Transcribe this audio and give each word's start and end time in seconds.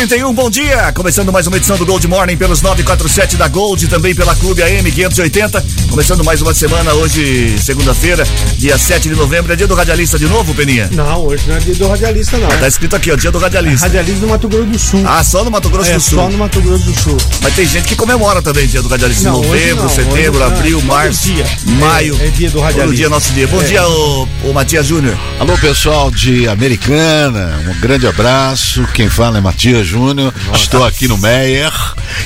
31 0.00 0.32
bom 0.32 0.48
dia! 0.48 0.90
Começando 0.94 1.30
mais 1.30 1.46
uma 1.46 1.58
edição 1.58 1.76
do 1.76 1.84
Gold 1.84 2.08
Morning 2.08 2.34
pelos 2.34 2.62
947 2.62 3.36
da 3.36 3.46
Gold, 3.48 3.86
também 3.86 4.14
pela 4.14 4.34
Clube 4.34 4.62
AM 4.62 4.90
580. 4.90 5.62
Começando 5.90 6.24
mais 6.24 6.40
uma 6.40 6.54
semana, 6.54 6.94
hoje, 6.94 7.54
segunda-feira, 7.60 8.24
dia 8.56 8.78
7 8.78 9.10
de 9.10 9.14
novembro. 9.14 9.52
É 9.52 9.56
dia 9.56 9.66
do 9.66 9.74
radialista 9.74 10.18
de 10.18 10.26
novo, 10.26 10.54
Peninha? 10.54 10.88
Não, 10.90 11.26
hoje 11.26 11.44
não 11.46 11.54
é 11.54 11.58
dia 11.58 11.74
do 11.74 11.86
radialista, 11.86 12.38
não. 12.38 12.48
Tá 12.48 12.66
escrito 12.66 12.96
aqui, 12.96 13.12
ó, 13.12 13.14
dia 13.14 13.30
do 13.30 13.38
radialista. 13.38 13.88
Radialista 13.88 14.20
do 14.20 14.28
Mato 14.28 14.48
Grosso 14.48 14.66
do 14.66 14.78
Sul. 14.78 15.02
Ah, 15.04 15.22
só 15.22 15.44
no 15.44 15.50
Mato 15.50 15.68
Grosso 15.68 15.90
é, 15.90 15.94
do 15.96 16.00
Sul. 16.00 16.18
Só 16.18 16.30
no 16.30 16.38
Mato 16.38 16.62
Grosso 16.62 16.84
do 16.84 16.98
Sul. 16.98 17.16
Mas 17.42 17.54
tem 17.54 17.66
gente 17.66 17.86
que 17.86 17.94
comemora 17.94 18.40
também 18.40 18.66
dia 18.66 18.80
do 18.80 18.88
radialista. 18.88 19.24
Não, 19.24 19.42
Novembro, 19.42 19.82
não, 19.82 19.90
setembro, 19.90 20.42
hoje, 20.42 20.54
abril, 20.54 20.82
março, 20.82 21.28
dia. 21.28 21.44
maio. 21.78 22.16
É, 22.22 22.26
é 22.26 22.30
dia 22.30 22.48
do 22.48 22.58
radialista. 22.60 22.86
Todo 22.86 22.96
dia 22.96 23.06
é 23.06 23.08
nosso 23.10 23.32
dia. 23.34 23.46
Bom 23.48 23.60
É. 23.60 23.64
dia, 23.64 23.86
ô, 23.86 24.26
ô 24.44 24.52
Matias 24.54 24.86
Júnior. 24.86 25.18
Alô, 25.38 25.58
pessoal 25.58 26.10
de 26.10 26.48
Americana, 26.48 27.60
um 27.68 27.80
grande 27.80 28.06
abraço. 28.06 28.82
Quem 28.94 29.10
fala 29.10 29.36
é 29.36 29.40
Matias 29.42 29.89
Júnior. 29.90 30.32
Estou 30.54 30.84
aqui 30.84 31.08
no 31.08 31.18
Meyer 31.18 31.72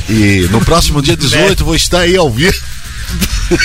e 0.09 0.47
no 0.51 0.61
próximo 0.65 1.01
dia 1.01 1.17
18 1.19 1.65
vou 1.65 1.75
estar 1.75 2.01
aí 2.01 2.17
ao 2.17 2.31
vivo. 2.31 2.55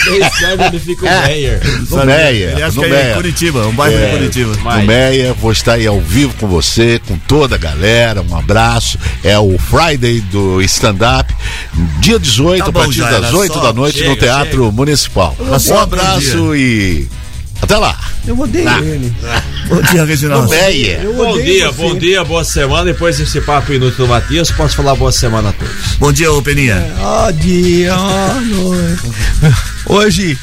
Ele 0.08 0.80
fica 0.80 1.06
o 1.06 1.10
Meyer. 1.28 1.62
No 1.90 2.06
Meyer, 2.06 2.52
no 2.74 2.74
que 2.74 2.82
é 2.82 2.88
em 2.88 2.92
Meyer. 2.92 3.16
Curitiba, 3.16 3.68
um 3.68 3.72
bairro 3.74 3.98
É, 3.98 4.06
de 4.06 4.18
Curitiba. 4.18 4.56
No 4.56 4.84
Meyer, 4.86 5.34
vou 5.34 5.52
estar 5.52 5.74
aí 5.74 5.88
ao 5.88 6.00
vivo 6.02 6.34
com 6.40 6.48
você, 6.48 7.00
com 7.08 7.18
toda 7.18 7.56
a 7.56 7.58
galera. 7.58 8.22
Um 8.22 8.36
abraço. 8.36 8.98
É 9.24 9.38
o 9.40 9.58
Friday 9.58 10.20
do 10.22 10.62
stand-up, 10.64 11.34
dia 12.00 12.20
18, 12.20 12.60
Tá 12.64 12.70
a 12.70 12.72
bom, 12.72 12.80
partir 12.82 12.98
já 12.98 13.10
das 13.12 13.26
era 13.26 13.38
8 13.38 13.54
só. 13.54 13.60
da 13.62 13.74
noite 13.74 14.00
no 14.00 14.10
Chega, 14.14 14.20
Teatro 14.20 14.72
Municipal. 14.72 15.36
só 15.60 15.74
Um 15.74 15.78
bom 15.78 15.84
abraço 15.84 16.56
e 16.56 17.08
até 17.62 17.78
lá. 17.78 17.98
Eu 18.26 18.40
odeio 18.40 18.70
Ah. 18.70 18.80
ele. 18.82 19.14
Bom 19.70 19.82
dia, 19.84 20.04
Reginaldo. 20.06 20.48
Bom 20.48 20.54
dia, 21.42 21.72
você. 21.72 21.82
bom 21.82 21.96
dia, 21.98 22.24
boa 22.24 22.44
semana. 22.44 22.86
Depois 22.86 23.18
desse 23.18 23.40
papo 23.42 23.72
inútil 23.72 24.06
do 24.06 24.10
Matias, 24.10 24.50
posso 24.52 24.76
falar 24.76 24.96
boa 24.96 25.12
semana 25.12 25.50
a 25.50 25.54
todos. 25.54 25.74
Bom 26.00 26.12
dia, 26.12 26.32
ô 26.32 26.42
Peninha. 26.42 26.84
Ó 27.00 27.30
dia, 27.32 27.96
ó 27.96 28.34
noite. 28.42 29.02
Hoje 29.86 30.38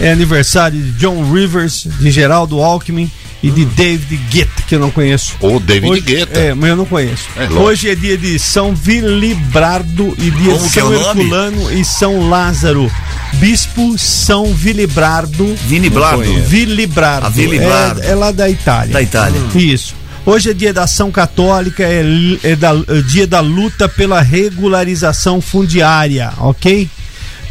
é 0.00 0.10
aniversário 0.10 0.80
de 0.80 0.90
John 0.92 1.32
Rivers, 1.32 1.86
de 2.00 2.10
Geraldo 2.10 2.60
Alckmin 2.60 3.08
e 3.42 3.50
de 3.50 3.64
David 3.64 4.16
Guetta, 4.30 4.62
que 4.68 4.74
eu 4.74 4.78
não 4.78 4.90
conheço. 4.90 5.34
Ou 5.40 5.58
David 5.58 5.90
Hoje- 5.90 6.00
Guetta. 6.02 6.38
É, 6.38 6.54
mas 6.54 6.70
eu 6.70 6.76
não 6.76 6.84
conheço. 6.86 7.24
É. 7.36 7.46
Hoje 7.52 7.90
é 7.90 7.94
dia 7.94 8.16
de 8.16 8.38
São 8.38 8.74
Vilibrardo 8.74 10.14
e 10.18 10.30
dia 10.30 10.52
Como 10.54 10.58
de 10.68 10.78
é 10.78 10.82
São? 10.82 10.92
Herculano 10.94 11.72
e 11.72 11.84
São 11.84 12.28
Lázaro. 12.28 12.90
Bispo 13.34 13.98
São 13.98 14.52
Vilibrardo. 14.54 15.54
Vini 15.66 15.88
Blardo. 15.90 16.22
Vilibrardo. 16.42 17.26
A 17.26 17.30
Vilibrardo. 17.30 18.02
É, 18.02 18.10
é 18.10 18.14
lá 18.14 18.30
da 18.30 18.48
Itália. 18.48 18.92
Da 18.92 19.02
Itália. 19.02 19.40
Isso. 19.54 19.94
Hoje 20.24 20.50
é 20.50 20.54
dia 20.54 20.72
da 20.72 20.84
ação 20.84 21.10
católica, 21.10 21.82
é, 21.82 22.04
é 22.44 22.54
da- 22.54 22.70
é 22.88 23.00
dia 23.02 23.26
da 23.26 23.40
luta 23.40 23.88
pela 23.88 24.20
regularização 24.20 25.40
fundiária, 25.40 26.32
ok? 26.38 26.88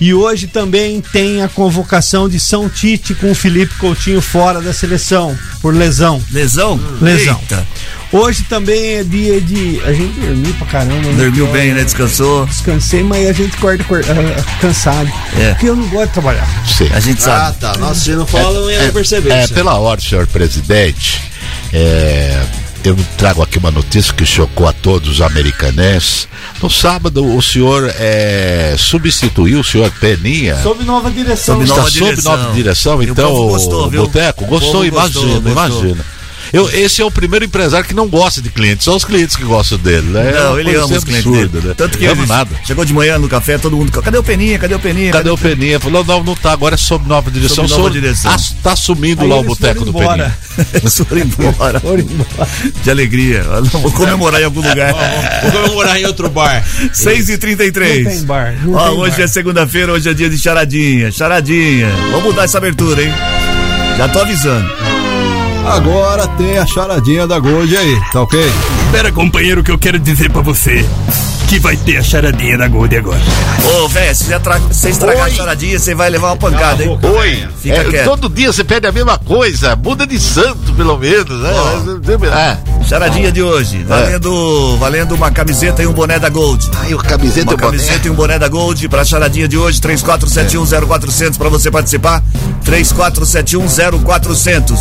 E 0.01 0.13
hoje 0.15 0.47
também 0.47 0.99
tem 0.99 1.43
a 1.43 1.47
convocação 1.47 2.27
de 2.27 2.39
São 2.39 2.67
Tite 2.67 3.13
com 3.13 3.29
o 3.31 3.35
Felipe 3.35 3.75
Coutinho 3.75 4.19
fora 4.19 4.59
da 4.59 4.73
seleção, 4.73 5.37
por 5.61 5.75
lesão. 5.75 6.19
Lesão? 6.31 6.79
Lesão. 6.99 7.39
Eita. 7.39 7.67
Hoje 8.11 8.43
também 8.49 8.95
é 8.95 9.03
dia 9.03 9.39
de. 9.39 9.79
A 9.85 9.93
gente 9.93 10.19
dormiu 10.19 10.53
pra 10.55 10.67
caramba, 10.67 11.07
né? 11.07 11.13
Dormiu 11.23 11.47
bem, 11.47 11.73
né? 11.73 11.83
Descansou. 11.83 12.45
Descansei, 12.47 13.03
mas 13.03 13.29
a 13.29 13.31
gente 13.31 13.55
acorda 13.55 13.83
cor- 13.85 14.03
ah, 14.09 14.43
cansado. 14.59 15.09
É. 15.39 15.51
Porque 15.51 15.69
eu 15.69 15.75
não 15.77 15.87
gosto 15.87 16.07
de 16.07 16.13
trabalhar. 16.13 16.47
Sei. 16.67 16.89
A 16.91 16.99
gente 16.99 17.21
sabe. 17.21 17.57
tá. 17.59 17.77
Nossa, 17.77 17.99
se 18.01 18.11
não 18.11 18.25
fala, 18.25 18.59
não 18.59 18.69
ia 18.71 18.91
perceber. 18.91 19.29
É, 19.31 19.43
isso. 19.45 19.53
pela 19.53 19.75
ordem, 19.79 20.05
senhor 20.09 20.27
presidente, 20.27 21.21
é, 21.71 22.43
eu 22.83 22.95
trago 23.17 23.41
aqui 23.43 23.57
uma 23.57 23.71
notícia 23.71 24.13
que 24.13 24.25
chocou 24.25 24.67
a 24.67 24.73
todos 24.73 25.09
os 25.09 25.21
americanenses. 25.21 26.27
No 26.61 26.69
sábado, 26.69 27.23
o 27.35 27.41
senhor 27.41 27.91
é, 27.97 28.75
substituiu 28.77 29.59
o 29.59 29.63
senhor 29.63 29.91
Peninha. 29.99 30.57
Sob 30.61 30.83
nova 30.83 31.09
direção. 31.11 31.55
Sob 31.55 31.63
Está 31.65 31.75
nova 31.77 31.89
sob 31.91 32.05
direção. 32.05 32.37
nova 32.37 32.53
direção, 32.53 33.03
E 33.03 33.07
o 33.07 33.11
então, 33.11 33.29
povo 33.29 33.47
gostou, 33.53 33.89
viu? 33.89 34.01
Boteco, 34.05 34.43
O 34.43 34.47
gostou, 34.47 34.85
imagina, 34.85 35.39
gostou, 35.39 35.41
gostou. 35.53 35.79
imagina. 35.85 36.05
Eu, 36.53 36.69
esse 36.69 37.01
é 37.01 37.05
o 37.05 37.09
primeiro 37.11 37.45
empresário 37.45 37.87
que 37.87 37.93
não 37.93 38.07
gosta 38.09 38.41
de 38.41 38.49
clientes, 38.49 38.83
só 38.83 38.95
os 38.95 39.05
clientes 39.05 39.35
que 39.37 39.43
gostam 39.43 39.77
dele, 39.77 40.07
né? 40.09 40.29
É 40.29 40.33
Não, 40.39 40.51
uma 40.51 40.59
ele 40.59 40.75
ama 40.75 40.97
os 40.97 41.03
clientes 41.03 41.25
absurda, 41.27 41.47
dele. 41.47 41.67
né? 41.69 41.73
Tanto 41.77 41.97
que 41.97 42.05
Ama 42.05 42.21
ele 42.23 42.27
nada. 42.27 42.55
chegou 42.65 42.83
de 42.83 42.93
manhã 42.93 43.17
no 43.17 43.29
café, 43.29 43.57
todo 43.57 43.77
mundo. 43.77 43.91
Cadê 44.01 44.17
o 44.17 44.23
Peninha? 44.23 44.59
Cadê 44.59 44.75
o 44.75 44.79
Peninha? 44.79 45.11
Cadê 45.13 45.29
o 45.29 45.37
Peninha? 45.37 45.79
Falou, 45.79 46.03
não, 46.03 46.23
não 46.23 46.35
tá, 46.35 46.51
agora 46.51 46.75
é 46.75 46.77
sob 46.77 47.07
nova 47.07 47.31
direção. 47.31 47.55
Sob 47.67 47.69
nova 47.69 47.83
sob- 47.83 47.99
direção. 48.01 48.31
Tá, 48.35 48.43
tá 48.63 48.71
assumindo 48.73 49.21
Aí 49.21 49.27
lá 49.29 49.37
o 49.37 49.43
boteco 49.43 49.85
do. 49.85 49.93
Peninha. 49.93 50.37
Eles 50.73 50.97
foram 50.97 51.21
embora. 51.21 51.79
Foram 51.81 51.99
embora. 51.99 52.49
De 52.83 52.91
alegria. 52.91 53.43
Vou 53.71 53.91
comemorar 53.93 54.41
em 54.41 54.45
algum 54.45 54.61
lugar. 54.67 54.93
Vou 55.43 55.61
comemorar 55.63 55.99
em 56.01 56.05
outro 56.05 56.29
bar. 56.29 56.63
6 56.93 57.29
e 57.29 57.37
33 57.37 58.03
Não 58.03 58.11
tem 58.11 58.23
bar, 58.23 58.55
não 58.63 58.73
Ó, 58.73 58.89
tem 58.89 58.97
hoje 58.99 59.15
bar. 59.17 59.23
é 59.23 59.27
segunda-feira, 59.27 59.93
hoje 59.93 60.09
é 60.09 60.13
dia 60.13 60.29
de 60.29 60.37
charadinha. 60.37 61.11
Charadinha. 61.11 61.89
Vamos 62.11 62.23
mudar 62.25 62.43
essa 62.43 62.57
abertura, 62.57 63.01
hein? 63.03 63.13
Já 63.97 64.09
tô 64.09 64.19
avisando. 64.19 64.69
Agora 65.65 66.27
tem 66.27 66.57
a 66.57 66.65
charadinha 66.65 67.27
da 67.27 67.39
Gold 67.39 67.75
aí, 67.75 67.99
tá 68.11 68.21
ok? 68.21 68.39
Espera, 68.85 69.11
companheiro, 69.11 69.63
que 69.63 69.71
eu 69.71 69.77
quero 69.77 69.99
dizer 69.99 70.31
pra 70.31 70.41
você 70.41 70.85
que 71.51 71.59
vai 71.59 71.75
ter 71.75 71.97
a 71.97 72.01
charadinha 72.03 72.57
da 72.57 72.65
Gold 72.69 72.95
agora. 72.95 73.19
Ô, 73.83 73.89
velho, 73.89 74.15
se 74.15 74.23
você 74.23 74.39
tra- 74.39 74.57
você 74.57 74.89
estragar 74.89 75.25
a 75.25 75.29
charadinha, 75.29 75.77
você 75.77 75.93
vai 75.93 76.09
levar 76.09 76.27
uma 76.29 76.37
pancada, 76.37 76.81
hein? 76.81 76.97
Oi, 77.03 77.45
Fica 77.61 77.75
é, 77.75 77.83
quieto. 77.83 78.05
todo 78.05 78.29
dia 78.29 78.53
você 78.53 78.63
pede 78.63 78.87
a 78.87 78.91
mesma 78.93 79.17
coisa, 79.17 79.75
muda 79.75 80.07
de 80.07 80.17
santo 80.17 80.71
pelo 80.77 80.97
menos, 80.97 81.41
né? 81.41 81.51
É. 82.33 82.57
Charadinha 82.87 83.33
de 83.33 83.43
hoje, 83.43 83.83
valendo, 83.83 84.77
valendo 84.77 85.13
uma 85.13 85.29
camiseta 85.29 85.83
e 85.83 85.87
um 85.87 85.91
boné 85.91 86.17
da 86.19 86.29
Gold. 86.29 86.71
Ai, 86.83 86.93
o 86.93 86.97
camiseta 86.99 87.47
Uma 87.47 87.51
e 87.51 87.55
o 87.55 87.57
boné. 87.57 87.77
camiseta 87.77 88.07
e 88.07 88.11
um 88.11 88.15
boné 88.15 88.39
da 88.39 88.47
Gold 88.47 88.87
pra 88.87 89.03
charadinha 89.03 89.45
de 89.49 89.57
hoje, 89.57 89.81
34710400 89.81 91.37
pra 91.37 91.49
você 91.49 91.69
participar. 91.69 92.23
34710400. 92.63 94.79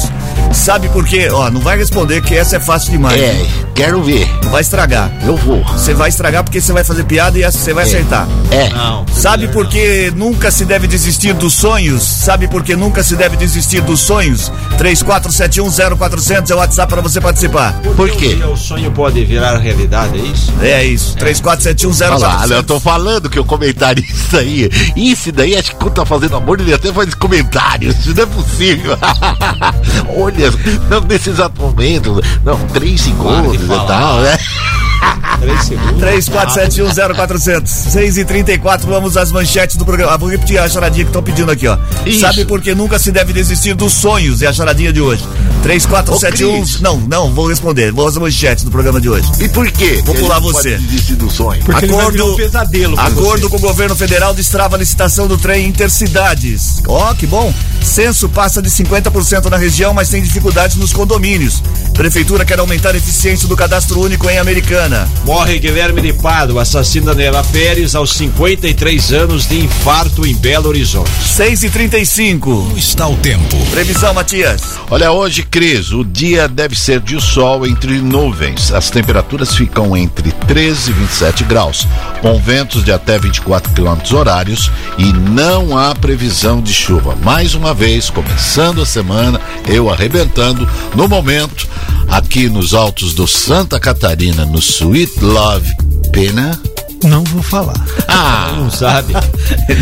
Sabe 0.53 0.89
por 0.91 1.05
quê? 1.05 1.29
Ó, 1.33 1.51
não 1.51 1.61
vai 1.61 1.77
responder 1.77 2.21
que 2.23 2.37
essa 2.37 2.57
é 2.57 2.61
fácil 2.61 2.91
demais. 2.93 3.21
É, 3.21 3.45
quero 3.75 4.01
ver. 4.03 4.29
Não 4.45 4.51
vai 4.51 4.61
estragar. 4.63 5.11
Eu 5.25 5.37
vou. 5.37 5.63
Você 5.65 5.95
vai 5.95 6.09
estragar 6.09 6.43
porque 6.45 6.60
você 6.61 6.73
vai 6.73 6.85
fazer 6.85 7.05
piada 7.05 7.39
e 7.39 7.43
essa 7.43 7.59
você 7.59 7.73
vai 7.73 7.85
acertar. 7.85 8.29
É. 8.51 8.69
Não. 8.71 9.07
Sabe 9.13 9.49
por 9.49 9.67
que 9.67 10.13
nunca 10.15 10.51
se 10.51 10.65
deve 10.65 10.87
desistir 10.87 11.33
dos 11.35 11.55
sonhos? 11.55 12.03
Sabe 12.03 12.49
por 12.49 12.63
que 12.63 12.75
nunca 12.75 13.03
se 13.03 13.17
deve 13.17 13.37
desistir 13.37 13.81
dos 13.83 14.01
sonhos? 14.01 14.51
34710400 14.79 16.51
é 16.51 16.55
o 16.55 16.59
WhatsApp 16.59 16.93
pra 16.93 17.03
você 17.03 17.21
participar. 17.21 17.75
Por 17.97 18.11
quê? 18.11 18.39
Um 18.45 18.53
O 18.53 18.57
sonho 18.57 18.91
pode 18.91 19.25
virar 19.25 19.59
realidade, 19.59 20.19
é 20.19 20.23
isso? 20.23 20.53
É 20.61 20.85
isso, 20.85 21.17
lá, 21.19 21.27
34710400. 21.27 22.51
eu 22.51 22.63
tô 22.63 22.81
falando 22.81 23.29
que 23.29 23.39
o 23.39 23.45
comentarista 23.45 24.39
aí, 24.39 24.71
esse 24.97 25.31
daí 25.33 25.57
acho 25.57 25.71
que 25.73 25.77
quando 25.77 25.95
tá 25.95 26.07
fazendo 26.07 26.37
amor, 26.37 26.61
ele 26.61 26.73
até 26.73 26.93
faz 26.93 27.15
comentários, 27.15 27.99
isso 27.99 28.15
não 28.15 28.23
é 28.23 28.27
possível. 28.27 28.99
Olha, 30.17 30.51
não, 30.89 31.01
nesse 31.03 31.31
exato 31.31 31.61
momento, 31.61 32.23
não, 32.45 32.59
três 32.69 33.01
segundos 33.01 33.63
e 33.63 33.87
tal, 33.87 34.21
né? 34.21 34.39
Três 35.41 35.65
segundos. 35.65 36.03
34710400. 36.03 37.67
6 37.67 38.19
e 38.19 38.25
34 38.25 38.87
vamos 38.87 39.17
às 39.17 39.33
manchetes 39.33 39.77
do 39.77 39.85
programa. 39.85 40.13
Ah, 40.13 40.17
vou 40.17 40.29
repetir 40.29 40.59
a 40.59 40.69
charadinha 40.69 41.05
que 41.05 41.11
estão 41.11 41.23
pedindo 41.23 41.51
aqui, 41.51 41.67
ó. 41.67 41.79
Isso. 42.05 42.21
Sabe 42.21 42.45
por 42.45 42.61
que 42.61 42.75
nunca 42.75 42.99
se 42.99 43.11
deve 43.11 43.33
desistir 43.33 43.75
dos 43.75 43.93
sonhos? 43.93 44.43
É 44.43 44.47
a 44.47 44.53
charadinha 44.53 44.93
de 44.93 45.01
hoje. 45.01 45.25
3471. 45.63 46.49
Ô, 46.49 46.63
Cris. 46.63 46.81
Não, 46.81 46.97
não, 46.99 47.35
vou 47.35 47.49
responder. 47.49 47.93
Vou 47.93 48.07
às 48.07 48.17
manchetes 48.17 48.65
do 48.65 48.71
programa 48.71 49.01
de 49.01 49.09
hoje. 49.09 49.31
E 49.41 49.49
por 49.49 49.71
quê? 49.71 50.03
Vou 50.05 50.15
pular 50.15 50.39
você. 50.41 50.73
pode 50.73 50.87
desistir 50.87 51.15
do 51.15 51.31
sonho. 51.31 51.63
Porque 51.65 51.85
ele 51.85 51.93
vai 51.95 52.11
virar 52.11 52.25
um 52.25 52.37
pesadelo 52.37 53.01
Acordo 53.01 53.43
você. 53.43 53.49
com 53.49 53.57
o 53.57 53.61
governo 53.61 53.97
federal 53.97 54.35
destrava 54.35 54.77
a 54.77 54.79
licitação 54.79 55.27
do 55.27 55.39
trem 55.39 55.67
Intercidades. 55.67 56.83
Ó, 56.87 57.15
que 57.15 57.27
bom. 57.27 57.53
Censo 57.83 58.29
passa 58.29 58.63
de 58.63 58.71
50% 58.71 59.47
na 59.47 59.57
região, 59.57 59.93
mas 59.93 60.09
tem 60.09 60.23
dificuldades 60.23 60.77
nos 60.77 60.93
condomínios. 60.93 61.63
Prefeitura 61.95 62.45
quer 62.45 62.59
aumentar 62.59 62.95
a 62.95 62.97
eficiência 62.97 63.49
do 63.49 63.57
cadastro 63.57 64.01
único 64.01 64.29
em 64.29 64.39
Americana. 64.39 65.09
Morre 65.25 65.59
Guilherme 65.59 66.01
de 66.01 66.13
Pado, 66.13 66.59
assassino 66.59 67.07
da 67.07 67.15
Nela 67.15 67.45
Pérez, 67.45 67.95
aos 67.95 68.13
53 68.13 69.13
anos 69.13 69.47
de 69.47 69.65
infarto 69.65 70.27
em 70.27 70.35
Belo 70.35 70.69
Horizonte. 70.69 71.11
6 71.27 71.65
e 71.65 71.71
35 71.71 72.73
Está 72.77 73.07
o 73.07 73.17
tempo. 73.17 73.57
Previsão, 73.71 74.15
Matias. 74.15 74.63
Olha, 74.91 75.13
hoje, 75.13 75.43
Cris, 75.43 75.93
o 75.93 76.05
dia 76.05 76.49
deve 76.49 76.75
ser 76.75 77.01
de 77.01 77.21
sol 77.21 77.67
entre 77.67 78.01
nuvens. 78.01 78.73
As 78.73 78.91
temperaturas 78.91 79.55
ficam 79.55 79.97
entre 79.97 80.33
13 80.33 80.91
e 80.91 80.95
27 80.95 81.45
graus, 81.45 81.87
com 82.21 82.39
ventos 82.39 82.85
de 82.85 82.93
até 82.93 83.19
24 83.19 83.73
quilômetros 83.73 84.13
horários 84.13 84.71
e 84.99 85.13
não 85.13 85.77
há 85.77 85.95
previsão 85.95 86.61
de 86.61 86.73
chuva. 86.73 87.17
Mais 87.17 87.55
uma 87.55 87.70
vez, 87.75 88.11
começando 88.11 88.83
a 88.83 88.87
semana, 88.87 89.41
eu 89.69 89.91
arrebentando 89.91 90.69
no 90.95 91.09
momento, 91.09 91.69
aqui 92.09 92.49
nos 92.49 92.75
altos 92.75 93.15
do 93.15 93.27
Santa 93.27 93.79
Catarina, 93.81 94.45
no 94.45 94.59
Sweet 94.59 95.21
Love 95.23 95.71
Pena. 96.13 96.61
Não 97.05 97.25
vou 97.25 97.43
falar. 97.43 97.83
Ah, 98.07 98.53
Não 98.59 98.71
sabe? 98.71 99.15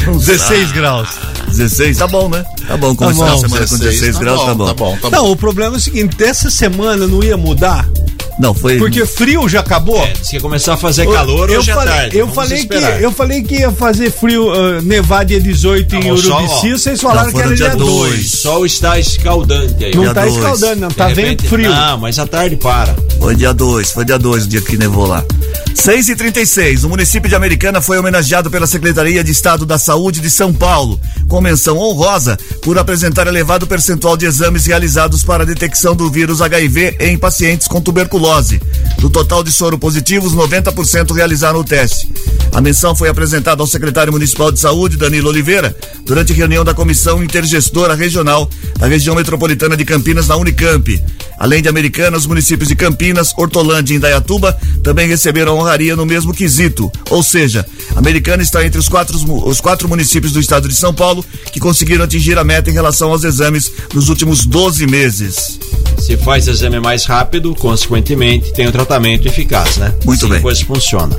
16 0.07 0.73
graus. 0.73 1.09
16, 1.49 1.97
tá 1.97 2.07
bom, 2.07 2.29
né? 2.29 2.45
Tá 2.67 2.77
bom, 2.77 2.95
começar 2.95 3.25
bom. 3.27 3.33
a 3.33 3.39
semana 3.39 3.67
com 3.67 3.79
16 3.79 4.15
tá 4.15 4.21
graus, 4.21 4.41
bom, 4.41 4.47
tá 4.47 4.55
bom. 4.55 4.67
Tá 4.67 4.75
bom, 4.75 4.97
tá 4.99 5.11
Não, 5.11 5.25
bom. 5.25 5.33
o 5.33 5.37
problema 5.37 5.75
é 5.77 5.79
o 5.79 5.81
seguinte: 5.81 6.17
dessa 6.17 6.51
semana 6.51 7.07
não 7.07 7.23
ia 7.23 7.37
mudar, 7.37 7.89
Não, 8.39 8.55
foi. 8.55 8.79
porque 8.79 9.05
frio 9.05 9.49
já 9.49 9.61
acabou. 9.61 9.99
É, 10.03 10.13
ia 10.33 10.41
começar 10.41 10.75
a 10.75 10.77
fazer 10.77 11.07
calor 11.07 11.51
eu 11.51 11.59
hoje 11.59 11.73
falei, 11.73 11.93
à 11.93 11.97
tarde. 11.97 12.17
Eu 12.19 12.27
Vamos 12.29 12.35
falei, 12.51 12.67
que, 12.67 12.75
eu 13.05 13.13
falei 13.13 13.43
que 13.43 13.55
ia 13.57 13.73
fazer 13.73 14.11
frio, 14.13 14.53
ah, 14.53 14.81
nevar 14.83 15.25
dia 15.25 15.41
18 15.41 15.97
em 15.97 16.05
Não, 16.05 16.15
o 16.15 16.19
sol, 16.19 16.43
Urubici, 16.43 16.71
vocês 16.73 17.01
falaram 17.01 17.27
Não, 17.27 17.33
que 17.33 17.41
era 17.41 17.49
dia 17.57 17.69
dia 17.69 17.77
2. 17.77 17.91
dois. 17.91 18.25
O 18.35 18.37
sol 18.37 18.67
está 18.67 18.99
escaldante 18.99 19.85
aí. 19.85 19.95
Não 19.95 20.03
Dia 20.05 20.15
tá 20.15 20.23
dois. 20.23 20.35
escaldando, 20.37 20.81
não, 20.83 20.89
De 20.89 20.95
tá 20.95 21.07
repente- 21.09 21.43
vento 21.43 21.49
frio. 21.49 21.71
Não, 21.71 21.99
mas 21.99 22.19
à 22.19 22.27
tarde 22.27 22.57
para. 22.57 22.95
Foi 23.19 23.35
dia 23.35 23.53
2, 23.53 23.91
foi 23.91 24.05
dia 24.05 24.19
2 24.19 24.45
o 24.45 24.49
dia 24.49 24.61
que 24.61 24.77
nevou 24.77 25.07
lá. 25.07 25.25
6 25.75 26.09
e 26.09 26.17
36 26.17 26.85
o 26.85 26.89
município 26.89 27.29
de 27.29 27.35
Americana 27.35 27.81
foi 27.81 27.99
homenageado 27.99 28.51
pela 28.51 28.67
Secretaria 28.67 29.23
de 29.23 29.31
Estado 29.31 29.65
da 29.65 29.79
Saúde 29.79 30.21
de 30.21 30.29
São 30.29 30.53
Paulo, 30.53 31.01
com 31.29 31.41
menção 31.41 31.79
honrosa 31.79 32.37
por 32.63 32.79
apresentar 32.79 33.27
elevado 33.27 33.67
percentual 33.67 34.17
de 34.17 34.27
exames 34.27 34.67
realizados 34.67 35.23
para 35.23 35.45
a 35.45 35.47
detecção 35.47 35.95
do 35.95 36.11
vírus 36.11 36.43
HIV 36.43 36.97
em 37.01 37.17
pacientes 37.17 37.69
com 37.69 37.81
tuberculose. 37.81 38.61
Do 38.99 39.09
total 39.09 39.43
de 39.45 39.53
soro 39.53 39.79
positivos, 39.79 40.35
90% 40.35 41.15
realizaram 41.15 41.61
o 41.61 41.65
teste. 41.65 42.13
A 42.53 42.61
menção 42.61 42.95
foi 42.95 43.09
apresentada 43.09 43.63
ao 43.63 43.67
secretário 43.67 44.13
municipal 44.13 44.51
de 44.51 44.59
saúde, 44.59 44.97
Danilo 44.97 45.29
Oliveira, 45.29 45.77
durante 46.05 46.33
reunião 46.33 46.65
da 46.65 46.75
Comissão 46.75 47.23
Intergestora 47.23 47.95
Regional 47.95 48.49
da 48.79 48.87
região 48.87 49.15
metropolitana 49.15 49.77
de 49.77 49.85
Campinas, 49.85 50.29
na 50.29 50.37
Unicamp. 50.37 51.03
Além 51.39 51.63
de 51.63 51.69
Americana, 51.69 52.17
os 52.17 52.27
municípios 52.27 52.69
de 52.69 52.75
Campinas, 52.75 53.33
Hortolândia 53.37 53.95
e 53.95 53.97
Indaiatuba 53.97 54.59
também 54.83 55.09
receberam 55.09 55.38
honraria 55.47 55.95
no 55.95 56.07
mesmo 56.07 56.35
quesito. 56.35 56.91
Ou 57.11 57.23
seja, 57.23 57.65
Americana 57.95 58.43
está 58.43 58.65
entre 58.65 58.79
os 58.79 58.89
quatro, 58.89 59.17
os 59.47 59.61
quatro 59.61 59.89
municípios 59.89 60.33
do 60.33 60.41
estado 60.41 60.69
de 60.69 60.75
São 60.75 60.93
Paulo 60.93 61.25
que 61.53 61.61
conseguiram 61.61 62.05
atingir 62.05 62.39
a 62.39 62.45
meta 62.45 62.71
em 62.71 62.75
relação 62.75 63.11
aos 63.11 63.25
exames 63.25 63.71
nos 63.95 64.09
últimos 64.09 64.45
12 64.45 64.87
meses. 64.87 65.59
Se 65.99 66.17
faz 66.17 66.49
exame 66.49 66.81
mais 66.81 67.05
rápido, 67.05 67.55
consequentemente, 67.55 68.53
tem 68.53 68.67
um 68.67 68.73
tratamento 68.73 69.29
eficaz, 69.29 69.77
né? 69.77 69.95
Muito 70.05 70.21
Sim, 70.21 70.31
bem. 70.31 70.39
a 70.39 70.43
coisa 70.43 70.65
funciona. 70.65 71.19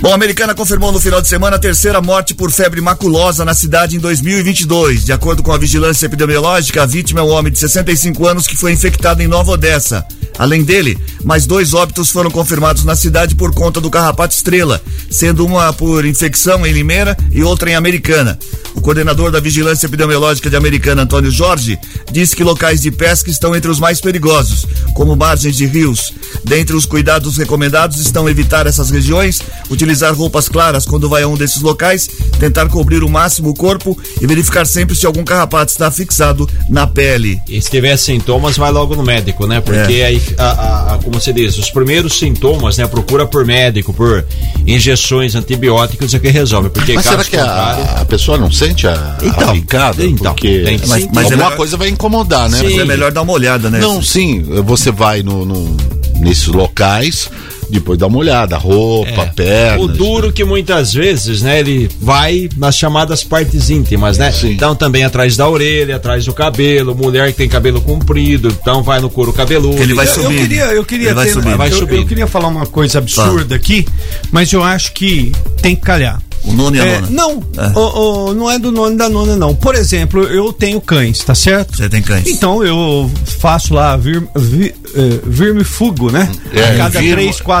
Bom, 0.00 0.12
a 0.12 0.14
Americana 0.14 0.54
confirmou 0.54 0.92
no 0.92 1.00
final 1.00 1.22
de 1.22 1.28
semana 1.28 1.56
a 1.56 1.58
terceira 1.58 2.00
morte 2.00 2.34
por 2.34 2.50
febre 2.50 2.80
maculosa 2.80 3.44
na 3.44 3.54
cidade 3.54 3.96
em 3.96 3.98
2022. 3.98 5.04
De 5.04 5.12
acordo 5.12 5.42
com 5.42 5.52
a 5.52 5.58
vigilância 5.58 6.06
epidemiológica, 6.06 6.82
a 6.82 6.86
vítima 6.86 7.20
é 7.20 7.22
um 7.22 7.30
homem 7.30 7.52
de 7.52 7.58
65 7.58 8.26
anos 8.26 8.46
que 8.46 8.56
foi 8.56 8.72
infectado 8.72 9.22
em 9.22 9.26
Nova 9.26 9.52
Odessa. 9.52 10.06
Além 10.38 10.64
dele, 10.64 10.98
mais 11.24 11.46
dois 11.46 11.74
óbitos 11.74 12.10
foram 12.10 12.30
confirmados 12.30 12.84
na 12.84 12.94
cidade 12.94 13.34
por 13.34 13.54
conta 13.54 13.80
do 13.80 13.90
carrapato 13.90 14.34
estrela, 14.34 14.82
sendo 15.10 15.44
uma 15.44 15.72
por 15.72 16.04
infecção 16.04 16.66
em 16.66 16.72
Limeira 16.72 17.16
e 17.30 17.42
outra 17.42 17.70
em 17.70 17.74
Americana. 17.74 18.38
O 18.76 18.80
coordenador 18.86 19.32
da 19.32 19.40
Vigilância 19.40 19.86
Epidemiológica 19.86 20.48
de 20.50 20.54
Americana, 20.54 21.02
Antônio 21.02 21.30
Jorge, 21.30 21.78
disse 22.12 22.36
que 22.36 22.44
locais 22.44 22.82
de 22.82 22.90
pesca 22.92 23.30
estão 23.30 23.56
entre 23.56 23.70
os 23.70 23.80
mais 23.80 24.00
perigosos, 24.00 24.66
como 24.94 25.16
margens 25.16 25.56
de 25.56 25.66
rios. 25.66 26.12
Dentre 26.44 26.76
os 26.76 26.84
cuidados 26.86 27.36
recomendados 27.36 27.98
estão 27.98 28.28
evitar 28.28 28.66
essas 28.66 28.90
regiões, 28.90 29.40
utilizar 29.70 30.14
roupas 30.14 30.48
claras 30.48 30.84
quando 30.84 31.08
vai 31.08 31.22
a 31.22 31.28
um 31.28 31.36
desses 31.36 31.62
locais, 31.62 32.08
tentar 32.38 32.68
cobrir 32.68 33.02
o 33.02 33.08
máximo 33.08 33.48
o 33.48 33.54
corpo 33.54 33.98
e 34.20 34.26
verificar 34.26 34.66
sempre 34.66 34.94
se 34.94 35.06
algum 35.06 35.24
carrapato 35.24 35.72
está 35.72 35.90
fixado 35.90 36.48
na 36.68 36.86
pele. 36.86 37.40
E 37.48 37.60
se 37.60 37.70
tiver 37.70 37.96
sintomas, 37.96 38.56
vai 38.56 38.70
logo 38.70 38.94
no 38.94 39.02
médico, 39.02 39.46
né? 39.46 39.60
Porque 39.60 39.94
É. 39.94 40.06
aí, 40.06 40.22
a, 40.38 40.44
a- 40.44 40.94
a- 40.94 40.98
como 40.98 41.18
você 41.20 41.32
diz, 41.32 41.56
os 41.58 41.70
primeiros 41.70 42.18
sintomas, 42.18 42.76
né? 42.76 42.86
Procura 42.86 43.26
por 43.26 43.44
médico, 43.44 43.92
por 43.94 44.24
injeções 44.66 45.34
antibióticos 45.34 46.12
é 46.14 46.18
que 46.18 46.28
resolve. 46.28 46.68
Porque 46.70 46.92
Mas 46.92 47.04
caso 47.04 47.16
será 47.16 47.24
que 47.24 47.36
contrário- 47.36 47.84
a, 47.96 48.00
a 48.02 48.04
pessoa 48.04 48.36
não 48.38 48.50
sente 48.52 48.65
a, 48.86 49.18
Então, 49.22 49.50
a 49.50 49.52
picada? 49.52 50.04
então, 50.04 50.32
Porque 50.34 50.62
tem 50.64 50.78
Mas- 50.78 51.02
sentir. 51.02 51.10
mas 51.14 51.24
é 51.24 51.28
alguma 51.32 51.44
melhor- 51.44 51.56
coisa 51.56 51.76
vai 51.76 51.88
incomodar, 51.88 52.48
né? 52.48 52.58
Mas 52.58 52.66
Porque- 52.68 52.80
é 52.80 52.84
melhor 52.84 53.12
dar 53.12 53.22
uma 53.22 53.32
olhada, 53.32 53.70
né? 53.70 53.78
Não, 53.78 54.02
sim, 54.02 54.42
você 54.64 54.90
vai 54.90 55.22
no, 55.22 55.44
no- 55.44 55.76
nesses 56.18 56.46
locais, 56.48 57.28
depois 57.70 57.98
dá 57.98 58.06
uma 58.06 58.18
olhada, 58.18 58.56
roupa, 58.56 59.22
É. 59.22 59.26
pernas. 59.26 59.84
O 59.84 59.88
duro 59.88 60.32
que 60.32 60.44
muitas 60.44 60.92
vezes, 60.92 61.42
né, 61.42 61.60
ele 61.60 61.88
vai 62.00 62.48
nas 62.56 62.76
chamadas 62.76 63.22
partes 63.24 63.70
íntimas, 63.70 64.18
né? 64.18 64.30
Sim. 64.32 64.52
Então 64.52 64.74
também 64.74 65.04
atrás 65.04 65.36
da 65.36 65.48
orelha, 65.48 65.96
atrás 65.96 66.24
do 66.24 66.32
cabelo, 66.32 66.94
mulher 66.94 67.30
que 67.32 67.38
tem 67.38 67.48
cabelo 67.48 67.80
comprido, 67.80 68.48
então 68.48 68.82
vai 68.82 69.00
no 69.00 69.10
couro 69.10 69.32
cabeludo. 69.32 69.82
Ele 69.82 69.94
vai 69.94 70.06
Eu, 70.06 70.10
eu 70.14 70.22
subir. 70.22 70.38
queria, 70.40 70.64
eu 70.66 70.84
queria 70.84 71.06
Ele 71.08 71.14
vai 71.14 71.26
ter- 71.26 71.32
subir. 71.32 71.56
Vai 71.56 71.68
eu- 71.72 71.78
subir. 71.78 71.96
eu 71.96 72.06
queria 72.06 72.26
falar 72.26 72.48
uma 72.48 72.66
coisa 72.66 72.98
absurda 72.98 73.54
aqui, 73.54 73.86
mas 74.30 74.52
eu 74.52 74.62
acho 74.62 74.92
que 74.92 75.32
tem 75.62 75.74
que 75.74 75.82
calhar. 75.82 76.20
O 76.44 76.52
nono 76.52 76.76
e 76.76 76.80
a 76.80 76.84
É, 76.86 77.00
nona. 77.00 77.08
não, 77.10 77.42
É. 77.58 77.76
o- 77.76 78.28
o- 78.28 78.34
não 78.34 78.48
é 78.48 78.56
do 78.56 78.70
nono 78.70 78.94
e 78.94 78.96
da 78.96 79.08
nona, 79.08 79.34
não. 79.34 79.52
Por 79.52 79.74
exemplo, 79.74 80.22
eu 80.24 80.52
tenho 80.52 80.80
cães, 80.80 81.18
tá 81.24 81.34
certo? 81.34 81.76
Você 81.76 81.88
tem 81.88 82.00
cães. 82.00 82.24
Então 82.28 82.62
eu 82.64 83.10
faço 83.24 83.74
lá 83.74 83.96
vir, 83.96 84.22
vi- 84.36 84.72
eh, 84.94 85.18
vermifugo, 85.24 86.10
né? 86.12 86.30
É, 86.52 86.62
a 86.62 86.76
cada 86.76 87.00
virmo- 87.00 87.16
três, 87.16 87.40
quatro, 87.40 87.55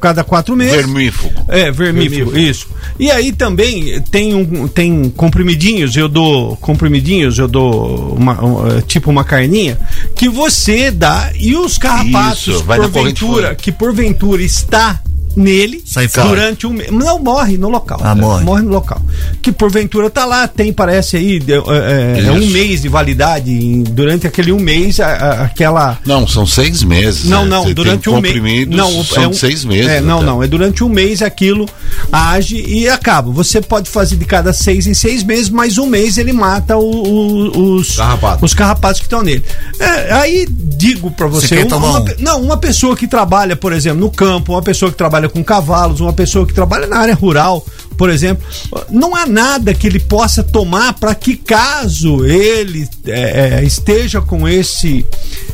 cada 0.00 0.24
quatro 0.24 0.56
meses. 0.56 0.76
Vermífugo. 0.76 1.44
É, 1.48 1.70
vermífugo, 1.70 2.36
isso. 2.36 2.68
E 2.98 3.10
aí 3.10 3.32
também 3.32 4.00
tem 4.10 4.34
um 4.34 4.68
tem 4.68 5.10
comprimidinhos, 5.10 5.96
eu 5.96 6.08
dou 6.08 6.56
comprimidinhos, 6.56 7.38
eu 7.38 7.48
dou 7.48 8.14
uma, 8.14 8.44
um, 8.44 8.68
eh, 8.68 8.82
tipo 8.82 9.10
uma 9.10 9.24
carninha 9.24 9.78
que 10.14 10.28
você 10.28 10.90
dá 10.90 11.30
e 11.34 11.56
os 11.56 11.78
carrapatos 11.78 12.46
Isso, 12.46 12.64
porventura 12.64 13.54
que 13.54 13.72
porventura 13.72 14.42
está 14.42 15.01
nele 15.36 15.82
Sai 15.86 16.08
fora. 16.08 16.28
durante 16.28 16.66
um 16.66 16.70
mês. 16.72 16.90
Não 16.90 17.18
morre 17.18 17.56
no 17.56 17.68
local. 17.68 17.98
Ah, 18.02 18.14
morre. 18.14 18.62
no 18.62 18.70
local. 18.70 19.00
Que 19.40 19.50
porventura 19.52 20.10
tá 20.10 20.24
lá, 20.24 20.46
tem, 20.46 20.72
parece 20.72 21.16
aí, 21.16 21.40
é, 21.48 22.20
é, 22.22 22.26
é 22.26 22.32
um 22.32 22.46
mês 22.46 22.82
de 22.82 22.88
validade. 22.88 23.82
durante 23.90 24.26
aquele 24.26 24.52
um 24.52 24.58
mês, 24.60 25.00
a- 25.00 25.06
a- 25.06 25.42
aquela. 25.44 25.98
Não, 26.04 26.26
são 26.26 26.46
seis 26.46 26.82
meses. 26.82 27.24
Não, 27.24 27.44
né? 27.44 27.50
não, 27.50 27.72
durante 27.72 28.08
um 28.10 28.20
mês. 28.20 28.66
Não, 28.68 29.04
são 29.04 29.22
é 29.24 29.28
um- 29.28 29.32
seis 29.32 29.64
meses. 29.64 29.86
É, 29.90 30.00
não, 30.00 30.18
até. 30.18 30.26
não. 30.26 30.42
É 30.42 30.46
durante 30.46 30.82
um 30.84 30.88
mês 30.88 31.22
aquilo 31.22 31.68
age 32.10 32.62
e 32.66 32.88
acaba. 32.88 33.30
Você 33.32 33.60
pode 33.60 33.88
fazer 33.90 34.16
de 34.16 34.24
cada 34.24 34.52
seis 34.52 34.86
em 34.86 34.94
seis 34.94 35.22
meses, 35.22 35.48
mas 35.48 35.78
um 35.78 35.86
mês 35.86 36.18
ele 36.18 36.32
mata 36.32 36.76
o- 36.76 36.82
o- 36.82 37.74
os, 37.76 37.96
Carrapatos. 37.96 38.42
os 38.42 38.54
carrapatos 38.54 39.00
que 39.00 39.06
estão 39.06 39.22
nele. 39.22 39.42
É, 39.78 40.12
aí 40.12 40.46
digo 40.50 41.10
pra 41.10 41.26
você, 41.26 41.48
Você 41.48 41.62
uma, 41.64 41.76
uma 41.76 42.00
um? 42.00 42.04
não, 42.18 42.40
uma 42.42 42.56
pessoa 42.56 42.96
que 42.96 43.06
trabalha, 43.06 43.56
por 43.56 43.72
exemplo, 43.72 44.00
no 44.00 44.10
campo, 44.10 44.52
uma 44.52 44.62
pessoa 44.62 44.90
que 44.90 44.96
trabalha 44.98 45.21
com 45.28 45.42
cavalos, 45.42 46.00
uma 46.00 46.12
pessoa 46.12 46.46
que 46.46 46.52
trabalha 46.54 46.86
na 46.86 46.98
área 46.98 47.14
rural, 47.14 47.64
por 47.96 48.10
exemplo, 48.10 48.44
não 48.90 49.14
há 49.14 49.26
nada 49.26 49.74
que 49.74 49.86
ele 49.86 50.00
possa 50.00 50.42
tomar 50.42 50.94
para 50.94 51.14
que 51.14 51.36
caso 51.36 52.24
ele 52.24 52.88
é, 53.06 53.60
é, 53.60 53.64
esteja 53.64 54.20
com 54.20 54.48
esse 54.48 55.06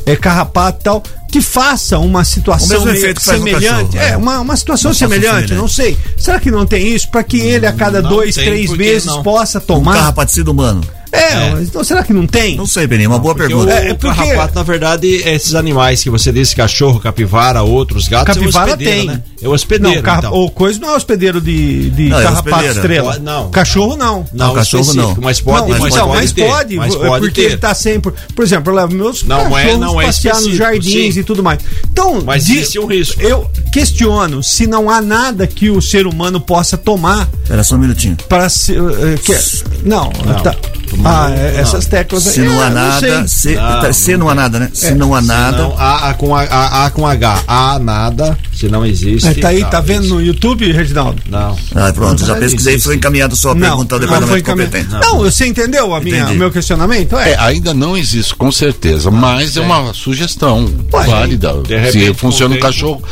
é, 0.06 0.16
carrapato 0.16 0.80
e 0.80 0.84
tal, 0.84 1.02
que 1.30 1.42
faça 1.42 1.98
uma 1.98 2.24
situação 2.24 2.80
semelhante, 3.20 3.60
cachorro, 3.60 3.90
é 3.94 4.10
né? 4.10 4.16
uma, 4.16 4.40
uma 4.40 4.56
situação 4.56 4.94
semelhante, 4.94 5.52
né? 5.52 5.58
não 5.58 5.68
sei. 5.68 5.96
Será 6.16 6.40
que 6.40 6.50
não 6.50 6.64
tem 6.66 6.94
isso 6.94 7.10
para 7.10 7.22
que 7.22 7.38
ele 7.38 7.66
a 7.66 7.72
cada 7.72 8.00
Não 8.00 8.08
dois, 8.08 8.34
três 8.34 8.70
meses 8.70 9.06
não. 9.06 9.22
possa 9.22 9.58
Um 9.58 9.62
tomar? 9.62 9.94
carrapaticida 9.94 10.50
humano. 10.50 10.82
É, 11.10 11.50
mas 11.50 11.68
então 11.68 11.82
será 11.82 12.02
que 12.02 12.12
não 12.12 12.26
tem? 12.26 12.56
Não 12.56 12.66
sei, 12.66 12.86
Beninho, 12.86 13.10
uma 13.10 13.18
boa 13.18 13.34
Porque 13.34 13.48
pergunta. 13.48 13.72
o, 13.72 13.76
É, 13.76 13.88
é 13.88 13.92
o 13.92 13.96
porque- 13.96 14.16
carrapato, 14.16 14.54
na 14.54 14.62
verdade, 14.62 15.22
é 15.22 15.34
esses 15.34 15.54
animais 15.54 16.02
que 16.02 16.10
você 16.10 16.30
disse, 16.32 16.54
cachorro, 16.54 17.00
capivara, 17.00 17.62
outros 17.62 18.08
gatos, 18.08 18.34
Capivara 18.36 18.70
é 18.70 18.70
o 18.70 18.74
hospedeiro, 18.74 18.98
tem. 18.98 19.06
né? 19.08 19.22
É 19.42 19.48
o 19.48 19.52
hospedeiro, 19.52 19.96
Não, 19.96 20.02
carra- 20.02 20.18
então. 20.18 20.32
o 20.34 20.50
coisa 20.50 20.78
não 20.80 20.90
é 20.90 20.96
hospedeiro 20.96 21.40
de, 21.40 21.90
de 21.90 22.08
Não, 22.08 22.18
é 22.20 22.22
carrapato 22.22 22.48
hospedeira. 22.48 22.74
estrela. 22.74 23.18
Não. 23.18 23.50
Cachorro 23.50 23.96
não. 23.96 24.26
Não, 24.32 24.48
Não, 24.48 24.54
cachorro 24.54 24.92
não. 24.94 25.16
Mas 25.20 25.40
pode, 25.40 25.60
não, 25.62 25.68
mas, 25.68 25.80
mas, 25.80 25.94
pode, 25.94 26.08
mas 26.18 26.32
ter, 26.32 26.44
pode, 26.46 26.76
mas 26.76 26.94
é 26.94 26.98
pode 26.98 27.24
porque 27.26 27.40
ter. 27.42 27.46
ele 27.48 27.56
tá 27.56 27.74
sempre. 27.74 28.12
Por 28.34 28.44
exemplo, 28.44 28.72
eu 28.72 28.76
levo 28.76 28.94
meus 28.94 29.22
Não 29.22 29.56
é- 29.56 29.62
cachorros 29.64 29.80
não 29.80 30.00
é 30.00 30.06
passear 30.06 30.40
nos 30.40 30.54
jardins 30.56 31.14
sim. 31.14 31.20
e 31.20 31.24
tudo 31.24 31.42
mais. 31.42 31.60
Então, 31.90 32.22
Mas 32.24 32.44
di- 32.46 32.58
existe 32.58 32.78
um 32.78 32.86
risco. 32.86 33.20
Eu 33.22 33.48
questiono 33.72 34.42
se 34.42 34.66
não 34.66 34.90
há 34.90 35.00
nada 35.00 35.46
que 35.46 35.70
o 35.70 35.80
ser 35.80 36.06
humano 36.06 36.40
possa 36.40 36.76
tomar 36.76 37.28
Espera 37.42 37.62
só 37.64 37.76
um 37.76 37.78
minutinho. 37.78 38.16
para 38.28 38.48
se. 38.48 38.74
eh, 38.74 39.18
que- 39.24 39.38
não, 39.84 40.12
Não. 40.26 40.42
tá. 40.42 40.54
Ah, 41.04 41.30
é, 41.30 41.56
essas 41.60 41.86
teclas 41.86 42.26
aí. 42.26 42.32
Se 42.34 42.40
não 42.40 42.62
é, 42.62 42.66
há 42.66 42.70
nada, 42.70 43.28
se, 43.28 43.54
Não, 43.54 43.80
tá- 43.80 43.92
se 43.92 44.16
não 44.16 44.28
há 44.28 44.34
nada, 44.34 44.58
né? 44.58 44.70
Se 44.72 44.86
É, 44.86 44.94
não 44.94 45.14
há 45.14 45.20
Se 45.20 45.26
nada. 45.28 45.58
não, 45.58 45.74
a, 45.78 46.10
a 46.10 46.14
com 46.14 46.34
a, 46.34 46.42
a, 46.42 46.86
a 46.86 46.90
com 46.90 47.06
H. 47.06 47.42
A 47.46 47.78
nada, 47.78 48.38
se 48.54 48.68
não 48.68 48.84
existe. 48.84 49.28
É, 49.28 49.34
tá 49.34 49.48
aí, 49.48 49.60
não, 49.60 49.70
tá 49.70 49.80
vendo 49.80 50.04
isso. 50.04 50.14
no 50.14 50.22
YouTube, 50.22 50.70
Reginaldo? 50.72 51.22
Não. 51.28 51.56
Ah, 51.74 51.92
pronto, 51.92 52.24
já 52.24 52.34
Não 52.34 52.40
pesquisei, 52.40 52.74
existe. 52.74 52.86
foi 52.86 52.96
encaminhado 52.96 53.36
sua 53.36 53.54
Não, 53.54 53.60
pergunta 53.68 53.94
ao 53.94 54.00
não 54.00 54.06
departamento 54.06 54.30
foi 54.30 54.40
encaminhado. 54.40 54.72
competente. 54.72 55.06
Não, 55.06 55.18
você 55.18 55.46
entendeu 55.46 55.94
a 55.94 56.00
minha, 56.00 56.26
o 56.26 56.34
meu 56.34 56.50
questionamento? 56.50 57.16
É. 57.16 57.30
É, 57.32 57.36
ainda 57.38 57.72
não 57.74 57.96
existe, 57.96 58.34
com 58.34 58.50
certeza, 58.50 59.10
mas 59.10 59.56
é 59.56 59.60
uma 59.60 59.92
sugestão 59.94 60.68
Ué, 60.92 61.06
válida. 61.06 61.52
repente, 61.68 61.92
Se 61.92 62.14
funciona 62.14 62.54
o 62.54 62.60
cachorro, 62.60 63.02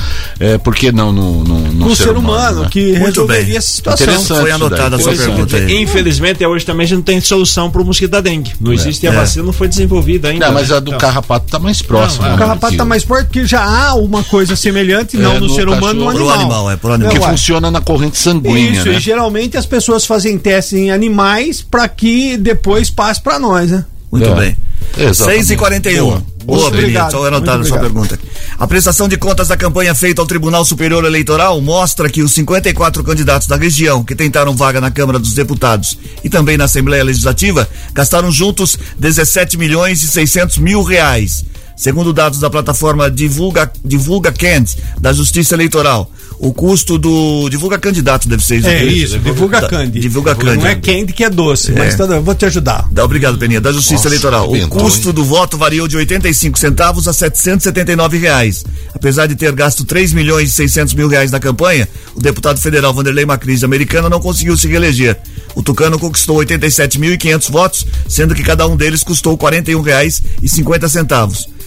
é, 0.40 0.58
por 0.58 0.74
que 0.74 0.90
não 0.92 1.12
no, 1.12 1.44
no, 1.44 1.96
ser 1.96 2.16
humano, 2.16 2.62
né? 2.62 2.68
que 2.70 2.92
Muito 2.92 3.04
resolveria 3.06 3.44
bem. 3.46 3.56
essa 3.56 3.68
situação. 3.70 4.06
Interessante. 4.06 4.40
Foi 4.40 4.50
anotada 4.50 4.96
a 4.96 4.98
sua 4.98 5.12
Interessante. 5.12 5.46
pergunta 5.46 5.56
aí. 5.56 5.82
Infelizmente, 5.82 6.44
hoje 6.46 6.64
também 6.64 6.84
a 6.84 6.88
gente 6.88 6.96
não 6.98 7.02
tem 7.04 7.20
solução 7.20 7.65
para 7.70 7.82
o 7.82 7.84
mosquito 7.84 8.10
da 8.10 8.20
dengue. 8.20 8.52
Não 8.60 8.72
existe, 8.72 9.06
a 9.06 9.12
É. 9.12 9.16
vacina 9.16 9.44
não 9.44 9.52
foi 9.52 9.68
desenvolvida 9.68 10.28
ainda. 10.28 10.46
Não, 10.46 10.54
mas 10.54 10.68
né? 10.70 10.76
a 10.76 10.80
do 10.80 10.88
Então, 10.90 10.98
carrapato 10.98 11.46
tá 11.50 11.58
mais 11.58 11.82
próxima. 11.82 12.22
Não, 12.24 12.30
O 12.30 12.32
né, 12.36 12.38
carrapato 12.38 12.72
que 12.72 12.78
tá 12.78 12.84
mais 12.84 13.02
forte 13.02 13.26
porque 13.26 13.46
já 13.46 13.62
há 13.64 13.94
uma 13.94 14.22
coisa 14.24 14.54
semelhante, 14.56 15.16
não 15.16 15.32
É, 15.32 15.40
no, 15.40 15.48
no 15.48 15.54
ser 15.54 15.68
humano, 15.68 16.00
no 16.04 16.08
animal. 16.10 16.14
Pro 16.28 16.40
animal, 16.40 16.70
é, 16.70 16.76
pro 16.76 16.92
animal. 16.92 17.12
Que 17.12 17.20
funciona 17.20 17.70
na 17.70 17.80
corrente 17.80 18.18
sanguínea, 18.18 18.70
Isso, 18.80 18.88
né? 18.88 18.96
e 18.96 19.00
geralmente 19.00 19.56
as 19.56 19.66
pessoas 19.66 20.04
fazem 20.06 20.38
testes 20.38 20.74
em 20.78 20.90
animais 20.90 21.62
para 21.62 21.86
que 21.88 22.36
depois 22.36 22.90
passe 22.90 23.20
para 23.20 23.38
nós, 23.38 23.70
né? 23.70 23.84
Muito 24.10 24.28
É. 24.28 24.34
bem. 24.34 24.56
Exatamente. 24.98 25.16
6 25.46 25.50
e 25.50 25.56
41 25.56 26.22
Boa. 26.46 26.70
Benito. 26.70 26.78
obrigado. 26.78 27.10
Só 27.10 27.26
anotada 27.26 27.52
a 27.52 27.56
Muito 27.56 27.68
sua 27.68 27.78
pergunta. 27.78 28.18
A 28.58 28.66
prestação 28.66 29.08
de 29.08 29.16
contas 29.16 29.48
da 29.48 29.56
campanha 29.56 29.94
feita 29.94 30.22
ao 30.22 30.26
Tribunal 30.26 30.64
Superior 30.64 31.04
Eleitoral 31.04 31.60
mostra 31.60 32.08
que 32.08 32.22
os 32.22 32.32
54 32.32 33.02
candidatos 33.02 33.48
da 33.48 33.56
região 33.56 34.04
que 34.04 34.14
tentaram 34.14 34.54
vaga 34.54 34.80
na 34.80 34.90
Câmara 34.90 35.18
dos 35.18 35.34
Deputados 35.34 35.98
e 36.22 36.30
também 36.30 36.56
na 36.56 36.64
Assembleia 36.64 37.04
Legislativa 37.04 37.68
gastaram 37.92 38.30
juntos 38.30 38.78
17 38.98 39.58
milhões 39.58 40.02
e 40.02 40.08
600 40.08 40.58
mil 40.58 40.82
reais. 40.82 41.44
Segundo 41.76 42.12
dados 42.12 42.38
da 42.40 42.48
plataforma 42.48 43.10
Divulga, 43.10 43.70
Divulga 43.84 44.32
Cand, 44.32 44.64
da 44.98 45.12
Justiça 45.12 45.54
Eleitoral, 45.54 46.10
o 46.38 46.52
custo 46.52 46.96
do. 46.98 47.48
Divulga 47.50 47.78
Candidato, 47.78 48.26
deve 48.28 48.42
ser 48.44 48.56
É 48.56 48.60
né? 48.60 48.84
isso, 48.84 49.18
divulga 49.18 49.60
Tá, 49.60 49.68
candy. 49.68 50.00
Divulga 50.00 50.34
Candy. 50.34 50.56
Não 50.62 50.66
é 50.66 50.74
candy 50.74 51.12
que 51.12 51.22
é 51.22 51.28
doce, 51.30 51.72
É. 51.72 51.74
mas 51.74 51.94
tá, 51.94 52.06
vou 52.20 52.34
te 52.34 52.46
ajudar. 52.46 52.88
Dá, 52.90 53.04
obrigado, 53.04 53.36
Peninha. 53.38 53.60
Da 53.60 53.72
Justiça 53.72 53.94
Nossa, 53.94 54.08
Eleitoral. 54.08 54.50
O 54.50 54.68
custo 54.68 55.08
hein? 55.08 55.14
do 55.14 55.24
voto 55.24 55.58
variou 55.58 55.86
de 55.86 55.96
85 55.98 56.58
centavos 56.58 57.06
a 57.08 57.12
779 57.12 58.16
reais. 58.18 58.64
Apesar 58.94 59.26
de 59.26 59.36
ter 59.36 59.52
gasto 59.52 59.84
3 59.84 60.12
milhões 60.14 60.48
e 60.50 60.52
600 60.52 60.94
mil 60.94 61.08
reais 61.08 61.30
na 61.30 61.38
campanha, 61.38 61.86
o 62.14 62.20
deputado 62.20 62.58
federal 62.58 62.94
Vanderlei 62.94 63.26
Macris, 63.26 63.60
de 63.60 63.64
americana, 63.66 64.08
não 64.08 64.20
conseguiu 64.20 64.56
se 64.56 64.66
reeleger. 64.66 65.18
O 65.54 65.62
Tucano 65.62 65.98
conquistou 65.98 66.38
87.500 66.38 67.50
votos, 67.50 67.86
sendo 68.08 68.34
que 68.34 68.42
cada 68.42 68.66
um 68.66 68.76
deles 68.76 69.02
custou 69.02 69.32
R$ 69.34 69.38
41 69.38 69.82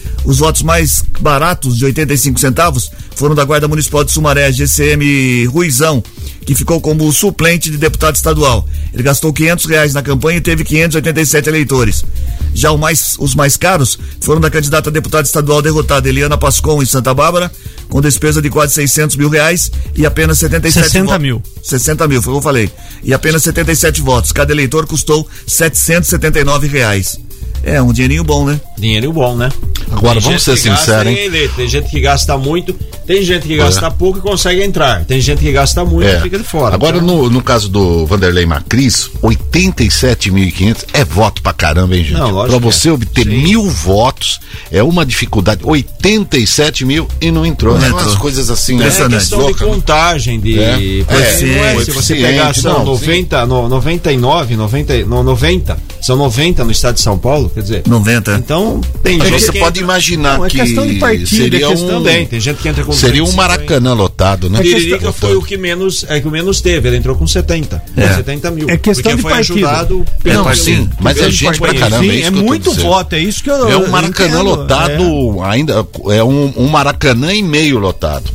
centavos. 0.00 0.24
Os 0.24 0.38
votos 0.38 0.62
mais 0.62 1.02
baratos, 1.20 1.78
de 1.78 1.84
85 1.86 2.38
centavos, 2.38 2.90
foram 3.16 3.34
da 3.34 3.42
Guarda 3.44 3.66
Municipal 3.66 4.04
de 4.04 4.12
Sumaré, 4.12 4.52
GCM 4.52 5.46
Ruizão, 5.46 6.02
que 6.44 6.54
ficou 6.54 6.78
como 6.80 7.10
suplente 7.12 7.70
de 7.70 7.78
deputado 7.78 8.16
estadual. 8.16 8.66
Ele 8.92 9.02
gastou 9.02 9.32
500 9.32 9.64
reais 9.66 9.94
na 9.94 10.02
campanha 10.02 10.38
e 10.38 10.40
teve 10.40 10.62
587 10.64 11.48
eleitores. 11.48 12.04
Já 12.52 12.70
o 12.70 12.76
mais- 12.78 13.14
os 13.18 13.34
mais 13.34 13.56
caros 13.56 13.98
foram 14.20 14.40
da 14.40 14.50
candidata 14.50 14.90
a 14.90 14.92
deputada 14.92 15.26
estadual 15.26 15.62
derrotada 15.62 16.08
Eliana 16.08 16.36
Pascon 16.36 16.82
em 16.82 16.86
Santa 16.86 17.14
Bárbara, 17.14 17.50
com 17.88 18.00
despesa 18.00 18.42
de 18.42 18.50
quase 18.50 18.74
600 18.74 19.16
mil 19.16 19.28
reais 19.28 19.70
e 19.94 20.04
apenas 20.04 20.38
77 20.38 20.84
60 20.88 21.12
vo- 21.14 21.18
mil. 21.18 21.42
60 21.62 22.06
mil, 22.08 22.20
foi 22.20 22.32
o 22.32 22.36
que 22.36 22.38
eu 22.38 22.42
falei. 22.42 22.70
E 23.02 23.14
apenas 23.14 23.42
77 23.42 24.00
votos. 24.02 24.32
Cada 24.32 24.52
eleitor 24.52 24.86
custou 24.86 25.26
779 25.46 26.66
reais. 26.66 27.18
É, 27.62 27.80
um 27.82 27.92
dinheirinho 27.92 28.24
bom, 28.24 28.44
né? 28.46 28.60
Dinheiro 28.78 29.12
bom, 29.12 29.36
né? 29.36 29.50
Agora, 29.90 30.14
Tem 30.14 30.22
vamos 30.22 30.42
ser 30.42 30.56
sinceros, 30.56 31.06
hein? 31.06 31.16
é 31.18 31.24
eleito. 31.26 31.54
Tem 31.56 31.68
gente 31.68 31.90
que 31.90 32.00
gasta 32.00 32.38
muito, 32.38 32.72
tem 33.06 33.22
gente 33.22 33.46
que 33.46 33.56
gasta 33.56 33.90
pouco 33.90 34.18
e 34.18 34.22
consegue 34.22 34.62
entrar. 34.62 35.04
Tem 35.04 35.20
gente 35.20 35.40
que 35.40 35.50
gasta 35.52 35.84
muito 35.84 36.06
É. 36.08 36.18
e 36.18 36.22
fica 36.22 36.38
de 36.38 36.44
fora. 36.44 36.74
Agora, 36.74 36.96
Então, 36.98 37.06
no, 37.08 37.28
no 37.30 37.42
caso 37.42 37.68
do 37.68 38.06
Vanderlei 38.06 38.46
Macris, 38.46 39.10
87.500 39.22 40.84
é 40.92 41.04
voto 41.04 41.42
pra 41.42 41.52
caramba, 41.52 41.96
hein, 41.96 42.04
gente? 42.04 42.18
Pra 42.18 42.48
que 42.48 42.58
você 42.60 42.88
é. 42.88 42.92
obter 42.92 43.24
Sim. 43.24 43.42
mil 43.42 43.68
votos 43.68 44.40
é 44.70 44.82
uma 44.82 45.04
dificuldade. 45.04 45.60
87 45.64 46.84
mil 46.84 47.08
e 47.20 47.30
não 47.30 47.44
entrou. 47.44 47.74
Não 47.74 47.80
São 47.80 47.88
entrou. 47.90 48.04
umas 48.06 48.16
coisas 48.18 48.50
assim, 48.50 48.74
é 48.74 48.78
né? 48.78 48.82
Impressionante. 48.84 49.18
questão 49.20 49.46
de 49.46 49.52
né? 49.52 49.58
contagem 49.58 50.40
de. 50.40 50.58
É. 50.58 51.04
É, 51.08 51.76
é, 51.76 51.84
se 51.84 51.90
você 51.90 52.14
pegar 52.14 52.54
são 52.54 52.78
não, 52.80 52.84
90, 52.86 53.46
no, 53.46 53.68
99, 53.68 54.56
90, 54.56 54.98
no, 55.06 55.22
90, 55.22 55.78
são 56.00 56.16
90 56.16 56.64
no 56.64 56.70
estado 56.70 56.94
de 56.94 57.00
São 57.00 57.18
Paulo, 57.18 57.49
quer 57.54 57.62
dizer. 57.62 57.82
90. 57.86 58.34
Então, 58.36 58.80
tem 59.02 59.18
Mas 59.18 59.28
gente 59.28 59.40
você 59.42 59.52
pode 59.52 59.64
entra- 59.80 59.82
imaginar 59.82 60.38
Não, 60.38 60.46
é 60.46 60.48
que 60.48 60.58
questão 60.60 60.86
de 60.86 60.94
partido, 60.96 61.26
seria 61.26 61.64
é 61.66 61.68
questão 61.68 61.88
um, 61.88 61.92
também. 62.02 62.26
Tem 62.26 62.40
gente 62.40 62.56
que 62.62 62.68
entra 62.68 62.84
com 62.84 62.92
seria 62.92 63.22
um 63.22 63.26
250. 63.26 63.36
Maracanã 63.36 63.92
lotado, 63.94 64.50
né? 64.50 64.60
Tiririca 64.62 65.12
foi 65.12 65.36
o 65.36 65.42
que 65.42 65.56
menos, 65.56 66.04
é 66.08 66.20
que 66.20 66.28
o 66.28 66.30
menos 66.30 66.60
teve, 66.60 66.88
ele 66.88 66.96
entrou 66.96 67.16
com 67.16 67.26
70, 67.26 67.82
É. 67.96 68.14
70 68.14 68.50
mil. 68.50 68.68
É 68.70 68.76
questão 68.76 69.02
porque 69.02 69.16
de 69.16 69.22
foi 69.22 69.30
partido. 69.32 69.56
ajudado 69.66 69.96
Não, 69.98 70.04
pelo 70.44 70.54
sim, 70.54 70.88
mas 71.00 71.18
é 71.18 71.30
gente 71.30 71.58
pra 71.58 71.74
caramba, 71.74 72.04
é 72.04 72.08
Sim, 72.08 72.18
isso 72.18 72.28
é 72.28 72.30
tô 72.30 72.42
muito 72.42 72.72
voto, 72.74 73.14
é 73.14 73.18
isso 73.20 73.42
que 73.42 73.50
eu 73.50 73.68
É 73.68 73.76
um 73.76 73.88
Maracanã 73.88 74.28
entendo, 74.40 74.42
lotado, 74.44 75.42
ainda 75.44 75.86
é 76.10 76.22
um, 76.24 76.52
um 76.56 76.68
Maracanã 76.68 77.32
e 77.34 77.42
meio 77.42 77.78
lotado. 77.78 78.30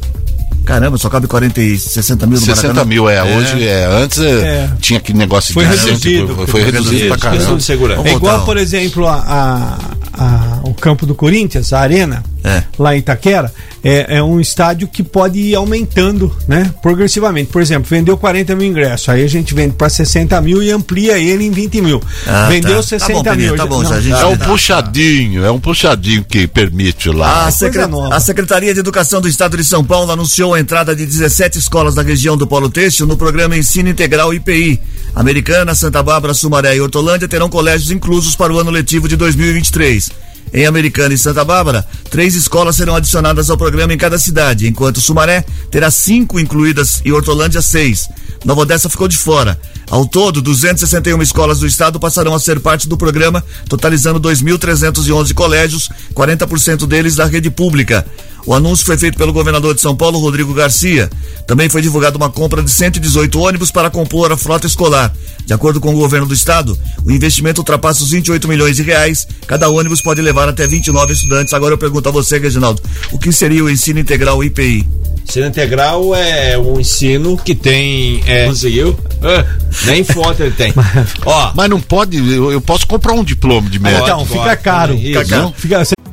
Caramba, 0.65 0.97
só 0.97 1.09
cabe 1.09 1.27
40 1.27 1.61
e 1.61 1.77
60 1.77 2.25
mil 2.25 2.39
no 2.39 2.45
60 2.45 2.67
Maracanã. 2.67 2.85
mil, 2.89 3.07
é. 3.09 3.23
Hoje 3.23 3.67
é. 3.67 3.85
Antes 3.85 4.19
é, 4.19 4.29
É. 4.31 4.69
tinha 4.81 4.97
aquele 4.99 5.17
negócio 5.19 5.53
Foi 5.53 5.63
de 5.65 5.69
reduzido, 5.71 5.99
cento, 6.27 6.35
foi, 6.35 6.47
foi 6.47 6.63
reduzido 6.63 7.17
pra 7.17 7.31
Questão 7.31 7.57
caramba. 7.57 8.09
É 8.09 8.13
igual, 8.13 8.43
por 8.45 8.57
exemplo, 8.57 9.07
a, 9.07 9.77
a- 10.13 10.54
campo 10.81 11.05
do 11.05 11.15
Corinthians, 11.15 11.71
a 11.73 11.79
Arena, 11.79 12.23
É. 12.43 12.63
lá 12.77 12.95
em 12.95 12.99
Itaquera, 12.99 13.51
é, 13.83 14.17
é 14.17 14.23
um 14.23 14.39
estádio 14.39 14.87
que 14.87 15.01
pode 15.03 15.39
ir 15.39 15.55
aumentando, 15.55 16.35
né? 16.47 16.71
Progressivamente. 16.81 17.51
Por 17.51 17.61
exemplo, 17.61 17.87
vendeu 17.89 18.17
40 18.17 18.55
mil 18.55 18.67
ingressos, 18.67 19.09
aí 19.09 19.23
a 19.23 19.27
gente 19.27 19.53
vende 19.53 19.73
para 19.75 19.89
60 19.89 20.39
mil 20.41 20.61
e 20.61 20.69
amplia 20.71 21.17
ele 21.17 21.45
em 21.45 21.51
20 21.51 21.81
mil. 21.81 22.01
Ah, 22.27 22.47
vendeu 22.49 22.77
tá. 22.77 22.83
60 22.83 23.07
Tá 23.07 23.13
bom, 23.13 23.23
Peninha, 23.23 23.47
mil. 23.49 23.57
tá 23.57 23.65
bom, 23.65 23.81
Não, 23.83 23.89
já, 23.89 23.95
a 23.95 24.01
gente 24.01 24.13
É 24.21 24.25
um 24.25 24.37
Tá. 24.37 24.45
puxadinho, 24.45 25.43
é 25.45 25.51
um 25.51 25.59
puxadinho 25.59 26.23
que 26.23 26.47
permite 26.47 27.09
lá. 27.09 27.39
A, 27.39 27.41
coisa 27.43 27.57
secre- 27.57 27.81
a 28.11 28.19
Secretaria 28.19 28.73
de 28.73 28.79
Educação 28.79 29.21
do 29.21 29.27
Estado 29.27 29.57
de 29.57 29.63
São 29.63 29.83
Paulo 29.83 30.11
anunciou 30.11 30.53
a 30.53 30.59
entrada 30.59 30.95
de 30.95 31.05
17 31.05 31.57
escolas 31.59 31.95
da 31.95 32.01
região 32.01 32.37
do 32.37 32.45
Polo 32.47 32.69
Têxtil 32.69 33.05
no 33.07 33.17
programa 33.17 33.57
Ensino 33.57 33.89
Integral 33.89 34.33
IPI. 34.33 34.79
Americana, 35.15 35.73
Santa 35.73 36.03
Bárbara, 36.03 36.33
Sumaré 36.33 36.75
e 36.75 36.81
Hortolândia 36.81 37.27
terão 37.27 37.49
colégios 37.49 37.89
inclusos 37.91 38.35
para 38.35 38.51
o 38.53 38.59
ano 38.59 38.69
letivo 38.69 39.07
de 39.07 39.15
2023. 39.15 40.09
Em 40.55 40.65
Americana 40.65 41.13
e 41.13 41.17
Santa 41.17 41.43
Bárbara, 41.43 41.85
três 42.09 42.33
escolas 42.33 42.77
serão 42.77 42.95
adicionadas 42.95 43.49
ao 43.49 43.57
programa 43.57 43.93
em 43.93 43.97
cada 43.97 44.17
cidade, 44.17 44.69
enquanto 44.69 45.01
Sumaré 45.01 45.43
terá 45.69 45.91
cinco 45.91 46.39
incluídas 46.39 47.01
e 47.03 47.11
Hortolândia 47.11 47.61
seis. 47.61 48.07
Nova 48.45 48.61
Odessa 48.61 48.87
ficou 48.87 49.09
de 49.09 49.17
fora. 49.17 49.59
Ao 49.89 50.05
todo, 50.05 50.41
261 50.41 51.21
escolas 51.21 51.59
do 51.59 51.67
estado 51.67 51.99
passarão 51.99 52.33
a 52.33 52.39
ser 52.39 52.61
parte 52.61 52.87
do 52.87 52.95
programa, 52.95 53.43
totalizando 53.67 54.17
2.311 54.21 55.33
colégios, 55.33 55.89
40% 56.13 56.87
deles 56.87 57.17
da 57.17 57.25
rede 57.25 57.51
pública. 57.51 58.05
O 58.45 58.53
anúncio 58.53 58.85
foi 58.85 58.97
feito 58.97 59.17
pelo 59.17 59.33
governador 59.33 59.73
de 59.73 59.81
São 59.81 59.95
Paulo, 59.95 60.19
Rodrigo 60.19 60.53
Garcia. 60.53 61.09
Também 61.47 61.67
foi 61.67 61.81
divulgada 61.81 62.15
uma 62.17 62.29
compra 62.29 62.61
de 62.61 62.69
118 62.69 63.39
ônibus 63.39 63.71
para 63.71 63.89
compor 63.89 64.31
a 64.31 64.37
frota 64.37 64.67
escolar. 64.67 65.11
De 65.45 65.53
acordo 65.53 65.79
com 65.79 65.93
o 65.93 65.97
governo 65.97 66.27
do 66.27 66.33
estado, 66.33 66.77
o 67.03 67.11
investimento 67.11 67.61
ultrapassa 67.61 68.03
os 68.03 68.11
28 68.11 68.47
milhões 68.47 68.75
de 68.75 68.83
reais. 68.83 69.27
Cada 69.47 69.69
ônibus 69.69 70.01
pode 70.01 70.21
levar 70.21 70.47
até 70.47 70.67
29 70.67 71.13
estudantes. 71.13 71.53
Agora 71.53 71.73
eu 71.73 71.77
pergunto 71.77 72.07
a 72.07 72.11
você, 72.11 72.37
Reginaldo, 72.37 72.81
o 73.11 73.17
que 73.17 73.31
seria 73.31 73.63
o 73.63 73.69
ensino 73.69 73.99
integral 73.99 74.43
IPI? 74.43 74.85
Ensino 75.27 75.47
integral 75.47 76.13
é 76.15 76.55
um 76.57 76.79
ensino 76.79 77.35
que 77.37 77.55
tem. 77.55 78.21
É, 78.27 78.45
conseguiu? 78.45 78.95
Ah, 79.23 79.43
nem 79.85 80.03
foto 80.03 80.43
ele 80.43 80.51
tem. 80.51 80.71
Ó, 81.25 81.51
Mas 81.55 81.67
não 81.69 81.81
pode, 81.81 82.17
eu, 82.17 82.51
eu 82.51 82.61
posso 82.61 82.85
comprar 82.85 83.13
um 83.13 83.23
diploma 83.23 83.67
de 83.69 83.79
médico. 83.79 84.03
Então, 84.03 84.25
fica 84.25 84.55
caro. 84.55 84.93
Isso. 84.93 85.31
Não, 85.35 85.51
fica- 85.51 85.83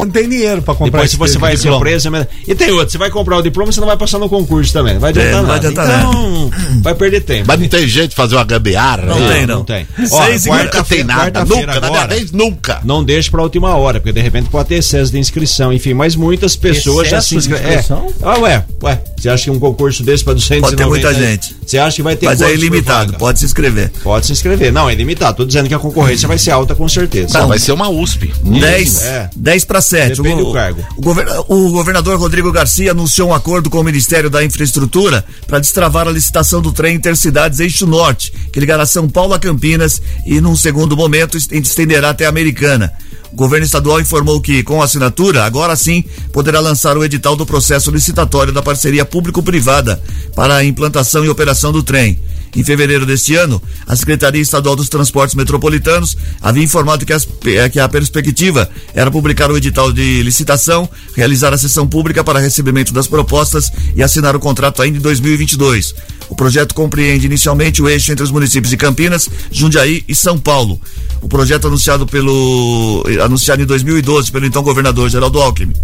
Não 0.00 0.08
tem 0.12 0.28
dinheiro 0.28 0.62
pra 0.62 0.76
comprar 0.76 0.92
Depois, 0.92 1.10
se 1.10 1.16
você 1.16 1.38
vai 1.38 1.56
ser 1.56 1.76
preso. 1.80 2.08
E 2.46 2.54
tem 2.54 2.70
outro, 2.70 2.88
você 2.88 2.96
vai 2.98 3.10
comprar 3.10 3.36
o 3.36 3.42
diploma, 3.42 3.72
você 3.72 3.80
não 3.80 3.88
vai 3.88 3.96
passar 3.96 4.20
no 4.20 4.28
concurso 4.28 4.72
também. 4.72 4.94
Não 4.94 5.00
vai 5.00 5.10
adiantar 5.10 5.32
É, 5.32 5.36
não 5.36 5.44
vai 5.44 5.56
nada. 5.56 5.68
adiantar 5.68 5.98
então, 6.08 6.50
vai 6.82 6.94
perder 6.94 7.20
tempo. 7.22 7.46
Mas 7.48 7.58
não 7.58 7.66
tem 7.66 7.88
jeito 7.88 8.10
de 8.10 8.14
fazer 8.14 8.36
uma 8.36 8.44
gambiarra? 8.44 9.02
Não 9.06 9.18
né? 9.18 9.34
tem, 9.38 9.46
não. 9.48 9.56
Não 9.56 9.64
tem. 9.64 9.88
Seis 9.96 10.12
Ó, 10.12 10.20
Nunca 10.24 10.48
quarta-feira- 10.62 10.84
tem 10.84 11.02
nada, 11.04 11.44
nunca, 11.44 11.80
na 11.80 11.86
agora, 11.88 12.14
vez, 12.14 12.30
nunca. 12.30 12.80
Não 12.84 13.02
deixe 13.02 13.28
pra 13.28 13.42
última 13.42 13.74
hora, 13.74 13.98
porque 13.98 14.12
de 14.12 14.20
repente 14.20 14.48
pode 14.50 14.68
ter 14.68 14.76
excesso 14.76 15.10
de 15.10 15.18
inscrição, 15.18 15.72
enfim, 15.72 15.94
mas 15.94 16.14
muitas 16.14 16.54
pessoas 16.54 17.08
já 17.08 17.20
se 17.20 17.36
Excesso 17.36 17.52
inscrevem. 17.56 17.78
É. 17.78 18.22
Ah, 18.22 18.38
ué, 18.38 18.64
ué, 18.80 19.02
você 19.22 19.28
acha 19.28 19.44
que 19.44 19.50
um 19.50 19.58
concurso 19.58 20.02
desse 20.02 20.22
pra 20.24 20.32
290 20.34 20.66
Pode 20.66 20.76
ter 20.76 20.86
muita 20.86 21.14
gente. 21.14 21.56
Você 21.66 21.78
acha 21.78 21.96
que 21.96 22.02
vai 22.02 22.16
ter 22.16 22.26
Mas 22.26 22.40
é 22.40 22.52
ilimitado, 22.54 23.14
pode 23.14 23.38
se 23.38 23.44
inscrever. 23.44 23.90
Pode 24.02 24.26
se 24.26 24.32
inscrever. 24.32 24.72
Não, 24.72 24.88
é 24.88 24.94
limitado. 24.94 25.36
Tô 25.38 25.44
dizendo 25.44 25.68
que 25.68 25.74
a 25.74 25.78
concorrência 25.78 26.26
vai 26.28 26.38
ser 26.38 26.50
alta 26.50 26.74
com 26.74 26.88
certeza. 26.88 27.38
Não, 27.38 27.48
vai 27.48 27.58
ser 27.58 27.72
uma 27.72 27.88
USP. 27.88 28.32
10, 28.42 29.02
é. 29.02 29.30
10 29.36 29.64
para 29.64 29.80
7. 29.80 30.16
Depende 30.22 30.42
do 30.42 30.52
cargo. 30.52 30.84
O, 30.96 31.02
governa- 31.02 31.40
o 31.48 31.70
governador 31.70 32.18
Rodrigo 32.18 32.50
Garcia 32.52 32.90
anunciou 32.92 33.28
um 33.30 33.34
acordo 33.34 33.68
com 33.70 33.78
o 33.80 33.84
Ministério 33.84 34.30
da 34.30 34.44
Infraestrutura 34.44 35.24
para 35.46 35.58
destravar 35.58 36.06
a 36.08 36.10
licitação 36.10 36.60
do 36.62 36.72
trem 36.72 36.94
Intercidades 36.96 37.60
Eixo 37.60 37.86
Norte, 37.86 38.32
que 38.52 38.60
ligará 38.60 38.86
São 38.86 39.08
Paulo 39.08 39.34
a 39.34 39.38
Campinas 39.38 40.00
e, 40.26 40.40
num 40.40 40.56
segundo 40.56 40.96
momento, 40.96 41.36
est- 41.36 41.52
estenderá 41.52 42.10
até 42.10 42.26
a 42.26 42.28
Americana. 42.28 42.92
O 43.32 43.36
governo 43.36 43.66
estadual 43.66 44.00
informou 44.00 44.40
que, 44.40 44.62
com 44.62 44.82
assinatura, 44.82 45.44
agora 45.44 45.76
sim 45.76 46.02
poderá 46.32 46.60
lançar 46.60 46.96
o 46.96 47.04
edital 47.04 47.36
do 47.36 47.44
processo 47.46 47.90
licitatório 47.90 48.52
da 48.52 48.62
parceria 48.62 49.04
público-privada 49.04 50.02
para 50.34 50.56
a 50.56 50.64
implantação 50.64 51.24
e 51.24 51.28
operação 51.28 51.70
do 51.70 51.82
trem. 51.82 52.18
Em 52.56 52.64
fevereiro 52.64 53.04
deste 53.04 53.34
ano, 53.36 53.62
a 53.86 53.94
Secretaria 53.94 54.40
Estadual 54.40 54.74
dos 54.74 54.88
Transportes 54.88 55.34
Metropolitanos 55.34 56.16
havia 56.40 56.64
informado 56.64 57.04
que, 57.04 57.12
as- 57.12 57.28
eh, 57.44 57.68
que 57.68 57.78
a 57.78 57.86
perspectiva 57.88 58.68
era 58.94 59.10
publicar 59.10 59.50
o 59.50 59.56
edital 59.58 59.92
de 59.92 60.22
licitação, 60.22 60.88
realizar 61.14 61.52
a 61.52 61.58
sessão 61.58 61.86
pública 61.86 62.24
para 62.24 62.38
recebimento 62.40 62.94
das 62.94 63.06
propostas 63.06 63.70
e 63.94 64.02
assinar 64.02 64.34
o 64.34 64.40
contrato 64.40 64.80
ainda 64.80 64.96
em 64.96 65.00
2022. 65.02 65.94
O 66.30 66.34
projeto 66.34 66.74
compreende 66.74 67.26
inicialmente 67.26 67.82
o 67.82 67.88
eixo 67.88 68.10
entre 68.10 68.24
os 68.24 68.30
municípios 68.30 68.70
de 68.70 68.76
Campinas, 68.78 69.28
Jundiaí 69.52 70.02
e 70.08 70.14
São 70.14 70.38
Paulo. 70.38 70.80
O 71.20 71.28
projeto 71.28 71.66
anunciado 71.66 72.06
pelo 72.06 73.04
anunciado 73.24 73.62
em 73.62 73.66
2012 73.66 74.30
pelo 74.30 74.46
então 74.46 74.62
governador 74.62 75.08
Geraldo 75.10 75.40
Alckmin. 75.40 75.74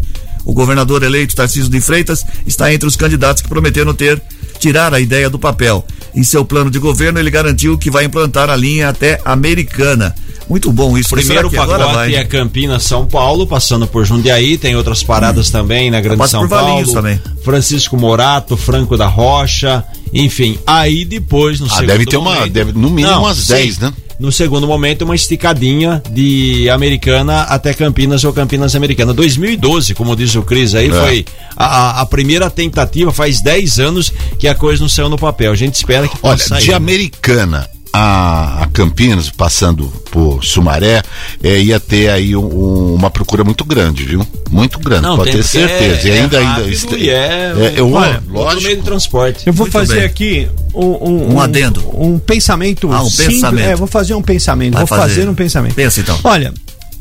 O 0.45 0.53
governador 0.53 1.03
eleito 1.03 1.35
Tarcísio 1.35 1.71
de 1.71 1.81
Freitas 1.81 2.25
está 2.47 2.73
entre 2.73 2.87
os 2.87 2.97
candidatos 2.97 3.43
que 3.43 3.49
prometeram 3.49 3.95
ter 3.95 4.21
tirar 4.61 4.93
a 4.95 5.01
ideia 5.01 5.29
do 5.31 5.39
papel. 5.39 5.85
Em 6.15 6.23
seu 6.23 6.45
plano 6.45 6.71
de 6.71 6.79
governo, 6.79 7.19
ele 7.19 7.31
garantiu 7.31 7.77
que 7.77 7.91
vai 7.91 8.05
implantar 8.05 8.49
a 8.51 8.55
linha 8.57 8.89
até 8.91 9.21
Americana. 9.25 10.15
Muito 10.49 10.71
bom 10.71 10.97
isso. 10.97 11.09
Primeiro 11.11 11.49
que 11.49 11.57
agora 11.57 11.79
pacote 11.87 11.97
vai? 11.97 12.15
é 12.15 12.25
Campinas, 12.25 12.83
São 12.85 13.07
Paulo, 13.07 13.47
passando 13.47 13.87
por 13.87 14.05
Jundiaí, 14.05 14.59
tem 14.59 14.77
outras 14.77 15.03
paradas 15.03 15.49
também 15.51 15.91
na 15.91 16.01
Grande 16.01 16.19
Passa 16.19 16.33
São 16.33 16.41
por 16.43 16.49
Valinhos 16.51 16.93
Paulo. 16.93 16.95
também. 16.95 17.21
Francisco 17.43 17.97
Morato, 17.97 18.55
Franco 18.57 18.97
da 18.97 19.07
Rocha, 19.07 19.83
enfim. 20.13 20.59
Aí 20.67 21.05
depois, 21.07 21.59
no 21.61 21.67
Ah, 21.67 21.71
segundo 21.71 21.87
deve 21.87 22.05
ter 22.07 22.17
uma- 22.19 22.35
momento- 22.35 22.53
deve, 22.53 22.73
no 22.73 22.91
mínimo 22.91 23.19
umas 23.21 23.47
10, 23.47 23.79
né? 23.79 23.93
No 24.19 24.31
segundo 24.31 24.67
momento, 24.67 25.03
uma 25.03 25.15
esticadinha 25.15 26.03
de 26.11 26.69
Americana 26.71 27.43
até 27.43 27.75
Campinas 27.75 28.23
ou 28.25 28.33
Campinas 28.33 28.75
Americana. 28.77 29.13
2012, 29.13 29.95
como 29.95 30.15
diz 30.15 30.35
o 30.37 30.43
Cris 30.43 30.75
aí, 30.75 30.89
É. 30.89 30.93
foi 30.93 31.25
a, 31.57 32.01
a- 32.01 32.07
primeira 32.07 32.49
tentativa, 32.49 33.13
faz 33.13 33.41
10 33.41 33.79
anos 33.81 34.13
que 34.39 34.47
a 34.47 34.55
coisa 34.55 34.83
não 34.83 34.89
saiu 34.89 35.09
no 35.09 35.19
papel. 35.19 35.51
A 35.53 35.57
gente 35.57 35.75
espera 35.75 36.07
que 36.07 36.17
Olha, 36.23 36.39
sair. 36.39 36.63
de 36.63 36.73
Americana 36.73 37.69
a, 37.97 38.65
a 38.65 38.67
Campinas, 38.73 39.31
passando 39.31 39.87
por 40.11 40.45
Sumaré, 40.45 41.01
é, 41.41 41.61
ia 41.61 41.79
ter 41.79 42.11
aí 42.11 42.35
um- 42.35 42.45
um- 42.45 42.95
uma 42.95 43.09
procura 43.09 43.45
muito 43.45 43.65
grande, 43.65 44.03
viu? 44.05 44.27
Muito 44.51 44.81
grande, 44.81 45.03
Não, 45.03 45.17
pode 45.17 45.31
ter 45.31 45.45
certeza. 45.45 46.09
é- 46.09 46.11
e 46.11 46.19
ainda, 46.19 46.37
é 46.37 46.41
ainda. 46.41 46.51
rápido 46.63 46.99
e 46.99 47.09
é- 47.09 47.75
eu, 47.77 47.93
Olha, 47.93 48.15
outro 48.17 48.33
lógico. 48.33 48.63
meio 48.65 48.77
de 48.79 48.83
transporte. 48.83 49.47
Eu 49.47 49.53
vou 49.53 49.67
Muito 49.67 49.73
fazer 49.73 49.95
bem. 49.97 50.05
aqui 50.07 50.49
um, 50.75 50.87
um, 51.09 51.35
Um 51.35 51.41
adendo. 51.41 51.85
Um 51.95 52.19
pensamento 52.19 52.91
Ah, 52.93 53.01
um 53.01 53.09
simples. 53.09 53.29
pensamento. 53.37 53.65
É, 53.69 53.77
vou 53.77 53.87
fazer 53.87 54.15
um 54.15 54.23
pensamento. 54.23 54.73
Vai 54.75 54.81
vou 54.85 54.89
fazer. 54.89 55.15
fazer. 55.15 55.29
um 55.29 55.35
pensamento. 55.35 55.75
Pensa, 55.77 56.01
então. 56.01 56.19
Olha, 56.25 56.53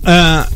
ah, 0.06 0.48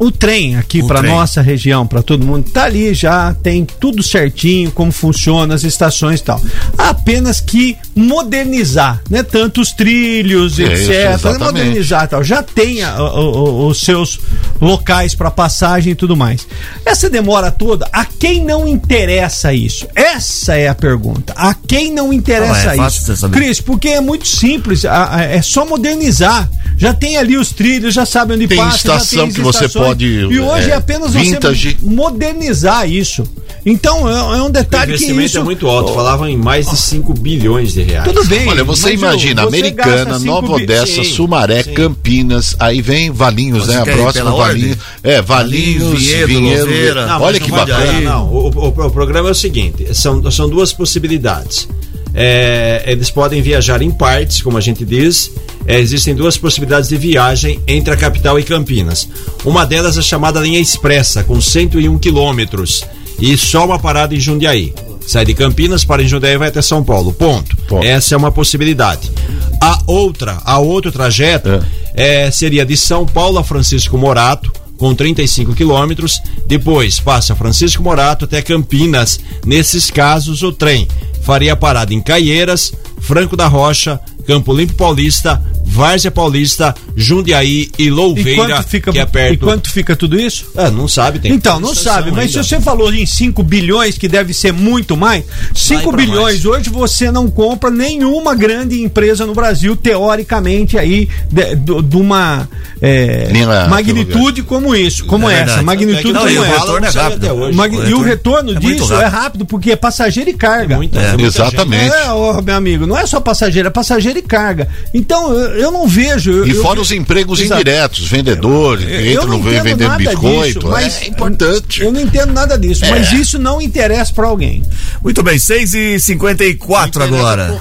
o 0.00 0.12
trem 0.12 0.54
aqui 0.56 0.80
para 0.86 1.02
nossa 1.02 1.42
região, 1.42 1.84
para 1.86 2.02
todo 2.02 2.24
mundo, 2.24 2.48
tá 2.50 2.64
ali 2.64 2.94
já, 2.94 3.34
tem 3.34 3.64
tudo 3.64 4.00
certinho, 4.02 4.70
como 4.70 4.92
funciona, 4.92 5.54
as 5.54 5.64
estações 5.64 6.20
e 6.20 6.22
tal. 6.22 6.40
Apenas 6.76 7.40
que 7.40 7.76
modernizar, 7.98 9.02
né? 9.10 9.22
Tanto 9.22 9.60
os 9.60 9.72
trilhos, 9.72 10.58
É 10.58 10.62
isso, 10.74 10.90
etc. 10.92 11.12
exatamente. 11.14 11.44
modernizar 11.44 12.04
e 12.04 12.08
tal. 12.08 12.24
Já 12.24 12.42
tem 12.42 12.82
a- 12.82 12.96
o- 13.02 13.36
o- 13.36 13.66
os 13.68 13.80
seus 13.80 14.18
locais 14.60 15.14
para 15.14 15.30
passagem 15.30 15.92
e 15.92 15.96
tudo 15.96 16.16
mais. 16.16 16.46
Essa 16.84 17.10
demora 17.10 17.50
toda, 17.50 17.88
a 17.92 18.04
quem 18.04 18.44
não 18.44 18.66
interessa 18.66 19.52
isso? 19.52 19.86
Essa 19.94 20.54
é 20.56 20.68
a 20.68 20.74
pergunta. 20.74 21.32
A 21.36 21.54
quem 21.54 21.92
não 21.92 22.12
interessa 22.12 22.74
Não, 22.76 22.84
é 22.84 22.88
isso? 22.88 23.28
Cris, 23.30 23.60
porque 23.60 23.88
é 23.88 24.00
muito 24.00 24.26
simples, 24.26 24.84
a- 24.84 25.16
a- 25.16 25.22
é 25.22 25.42
só 25.42 25.64
modernizar. 25.66 26.48
Já 26.76 26.94
tem 26.94 27.16
ali 27.16 27.36
os 27.36 27.50
trilhos, 27.50 27.92
já 27.94 28.06
sabe 28.06 28.34
onde 28.34 28.46
Tem 28.46 28.56
passa. 28.58 28.70
já 28.70 28.76
estação 28.76 29.26
as 29.26 29.34
que 29.34 29.40
você 29.40 29.68
pode, 29.68 30.04
E 30.06 30.38
hoje 30.40 30.70
é, 30.70 30.74
é 30.74 30.76
apenas 30.76 31.12
vintage. 31.12 31.76
você 31.80 31.86
modernizar 31.90 32.88
isso. 32.88 33.24
Então 33.66 34.08
é, 34.08 34.38
é 34.38 34.42
um 34.42 34.46
O 34.46 34.50
detalhe 34.50 34.92
que 34.92 35.04
investimento 35.04 35.26
isso 35.26 35.38
é 35.38 35.42
muito 35.42 35.66
alto, 35.66 35.92
falavam 35.92 36.28
em 36.28 36.36
mais 36.36 36.70
de 36.70 36.76
5 36.76 37.12
bilhões 37.12 37.72
de 37.72 37.82
reais. 37.88 38.04
Tudo 38.12 38.24
bem. 38.26 38.46
Olha, 38.48 38.62
você 38.64 38.92
imagina, 38.92 39.42
você 39.42 39.48
Americana, 39.48 40.18
Nova 40.18 40.52
Odessa, 40.52 40.86
Sim, 40.86 41.04
Sumaré, 41.04 41.62
sim. 41.62 41.72
Campinas, 41.74 42.54
aí 42.60 42.80
vem 42.82 43.10
Valinhos, 43.10 43.66
Você 43.66 43.72
né? 43.72 43.80
A 43.80 43.84
quer 43.84 43.94
ir 43.94 43.96
próxima? 43.96 44.30
Valinhos. 44.30 44.76
É, 45.02 45.22
Valinhos, 45.22 46.00
Vinhedo. 46.26 46.94
Não, 47.06 47.22
Olha 47.22 47.40
que 47.40 47.50
bacana. 47.50 48.00
Não. 48.00 48.28
O, 48.28 48.48
o- 48.48 48.68
o 48.86 48.90
programa 48.90 49.28
é 49.28 49.32
o 49.32 49.34
seguinte: 49.34 49.94
são, 49.94 50.30
são 50.30 50.48
duas 50.48 50.72
possibilidades. 50.72 51.68
É, 52.14 52.82
eles 52.86 53.10
podem 53.10 53.40
viajar 53.42 53.82
em 53.82 53.90
partes, 53.90 54.42
como 54.42 54.56
a 54.56 54.60
gente 54.60 54.84
diz. 54.84 55.30
É, 55.66 55.78
existem 55.78 56.14
duas 56.14 56.38
possibilidades 56.38 56.88
de 56.88 56.96
viagem 56.96 57.60
entre 57.66 57.92
a 57.92 57.96
capital 57.96 58.38
e 58.40 58.42
Campinas. 58.42 59.06
Uma 59.44 59.66
delas 59.66 59.98
é 59.98 60.02
chamada 60.02 60.40
linha 60.40 60.58
expressa, 60.58 61.22
com 61.22 61.38
101 61.40 61.98
quilômetros 61.98 62.84
e 63.20 63.36
só 63.36 63.66
uma 63.66 63.78
parada 63.78 64.14
em 64.14 64.20
Jundiaí. 64.20 64.72
Sai 65.08 65.24
de 65.24 65.32
Campinas 65.32 65.86
para 65.86 66.02
em 66.02 66.06
Jundiaí 66.06 66.34
e 66.34 66.36
vai 66.36 66.48
até 66.48 66.60
São 66.60 66.84
Paulo. 66.84 67.14
Ponto. 67.14 67.56
Ponto. 67.66 67.82
Essa 67.82 68.14
é 68.14 68.18
uma 68.18 68.30
possibilidade. 68.30 69.10
A 69.58 69.78
outra, 69.86 70.36
a 70.44 70.58
outro 70.58 70.92
trajeto 70.92 71.64
é, 71.94 72.30
seria 72.30 72.66
de 72.66 72.76
São 72.76 73.06
Paulo 73.06 73.38
a 73.38 73.42
Francisco 73.42 73.96
Morato, 73.96 74.52
com 74.76 74.94
35 74.94 75.54
quilômetros. 75.54 76.20
Depois 76.46 77.00
passa 77.00 77.34
Francisco 77.34 77.82
Morato 77.82 78.26
até 78.26 78.42
Campinas. 78.42 79.18
Nesses 79.46 79.90
casos, 79.90 80.42
o 80.42 80.52
trem 80.52 80.86
faria 81.22 81.56
parada 81.56 81.94
em 81.94 82.02
Caieiras, 82.02 82.74
Franco 83.00 83.34
da 83.34 83.46
Rocha, 83.46 83.98
Campo 84.26 84.52
Limpo 84.52 84.74
Paulista, 84.74 85.42
Várzea 85.70 86.10
Paulista, 86.10 86.74
Jundiaí 86.96 87.70
e 87.78 87.84
E 87.84 87.90
Louveira, 87.90 88.36
quanto 88.56 88.68
fica, 88.68 88.90
que 88.92 88.98
é 88.98 89.06
perto. 89.06 89.34
e 89.34 89.36
quanto 89.36 89.70
fica 89.70 89.94
tudo 89.94 90.18
isso? 90.18 90.46
Ah, 90.56 90.70
não 90.70 90.88
sabe, 90.88 91.18
tem 91.18 91.32
Então, 91.32 91.60
não 91.60 91.74
sabe, 91.74 92.10
mas 92.10 92.20
ainda. 92.34 92.42
se 92.42 92.48
você 92.48 92.60
falou 92.60 92.92
em 92.92 93.04
5 93.06 93.42
bilhões, 93.42 93.96
que 93.98 94.08
deve 94.08 94.32
ser 94.34 94.52
muito 94.52 94.96
mais, 94.96 95.24
5 95.54 95.90
pra 95.90 95.96
bilhões 96.00 96.44
hoje 96.44 96.70
você 96.70 97.10
não 97.12 97.30
compra 97.30 97.70
nenhuma 97.70 98.34
grande 98.34 98.80
empresa 98.82 99.24
no 99.26 99.34
Brasil, 99.34 99.76
teoricamente, 99.76 100.78
aí, 100.78 101.08
de, 101.30 101.54
do- 101.56 101.82
de 101.82 101.96
uma 101.96 102.48
é, 102.80 103.28
magnitude 103.68 104.42
como 104.42 104.74
isso, 104.74 105.04
como 105.06 105.28
É 105.28 105.34
essa. 105.34 105.44
verdade. 105.44 105.64
Magnitude 105.64 106.12
Não, 106.12 106.20
como 106.20 106.32
e 106.32 106.38
o 106.38 106.44
essa. 106.44 106.58
retorno 106.60 106.86
é 106.86 106.90
rápido. 106.90 107.24
até 107.26 107.32
hoje. 107.32 107.56
Mag- 107.56 107.76
O 107.76 107.88
e 107.88 107.94
o 107.94 108.00
retorno 108.02 108.50
é 108.52 108.54
disso 108.58 108.86
rápido. 108.86 109.02
é 109.02 109.06
rápido, 109.06 109.46
porque 109.46 109.70
é 109.72 109.76
passageiro 109.76 110.30
e 110.30 110.32
carga. 110.34 110.74
É 110.74 110.76
muita- 110.76 111.00
É. 111.00 111.04
é 111.04 111.08
muita 111.12 111.26
Exatamente. 111.26 111.94
É, 111.94 112.10
ô, 112.10 112.40
meu 112.42 112.54
amigo, 112.56 112.86
não 112.86 112.96
é 112.96 113.06
só 113.06 113.20
passageiro, 113.20 113.68
é 113.68 113.70
passageiro 113.70 114.18
e 114.18 114.22
carga. 114.22 114.68
Então, 114.94 115.32
eu, 115.58 115.64
eu 115.64 115.70
não 115.70 115.86
vejo. 115.88 116.30
eu- 116.30 116.46
E 116.46 116.50
eu- 116.50 116.62
fora 116.62 116.80
os 116.80 116.92
empregos 116.92 117.40
Exato. 117.40 117.60
indiretos, 117.60 118.08
vendedores, 118.08 118.84
Eu 118.88 119.12
entram 119.12 119.26
não 119.28 119.38
no 119.38 119.42
vem 119.44 119.52
entendo 119.54 119.64
vendendo 119.64 119.88
nada 119.88 119.98
biscoito. 120.10 120.54
disso, 120.60 120.68
mas 120.68 121.02
é 121.02 121.06
importante. 121.08 121.82
Eu 121.82 121.92
não 121.92 122.00
entendo 122.00 122.32
nada 122.32 122.58
disso, 122.58 122.84
É. 122.84 122.90
mas 122.90 123.12
isso 123.12 123.38
não 123.38 123.60
interessa 123.60 124.12
pra 124.12 124.26
alguém. 124.26 124.62
Muito 125.02 125.22
bem, 125.22 125.38
6 125.38 125.74
e 125.74 125.98
54 126.00 127.02
agora. 127.02 127.60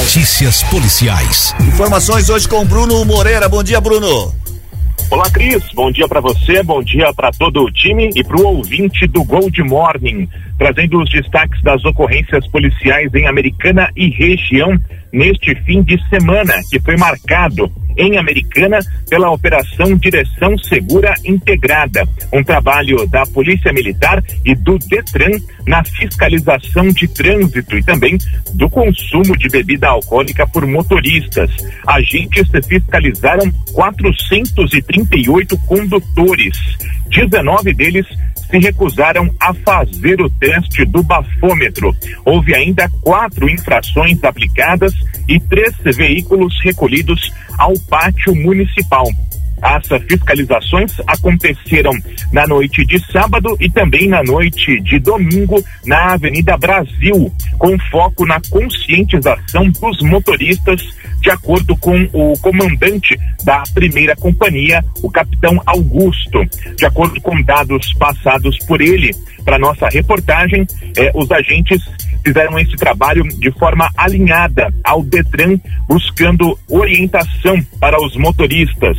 Notícias 0.00 0.62
policiais. 0.64 1.54
Informações 1.66 2.28
hoje 2.28 2.48
com 2.48 2.64
Bruno 2.64 3.04
Moreira. 3.04 3.48
Bom 3.48 3.62
dia, 3.62 3.80
Bruno. 3.80 4.34
Olá, 5.10 5.28
Cris. 5.30 5.62
Bom 5.74 5.92
dia 5.92 6.08
para 6.08 6.20
você, 6.20 6.62
bom 6.62 6.82
dia 6.82 7.12
para 7.12 7.30
todo 7.32 7.62
o 7.64 7.70
time 7.70 8.10
e 8.14 8.24
para 8.24 8.40
o 8.40 8.46
ouvinte 8.56 9.06
do 9.06 9.22
Gold 9.24 9.62
Morning. 9.62 10.26
Trazendo 10.62 11.02
os 11.02 11.10
destaques 11.10 11.60
das 11.64 11.84
ocorrências 11.84 12.46
policiais 12.46 13.12
em 13.16 13.26
Americana 13.26 13.90
e 13.96 14.10
região. 14.10 14.78
neste 15.12 15.54
fim 15.64 15.82
de 15.82 15.98
semana, 16.08 16.54
que 16.70 16.80
foi 16.80 16.96
marcado 16.96 17.70
em 17.98 18.16
Americana 18.16 18.78
pela 19.10 19.30
Operação 19.30 19.94
Direção 19.96 20.56
Segura 20.56 21.14
Integrada, 21.24 22.08
um 22.32 22.42
trabalho 22.44 23.06
da 23.08 23.26
Polícia 23.26 23.72
Militar 23.72 24.22
e 24.44 24.54
do 24.54 24.78
Detran 24.78 25.32
na 25.66 25.84
fiscalização 25.84 26.88
de 26.88 27.08
trânsito 27.08 27.76
e 27.76 27.82
também 27.82 28.16
do 28.54 28.70
consumo 28.70 29.36
de 29.36 29.48
bebida 29.48 29.88
alcoólica 29.88 30.46
por 30.46 30.64
motoristas. 30.64 31.50
Agentes 31.86 32.48
fiscalizaram 32.66 33.50
438 33.74 35.58
condutores, 35.66 36.56
19 37.10 37.74
deles 37.74 38.06
se 38.52 38.58
recusaram 38.58 39.34
a 39.40 39.54
fazer 39.54 40.20
o 40.20 40.28
teste 40.28 40.84
do 40.84 41.02
bafômetro. 41.02 41.90
Houve 42.22 42.54
ainda 42.54 42.86
quatro 43.00 43.48
infrações 43.48 44.22
aplicadas 44.22 44.92
e 45.26 45.40
três 45.40 45.74
veículos 45.96 46.54
recolhidos 46.62 47.32
ao 47.58 47.72
pátio 47.88 48.34
municipal. 48.34 49.06
As 49.62 49.86
fiscalizações 50.08 50.92
aconteceram 51.06 51.92
na 52.32 52.46
noite 52.48 52.84
de 52.84 52.98
sábado 53.12 53.56
e 53.60 53.70
também 53.70 54.08
na 54.08 54.20
noite 54.24 54.80
de 54.80 54.98
domingo 54.98 55.62
na 55.86 56.14
Avenida 56.14 56.56
Brasil, 56.56 57.32
com 57.58 57.78
foco 57.90 58.26
na 58.26 58.40
conscientização 58.50 59.68
dos 59.70 60.02
motoristas, 60.02 60.82
de 61.20 61.30
acordo 61.30 61.76
com 61.76 61.96
o 62.12 62.36
comandante 62.40 63.16
da 63.44 63.62
primeira 63.72 64.16
companhia, 64.16 64.82
o 65.00 65.08
capitão 65.08 65.62
Augusto. 65.64 66.44
De 66.76 66.84
acordo 66.84 67.20
com 67.20 67.40
dados 67.42 67.94
passados 67.94 68.58
por 68.66 68.80
ele 68.80 69.14
para 69.44 69.58
nossa 69.58 69.88
reportagem, 69.88 70.66
eh, 70.96 71.12
os 71.14 71.30
agentes 71.30 71.80
fizeram 72.22 72.58
esse 72.58 72.76
trabalho 72.76 73.22
de 73.24 73.50
forma 73.52 73.90
alinhada 73.96 74.72
ao 74.84 75.02
Detran, 75.02 75.58
buscando 75.88 76.58
orientação 76.68 77.60
para 77.80 78.00
os 78.00 78.16
motoristas. 78.16 78.96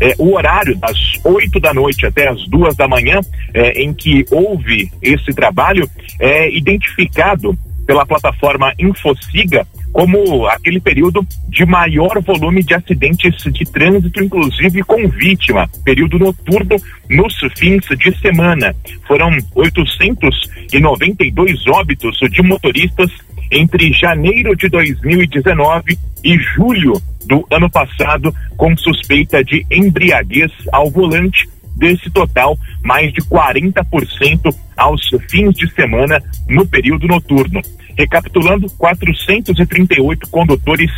É, 0.00 0.14
o 0.18 0.34
horário 0.34 0.76
das 0.76 0.96
8 1.24 1.58
da 1.58 1.72
noite 1.72 2.06
até 2.06 2.28
as 2.28 2.46
duas 2.48 2.76
da 2.76 2.86
manhã, 2.86 3.20
é, 3.54 3.82
em 3.82 3.94
que 3.94 4.24
houve 4.30 4.90
esse 5.02 5.32
trabalho, 5.32 5.88
é 6.20 6.54
identificado 6.54 7.56
pela 7.86 8.04
plataforma 8.04 8.72
Infociga 8.78 9.66
como 9.96 10.46
aquele 10.48 10.78
período 10.78 11.26
de 11.48 11.64
maior 11.64 12.20
volume 12.20 12.62
de 12.62 12.74
acidentes 12.74 13.34
de 13.50 13.64
trânsito, 13.64 14.22
inclusive 14.22 14.82
com 14.82 15.08
vítima, 15.08 15.66
período 15.86 16.18
noturno 16.18 16.76
nos 17.08 17.34
fins 17.56 17.86
de 17.96 18.14
semana. 18.18 18.76
Foram 19.08 19.30
892 19.54 21.66
óbitos 21.68 22.18
de 22.30 22.42
motoristas 22.42 23.10
entre 23.50 23.90
janeiro 23.94 24.54
de 24.54 24.68
2019 24.68 25.98
e 26.22 26.38
julho 26.40 27.00
do 27.24 27.46
ano 27.50 27.70
passado, 27.70 28.34
com 28.54 28.76
suspeita 28.76 29.42
de 29.42 29.64
embriaguez 29.70 30.52
ao 30.74 30.90
volante. 30.90 31.48
Desse 31.74 32.10
total, 32.10 32.58
mais 32.82 33.10
de 33.12 33.20
40% 33.22 34.54
aos 34.76 35.08
fins 35.30 35.54
de 35.54 35.70
semana 35.72 36.22
no 36.48 36.66
período 36.66 37.06
noturno. 37.06 37.62
Recapitulando, 37.96 38.68
438 38.76 40.28
condutores 40.28 40.90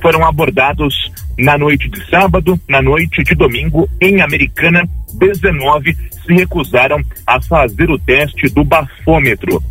foram 0.00 0.24
abordados 0.24 0.94
na 1.36 1.58
noite 1.58 1.88
de 1.88 2.08
sábado, 2.08 2.60
na 2.68 2.80
noite 2.80 3.24
de 3.24 3.34
domingo, 3.34 3.88
em 4.00 4.20
Americana, 4.20 4.88
19 5.14 5.96
se 6.24 6.32
recusaram 6.32 7.00
a 7.26 7.40
fazer 7.40 7.90
o 7.90 7.98
teste 7.98 8.48
do 8.48 8.64
bafômetro. 8.64 9.62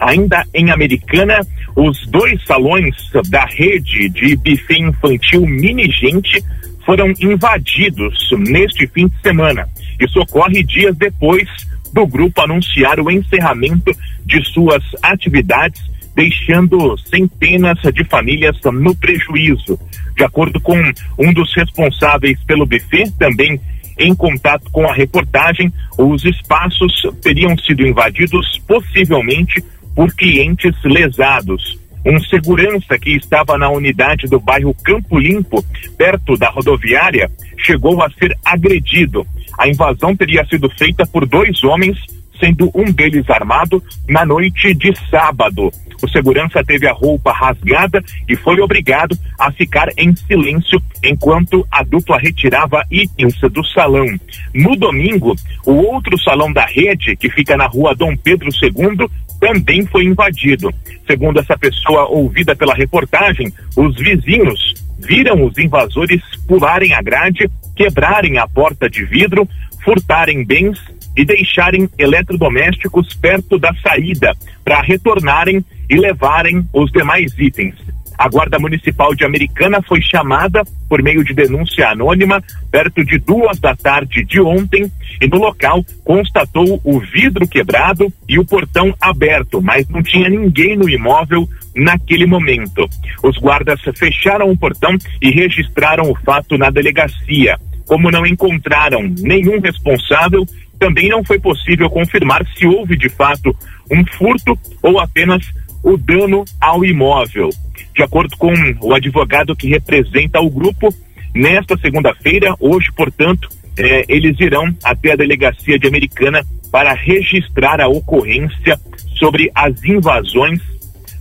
Ainda 0.00 0.44
em 0.54 0.70
Americana, 0.70 1.46
os 1.76 2.06
dois 2.08 2.42
salões 2.44 2.96
da 3.28 3.44
rede 3.44 4.08
de 4.08 4.34
buffet 4.36 4.80
infantil 4.80 5.46
Mini 5.46 5.90
Gente 5.90 6.42
foram 6.84 7.12
invadidos 7.20 8.30
neste 8.38 8.86
fim 8.88 9.06
de 9.06 9.20
semana. 9.20 9.68
Isso 10.00 10.18
ocorre 10.18 10.64
dias 10.64 10.96
depois 10.96 11.46
do 11.92 12.06
grupo 12.06 12.40
anunciar 12.40 12.98
o 12.98 13.10
encerramento 13.10 13.92
de 14.24 14.42
suas 14.52 14.82
atividades 15.02 15.80
deixando 16.14 16.96
centenas 16.98 17.78
de 17.94 18.04
famílias 18.04 18.56
no 18.64 18.94
prejuízo. 18.94 19.78
De 20.16 20.24
acordo 20.24 20.60
com 20.60 20.76
um 21.18 21.32
dos 21.32 21.54
responsáveis 21.54 22.38
pelo 22.44 22.66
buffet, 22.66 23.10
também 23.18 23.60
em 23.98 24.14
contato 24.14 24.70
com 24.70 24.86
a 24.88 24.94
reportagem, 24.94 25.70
os 25.98 26.24
espaços 26.24 27.02
teriam 27.20 27.56
sido 27.58 27.86
invadidos 27.86 28.58
possivelmente 28.66 29.62
por 29.94 30.10
clientes 30.14 30.74
lesados. 30.82 31.78
Um 32.04 32.18
segurança 32.18 32.98
que 32.98 33.14
estava 33.14 33.58
na 33.58 33.68
unidade 33.68 34.26
do 34.26 34.40
bairro 34.40 34.74
Campo 34.82 35.18
Limpo, 35.18 35.62
perto 35.98 36.34
da 36.38 36.48
rodoviária, 36.48 37.30
chegou 37.58 38.02
a 38.02 38.08
ser 38.10 38.34
agredido. 38.42 39.26
A 39.58 39.68
invasão 39.68 40.16
teria 40.16 40.46
sido 40.46 40.70
feita 40.70 41.04
por 41.04 41.26
dois 41.26 41.62
homens, 41.62 41.98
sendo 42.38 42.70
um 42.74 42.84
deles 42.90 43.28
armado, 43.28 43.82
na 44.08 44.24
noite 44.24 44.72
de 44.72 44.94
sábado. 45.10 45.70
O 46.02 46.08
segurança 46.08 46.64
teve 46.64 46.86
a 46.86 46.92
roupa 46.92 47.32
rasgada 47.32 48.02
e 48.28 48.36
foi 48.36 48.60
obrigado 48.60 49.16
a 49.38 49.50
ficar 49.52 49.88
em 49.96 50.14
silêncio 50.14 50.80
enquanto 51.04 51.66
a 51.70 51.82
dupla 51.82 52.18
retirava 52.18 52.84
itens 52.90 53.38
do 53.40 53.64
salão. 53.64 54.06
No 54.54 54.76
domingo, 54.76 55.34
o 55.66 55.72
outro 55.72 56.18
salão 56.18 56.52
da 56.52 56.64
rede, 56.64 57.16
que 57.16 57.30
fica 57.30 57.56
na 57.56 57.66
rua 57.66 57.94
Dom 57.94 58.16
Pedro 58.16 58.48
II, 58.62 59.08
também 59.40 59.86
foi 59.86 60.04
invadido. 60.04 60.72
Segundo 61.06 61.40
essa 61.40 61.58
pessoa 61.58 62.06
ouvida 62.06 62.54
pela 62.54 62.74
reportagem, 62.74 63.52
os 63.76 63.96
vizinhos 63.96 64.74
viram 64.98 65.44
os 65.44 65.56
invasores 65.56 66.20
pularem 66.46 66.92
a 66.92 67.00
grade, 67.00 67.50
quebrarem 67.74 68.38
a 68.38 68.46
porta 68.46 68.88
de 68.88 69.04
vidro, 69.04 69.48
furtarem 69.82 70.44
bens 70.44 70.78
e 71.16 71.24
deixarem 71.24 71.88
eletrodomésticos 71.98 73.14
perto 73.14 73.58
da 73.58 73.74
saída 73.82 74.36
para 74.62 74.82
retornarem 74.82 75.64
e 75.90 75.96
levarem 75.96 76.64
os 76.72 76.90
demais 76.92 77.36
itens. 77.36 77.74
A 78.16 78.28
Guarda 78.28 78.58
Municipal 78.58 79.14
de 79.14 79.24
Americana 79.24 79.80
foi 79.80 80.00
chamada 80.02 80.62
por 80.88 81.02
meio 81.02 81.24
de 81.24 81.32
denúncia 81.32 81.88
anônima 81.88 82.42
perto 82.70 83.02
de 83.02 83.18
duas 83.18 83.58
da 83.58 83.74
tarde 83.74 84.22
de 84.26 84.38
ontem 84.38 84.92
e 85.20 85.26
no 85.26 85.38
local 85.38 85.82
constatou 86.04 86.78
o 86.84 87.00
vidro 87.00 87.48
quebrado 87.48 88.12
e 88.28 88.38
o 88.38 88.44
portão 88.44 88.94
aberto, 89.00 89.62
mas 89.62 89.88
não 89.88 90.02
tinha 90.02 90.28
ninguém 90.28 90.76
no 90.76 90.86
imóvel 90.88 91.48
naquele 91.74 92.26
momento. 92.26 92.86
Os 93.22 93.38
guardas 93.38 93.80
fecharam 93.96 94.50
o 94.50 94.56
portão 94.56 94.94
e 95.22 95.30
registraram 95.30 96.10
o 96.10 96.14
fato 96.16 96.58
na 96.58 96.68
delegacia. 96.68 97.58
Como 97.86 98.10
não 98.10 98.26
encontraram 98.26 99.02
nenhum 99.18 99.60
responsável, 99.60 100.44
também 100.78 101.08
não 101.08 101.24
foi 101.24 101.40
possível 101.40 101.88
confirmar 101.88 102.46
se 102.54 102.66
houve 102.66 102.98
de 102.98 103.08
fato 103.08 103.56
um 103.90 104.04
furto 104.06 104.58
ou 104.82 105.00
apenas 105.00 105.42
o 105.82 105.96
dano 105.96 106.44
ao 106.60 106.84
imóvel. 106.84 107.50
De 107.94 108.02
acordo 108.02 108.36
com 108.36 108.52
o 108.80 108.94
advogado 108.94 109.56
que 109.56 109.68
representa 109.68 110.40
o 110.40 110.50
grupo, 110.50 110.94
nesta 111.34 111.76
segunda-feira, 111.78 112.54
hoje, 112.58 112.88
portanto, 112.96 113.48
eh, 113.78 114.04
eles 114.08 114.38
irão 114.40 114.74
até 114.84 115.12
a 115.12 115.16
delegacia 115.16 115.78
de 115.78 115.86
Americana 115.86 116.42
para 116.70 116.92
registrar 116.92 117.80
a 117.80 117.88
ocorrência 117.88 118.78
sobre 119.18 119.50
as 119.54 119.82
invasões 119.84 120.60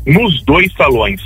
nos 0.06 0.43
dois 0.43 0.72
salões. 0.74 1.22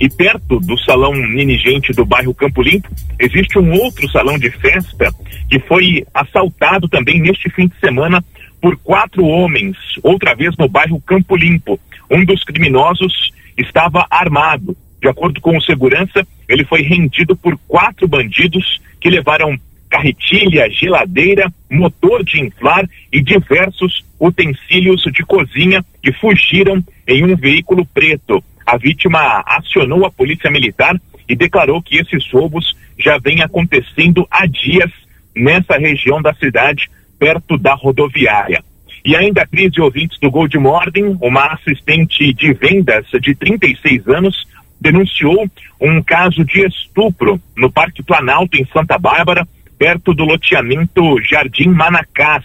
E 0.00 0.08
perto 0.08 0.60
do 0.60 0.78
salão 0.78 1.12
Ninigente 1.12 1.92
do 1.92 2.04
bairro 2.04 2.32
Campo 2.32 2.62
Limpo, 2.62 2.88
existe 3.18 3.58
um 3.58 3.72
outro 3.72 4.08
salão 4.10 4.38
de 4.38 4.50
festa 4.50 5.12
que 5.50 5.58
foi 5.60 6.06
assaltado 6.14 6.88
também 6.88 7.20
neste 7.20 7.50
fim 7.50 7.66
de 7.66 7.78
semana 7.80 8.24
por 8.60 8.76
quatro 8.76 9.24
homens, 9.24 9.76
outra 10.02 10.34
vez 10.34 10.56
no 10.56 10.68
bairro 10.68 11.00
Campo 11.00 11.36
Limpo. 11.36 11.80
Um 12.10 12.24
dos 12.24 12.42
criminosos 12.44 13.32
estava 13.56 14.06
armado. 14.10 14.76
De 15.00 15.08
acordo 15.08 15.40
com 15.40 15.56
o 15.56 15.62
segurança, 15.62 16.26
ele 16.48 16.64
foi 16.64 16.82
rendido 16.82 17.36
por 17.36 17.56
quatro 17.68 18.08
bandidos 18.08 18.80
que 19.00 19.10
levaram 19.10 19.58
carretilha, 19.88 20.70
geladeira, 20.70 21.52
motor 21.70 22.24
de 22.24 22.40
inflar 22.40 22.88
e 23.12 23.22
diversos 23.22 24.04
utensílios 24.20 25.02
de 25.12 25.24
cozinha 25.24 25.84
que 26.02 26.12
fugiram 26.12 26.82
em 27.06 27.24
um 27.24 27.36
veículo 27.36 27.86
preto. 27.86 28.42
A 28.66 28.76
vítima 28.76 29.42
acionou 29.46 30.04
a 30.04 30.10
polícia 30.10 30.50
militar 30.50 31.00
e 31.28 31.34
declarou 31.34 31.82
que 31.82 31.98
esses 31.98 32.30
roubos 32.30 32.76
já 32.98 33.18
vêm 33.18 33.42
acontecendo 33.42 34.26
há 34.30 34.46
dias 34.46 34.90
nessa 35.34 35.78
região 35.78 36.20
da 36.20 36.34
cidade, 36.34 36.90
perto 37.18 37.56
da 37.56 37.74
rodoviária. 37.74 38.62
E 39.08 39.16
ainda 39.16 39.40
a 39.40 39.46
crise 39.46 39.80
ouvintes 39.80 40.18
do 40.20 40.30
Gold 40.30 40.58
Morning, 40.58 41.16
uma 41.22 41.46
assistente 41.54 42.30
de 42.34 42.52
vendas 42.52 43.06
de 43.22 43.34
36 43.34 44.06
anos 44.06 44.46
denunciou 44.78 45.50
um 45.80 46.02
caso 46.02 46.44
de 46.44 46.66
estupro 46.66 47.40
no 47.56 47.72
Parque 47.72 48.02
Planalto, 48.02 48.58
em 48.58 48.66
Santa 48.66 48.98
Bárbara, 48.98 49.48
perto 49.78 50.12
do 50.12 50.26
loteamento 50.26 51.18
Jardim 51.22 51.70
Manacás. 51.70 52.44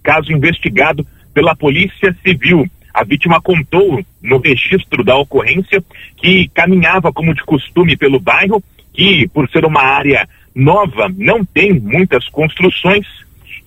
Caso 0.00 0.30
investigado 0.30 1.04
pela 1.34 1.56
Polícia 1.56 2.16
Civil. 2.24 2.70
A 2.94 3.02
vítima 3.02 3.40
contou 3.40 4.00
no 4.22 4.38
registro 4.38 5.02
da 5.02 5.16
ocorrência 5.16 5.82
que 6.18 6.48
caminhava 6.54 7.12
como 7.12 7.34
de 7.34 7.42
costume 7.42 7.96
pelo 7.96 8.20
bairro, 8.20 8.62
que 8.94 9.26
por 9.26 9.50
ser 9.50 9.64
uma 9.64 9.82
área 9.82 10.28
nova, 10.54 11.12
não 11.18 11.44
tem 11.44 11.72
muitas 11.80 12.28
construções. 12.28 13.04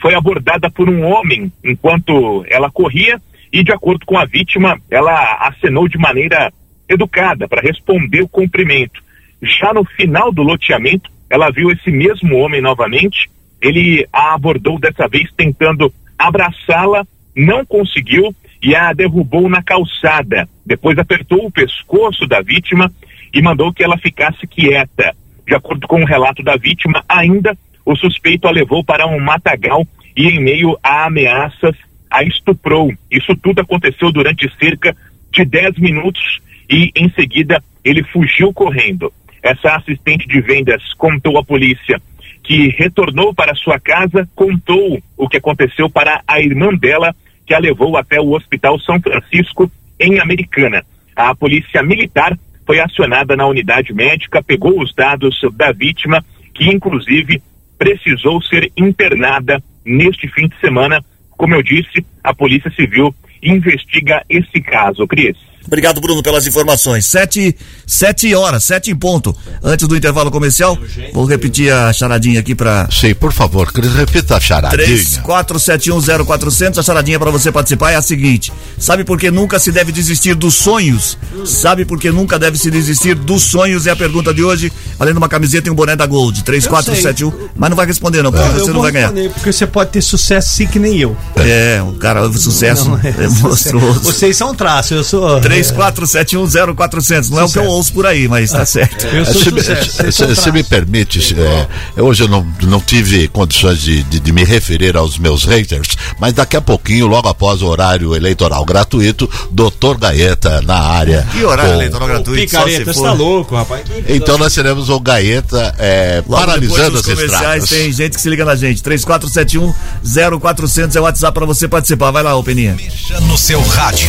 Foi 0.01 0.15
abordada 0.15 0.69
por 0.69 0.89
um 0.89 1.03
homem 1.03 1.51
enquanto 1.63 2.45
ela 2.49 2.71
corria 2.71 3.21
e, 3.51 3.63
de 3.63 3.71
acordo 3.71 4.05
com 4.05 4.17
a 4.17 4.25
vítima, 4.25 4.79
ela 4.89 5.37
acenou 5.41 5.87
de 5.87 5.97
maneira 5.97 6.51
educada 6.87 7.47
para 7.47 7.61
responder 7.61 8.21
o 8.21 8.29
cumprimento. 8.29 9.01
Já 9.41 9.73
no 9.73 9.83
final 9.83 10.31
do 10.31 10.41
loteamento, 10.41 11.09
ela 11.29 11.51
viu 11.51 11.69
esse 11.71 11.91
mesmo 11.91 12.37
homem 12.37 12.61
novamente. 12.61 13.29
Ele 13.61 14.07
a 14.11 14.33
abordou 14.33 14.79
dessa 14.79 15.07
vez 15.07 15.29
tentando 15.35 15.93
abraçá-la, 16.17 17.05
não 17.35 17.65
conseguiu 17.65 18.33
e 18.61 18.75
a 18.75 18.91
derrubou 18.93 19.49
na 19.49 19.61
calçada. 19.61 20.47
Depois 20.65 20.97
apertou 20.97 21.45
o 21.45 21.51
pescoço 21.51 22.25
da 22.27 22.41
vítima 22.41 22.91
e 23.33 23.41
mandou 23.41 23.73
que 23.73 23.83
ela 23.83 23.97
ficasse 23.97 24.45
quieta. 24.47 25.15
De 25.45 25.55
acordo 25.55 25.87
com 25.87 26.01
o 26.01 26.05
relato 26.05 26.43
da 26.43 26.55
vítima, 26.55 27.03
ainda 27.07 27.57
o 27.85 27.95
suspeito 27.95 28.47
a 28.47 28.51
levou 28.51 28.83
para 28.83 29.07
um 29.07 29.19
matagal 29.19 29.87
e, 30.15 30.27
em 30.27 30.39
meio 30.39 30.77
a 30.83 31.05
ameaças, 31.05 31.75
a 32.09 32.23
estuprou. 32.23 32.91
Isso 33.09 33.35
tudo 33.35 33.61
aconteceu 33.61 34.11
durante 34.11 34.51
cerca 34.57 34.95
de 35.31 35.45
10 35.45 35.77
minutos 35.77 36.39
e, 36.69 36.91
em 36.95 37.09
seguida, 37.11 37.63
ele 37.83 38.03
fugiu 38.03 38.53
correndo. 38.53 39.11
Essa 39.41 39.75
assistente 39.75 40.27
de 40.27 40.41
vendas 40.41 40.93
contou 40.95 41.37
à 41.37 41.43
polícia 41.43 42.01
que 42.43 42.69
retornou 42.69 43.33
para 43.33 43.55
sua 43.55 43.79
casa, 43.79 44.27
contou 44.35 45.01
o 45.15 45.29
que 45.29 45.37
aconteceu 45.37 45.89
para 45.89 46.21
a 46.27 46.41
irmã 46.41 46.73
dela, 46.73 47.15
que 47.45 47.53
a 47.53 47.59
levou 47.59 47.95
até 47.95 48.19
o 48.19 48.31
Hospital 48.31 48.79
São 48.79 48.99
Francisco, 48.99 49.71
em 49.99 50.19
Americana. 50.19 50.83
A 51.15 51.35
polícia 51.35 51.83
militar 51.83 52.37
foi 52.65 52.79
acionada 52.79 53.35
na 53.35 53.45
unidade 53.45 53.93
médica, 53.93 54.41
pegou 54.41 54.81
os 54.81 54.93
dados 54.93 55.39
da 55.53 55.71
vítima, 55.71 56.23
que 56.53 56.69
inclusive 56.69 57.41
precisou 57.79 58.41
ser 58.41 58.71
internada 58.77 59.63
neste 59.83 60.27
fim 60.27 60.47
de 60.47 60.59
semana. 60.59 61.03
Como 61.31 61.55
eu 61.55 61.63
disse, 61.63 62.05
a 62.23 62.35
Polícia 62.35 62.69
Civil 62.71 63.15
investiga 63.41 64.23
esse 64.29 64.61
caso, 64.61 65.07
Cris. 65.07 65.37
Obrigado, 65.69 66.01
Bruno, 66.01 66.23
pelas 66.23 66.47
informações. 66.47 67.05
Sete, 67.05 67.55
sete 67.85 68.33
horas, 68.33 68.63
sete 68.63 68.89
em 68.89 68.95
ponto. 68.95 69.35
Antes 69.63 69.87
do 69.87 69.95
intervalo 69.95 70.31
comercial, 70.31 70.75
vou 71.13 71.25
repetir 71.25 71.71
a 71.71 71.93
charadinha 71.93 72.39
aqui 72.39 72.55
para. 72.55 72.89
Sim, 72.91 73.13
por 73.13 73.31
favor, 73.31 73.71
Cris, 73.71 73.93
repita 73.93 74.35
a 74.35 74.39
charadinha. 74.39 74.97
34710400. 75.23 76.79
A 76.79 76.81
charadinha 76.83 77.19
para 77.19 77.29
você 77.29 77.51
participar 77.51 77.91
é 77.91 77.95
a 77.95 78.01
seguinte: 78.01 78.51
Sabe 78.79 79.03
por 79.03 79.19
que 79.19 79.29
nunca 79.29 79.59
se 79.59 79.71
deve 79.71 79.91
desistir 79.91 80.33
dos 80.33 80.55
sonhos? 80.55 81.17
Sabe 81.45 81.85
por 81.85 81.99
que 81.99 82.09
nunca 82.11 82.39
deve 82.39 82.57
se 82.57 82.71
desistir 82.71 83.13
dos 83.13 83.43
sonhos? 83.43 83.85
É 83.85 83.91
a 83.91 83.95
pergunta 83.95 84.33
de 84.33 84.43
hoje. 84.43 84.71
Além 84.99 85.13
de 85.13 85.19
uma 85.19 85.29
camiseta 85.29 85.69
e 85.69 85.71
um 85.71 85.75
boné 85.75 85.95
da 85.95 86.07
Gold. 86.07 86.43
3471. 86.43 87.49
Mas 87.55 87.69
não 87.69 87.77
vai 87.77 87.85
responder, 87.85 88.23
não, 88.23 88.31
porque 88.31 88.47
Eu 88.47 88.65
você 88.65 88.73
não 88.73 88.81
vai 88.81 88.91
ganhar. 88.91 89.07
responder, 89.11 89.29
Porque 89.33 89.53
você 89.53 89.67
pode 89.67 89.91
ter 89.91 90.01
sucesso 90.01 90.49
sim 90.55 90.65
que 90.65 90.79
nem 90.79 90.97
eu. 90.97 91.15
É, 91.35 91.79
um 91.83 91.93
cara, 91.97 92.27
o 92.27 92.33
sucesso 92.37 92.89
Não, 92.89 92.97
é, 92.97 93.27
monstruoso. 93.41 94.01
Vocês 94.01 94.35
são 94.35 94.55
traço, 94.55 94.93
eu 94.95 95.03
sou. 95.03 95.39
34710400. 95.61 97.29
Não 97.29 97.39
é 97.39 97.43
o 97.45 97.49
que 97.49 97.59
eu 97.59 97.65
ouço 97.65 97.93
por 97.93 98.05
aí, 98.05 98.27
mas 98.27 98.51
tá 98.51 98.65
certo. 98.65 99.05
Eu 99.07 99.25
sou 99.25 99.39
Se, 100.11 100.25
me- 100.27 100.35
se 100.35 100.51
me 100.51 100.63
permite, 100.63 101.35
é, 101.39 102.01
hoje 102.01 102.23
eu 102.23 102.27
não, 102.27 102.45
não 102.63 102.79
tive 102.79 103.27
condições 103.27 103.79
de, 103.81 104.03
de- 104.03 104.19
de 104.19 104.31
me 104.31 104.43
referir 104.43 104.95
aos 104.97 105.17
meus 105.17 105.43
haters, 105.43 105.89
mas 106.19 106.33
daqui 106.33 106.57
a 106.57 106.61
pouquinho, 106.61 107.07
logo 107.07 107.27
após 107.27 107.61
o 107.61 107.67
horário 107.67 108.15
eleitoral 108.15 108.63
gratuito, 108.65 109.29
doutor 109.51 109.97
Gaeta 109.97 110.61
na 110.61 110.77
área. 110.79 111.27
Que 111.31 111.43
horário 111.43 111.71
com- 111.71 111.77
eleitoral 111.77 112.07
gratuito? 112.07 112.51
Só 112.51 112.59
se 112.59 112.65
Picareta, 112.65 112.93
você 112.93 112.99
for. 112.99 113.05
tá 113.05 113.13
louco, 113.13 113.55
rapaz. 113.55 113.81
Então 114.07 114.37
nós 114.37 114.53
teremos 114.53 114.89
o 114.89 114.99
Gaeta 114.99 115.75
é, 115.77 116.21
paralisando 116.29 116.97
as 116.99 117.07
estradas. 117.07 117.69
tem 117.69 117.91
gente 117.91 118.15
que 118.15 118.21
se 118.21 118.29
liga 118.29 118.45
na 118.45 118.55
gente. 118.55 118.81
3471-0400 118.83 120.95
é 120.95 120.99
o 120.99 121.03
WhatsApp 121.03 121.33
pra 121.33 121.45
você 121.45 121.67
participar. 121.67 122.11
Vai 122.11 122.23
lá, 122.23 122.35
ô 122.35 122.43
Peninha. 122.43 122.75
Mexa 122.75 123.19
no 123.21 123.37
seu 123.37 123.61
rádio. 123.61 124.07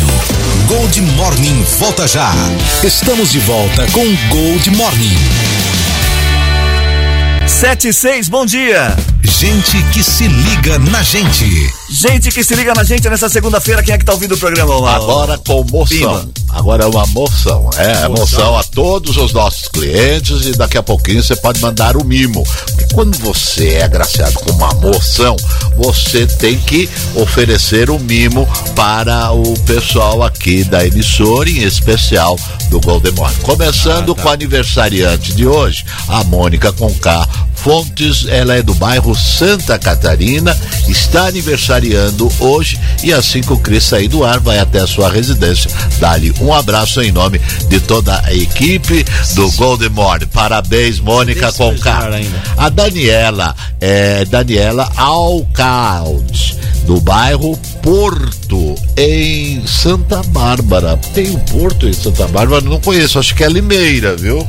Gold 0.69 1.01
Morning 1.01 1.40
volta 1.79 2.07
já. 2.07 2.31
Estamos 2.85 3.33
de 3.33 3.39
volta 3.41 3.87
com 3.93 4.05
Gold 4.29 4.71
Morning. 4.77 5.17
76, 7.47 8.29
bom 8.29 8.45
dia. 8.45 9.10
Gente 9.41 9.83
que 9.85 10.03
se 10.03 10.29
liga 10.29 10.79
na 10.79 11.03
gente. 11.03 11.47
Gente 11.89 12.31
que 12.31 12.45
se 12.45 12.55
liga 12.55 12.75
na 12.75 12.85
gente 12.85 13.09
nessa 13.09 13.27
segunda-feira, 13.27 13.83
quem 13.83 13.95
é 13.95 13.97
que 13.97 14.05
tá 14.05 14.13
ouvindo 14.13 14.35
o 14.35 14.39
programa? 14.39 14.77
ô, 14.77 14.87
Agora 14.87 15.39
com 15.39 15.65
moção. 15.65 15.87
Pimba. 15.87 16.29
Agora 16.51 16.85
é 16.85 16.87
uma 16.87 17.07
moção. 17.07 17.71
É, 17.79 18.07
moção 18.07 18.59
a 18.59 18.63
todos 18.63 19.17
os 19.17 19.33
nossos 19.33 19.67
clientes 19.69 20.45
e 20.45 20.53
daqui 20.53 20.77
a 20.77 20.83
pouquinho 20.83 21.23
você 21.23 21.35
pode 21.37 21.59
mandar 21.63 21.97
o 21.97 22.05
mimo. 22.05 22.45
Porque 22.67 22.93
quando 22.93 23.17
você 23.17 23.69
é 23.75 23.85
agraciado 23.85 24.35
com 24.41 24.51
uma 24.51 24.75
moção, 24.75 25.37
você 25.75 26.27
tem 26.27 26.59
que 26.59 26.87
oferecer 27.15 27.89
o 27.89 27.99
mimo 27.99 28.47
para 28.77 29.33
o 29.33 29.59
pessoal 29.61 30.23
aqui 30.23 30.65
da 30.65 30.85
emissora, 30.87 31.49
em 31.49 31.63
especial 31.63 32.39
do 32.69 32.79
Golden 32.79 33.13
Morning. 33.13 33.41
Começando 33.41 34.15
com 34.15 34.29
o 34.29 34.33
aniversariante 34.33 35.33
de 35.33 35.47
hoje, 35.47 35.87
a 36.09 36.23
Mônica 36.25 36.73
Conká 36.73 37.27
Fontes, 37.63 38.27
ela 38.27 38.55
é 38.55 38.63
do 38.63 38.73
bairro 38.75 39.15
Santa 39.15 39.79
Catarina, 39.79 40.59
está 40.89 41.27
aniversariando 41.27 42.33
hoje 42.41 42.81
e 43.03 43.13
assim 43.13 43.43
que 43.43 43.53
o 43.53 43.59
Cris 43.59 43.85
sair 43.85 44.09
do 44.09 44.25
ar, 44.25 44.41
vai 44.41 44.59
até 44.59 44.81
a 44.81 44.87
sua 44.87 45.11
residência. 45.11 45.71
Dá-lhe 45.99 46.33
um 46.41 46.55
abraço 46.55 47.03
em 47.03 47.13
nome 47.13 47.39
de 47.69 47.79
toda 47.81 48.19
a 48.25 48.33
equipe 48.33 49.05
do 49.35 49.51
Golden 49.53 49.91
Morning. 49.91 50.27
Parabéns, 50.27 51.01
Mônica 51.01 51.53
Conká. 51.53 52.09
A 52.57 52.69
Daniela, 52.71 53.55
é 53.79 54.25
Daniela 54.25 54.91
Alcalde, 54.97 56.57
do 56.87 56.99
bairro 56.99 57.59
Porto, 57.83 58.75
em 58.97 59.67
Santa 59.67 60.23
Bárbara. 60.23 60.99
Tem 61.15 61.31
um 61.31 61.39
Porto 61.41 61.87
em 61.87 61.93
Santa 61.93 62.27
Bárbara? 62.29 62.63
Não 62.63 62.81
conheço, 62.81 63.19
acho 63.19 63.35
que 63.35 63.45
é 63.45 63.49
Limeira, 63.49 64.17
viu? 64.17 64.47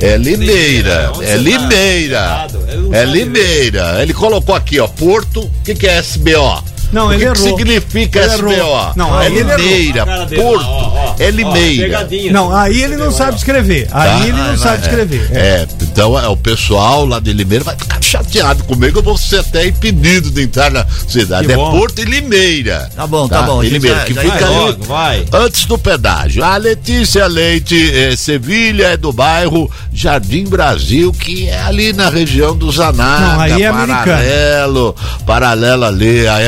É 0.00 0.16
Limeira, 0.16 0.90
é 0.90 1.08
você 1.08 1.26
tá? 1.26 1.36
Limeira, 1.36 2.16
Errado, 2.16 2.64
ele 2.68 2.76
não 2.88 2.94
é 2.94 3.04
Limeira. 3.04 4.02
Ele 4.02 4.14
colocou 4.14 4.54
aqui, 4.54 4.80
ó, 4.80 4.88
Porto, 4.88 5.42
o 5.42 5.50
que, 5.62 5.74
que 5.74 5.86
é 5.86 5.98
SBO? 5.98 6.64
Não, 6.92 7.06
o 7.08 7.12
ele 7.12 7.24
que, 7.26 7.32
que 7.32 7.38
errou. 7.40 7.58
significa 7.58 8.18
Ele 8.20 8.34
SBO? 8.34 8.50
errou. 8.52 8.92
Não, 8.96 9.20
é 9.20 9.26
aí. 9.26 9.32
Limeira, 9.34 10.06
Porto, 10.06 10.64
ó, 10.66 10.92
ó, 11.10 11.14
é 11.18 11.30
Limeira. 11.30 12.08
Não, 12.32 12.54
aí 12.56 12.82
ele 12.82 12.96
não 12.96 13.10
sabe 13.12 13.36
escrever. 13.36 13.86
Tá? 13.88 14.02
Aí 14.02 14.28
ele 14.28 14.32
não 14.42 14.56
sabe 14.56 14.82
escrever. 14.82 15.30
É. 15.32 15.38
É, 15.40 15.66
então 15.82 16.18
é, 16.18 16.26
o 16.28 16.36
pessoal 16.36 17.06
lá 17.06 17.20
de 17.20 17.32
Limeira 17.32 17.64
vai 17.64 17.76
ficar 17.76 18.00
chateado 18.02 18.64
comigo, 18.64 18.98
eu 18.98 19.02
vou 19.02 19.16
ser 19.16 19.40
até 19.40 19.66
impedido 19.66 20.30
de 20.30 20.42
entrar 20.42 20.70
na 20.70 20.86
cidade. 21.08 21.50
É 21.52 21.56
bom. 21.56 21.70
Porto 21.78 22.00
e 22.00 22.04
Limeira. 22.04 22.90
Tá 22.94 23.06
bom, 23.06 23.28
tá 23.28 23.42
bom, 23.42 23.62
E 23.62 23.66
gente 23.66 23.74
Limeira, 23.74 23.98
já- 23.98 24.04
que 24.04 24.14
já 24.14 24.20
fica 24.22 24.34
Vai 24.34 24.44
ali 24.44 24.54
logo, 24.56 24.84
vai. 24.84 25.24
antes 25.32 25.64
do 25.66 25.78
pedágio. 25.78 26.42
A 26.44 26.56
Letícia 26.56 27.26
Leite 27.26 27.92
eh, 27.94 28.16
Sevilha 28.16 28.88
é 28.88 28.96
do 28.96 29.12
bairro 29.12 29.70
Jardim 29.92 30.44
Brasil, 30.44 31.12
que 31.12 31.48
é 31.48 31.60
ali 31.62 31.92
na 31.92 32.08
região 32.10 32.56
do 32.56 32.70
Zanaga. 32.72 33.20
Não, 33.34 33.40
aí 33.40 33.62
é 33.62 33.66
americano. 33.66 34.04
paralelo, 34.04 34.96
paralelo 35.26 35.84
ali 35.84 36.26
a 36.26 36.40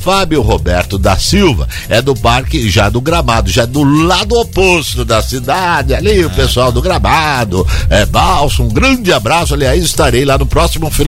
Fábio 0.00 0.42
Roberto 0.42 0.98
da 0.98 1.16
Silva 1.16 1.68
é 1.88 2.00
do 2.02 2.14
parque 2.14 2.68
já 2.68 2.88
do 2.88 3.00
Gramado, 3.00 3.50
já 3.50 3.64
do 3.64 3.82
lado 3.82 4.38
oposto 4.38 5.04
da 5.04 5.22
cidade, 5.22 5.94
ali 5.94 6.24
o 6.24 6.30
pessoal 6.30 6.70
do 6.70 6.82
Gramado, 6.82 7.66
é 7.90 8.04
Balso, 8.06 8.62
um 8.62 8.68
grande 8.68 9.12
abraço, 9.12 9.54
aliás, 9.54 9.82
estarei 9.82 10.24
lá 10.24 10.36
no 10.38 10.46
próximo 10.46 10.90
final. 10.90 11.07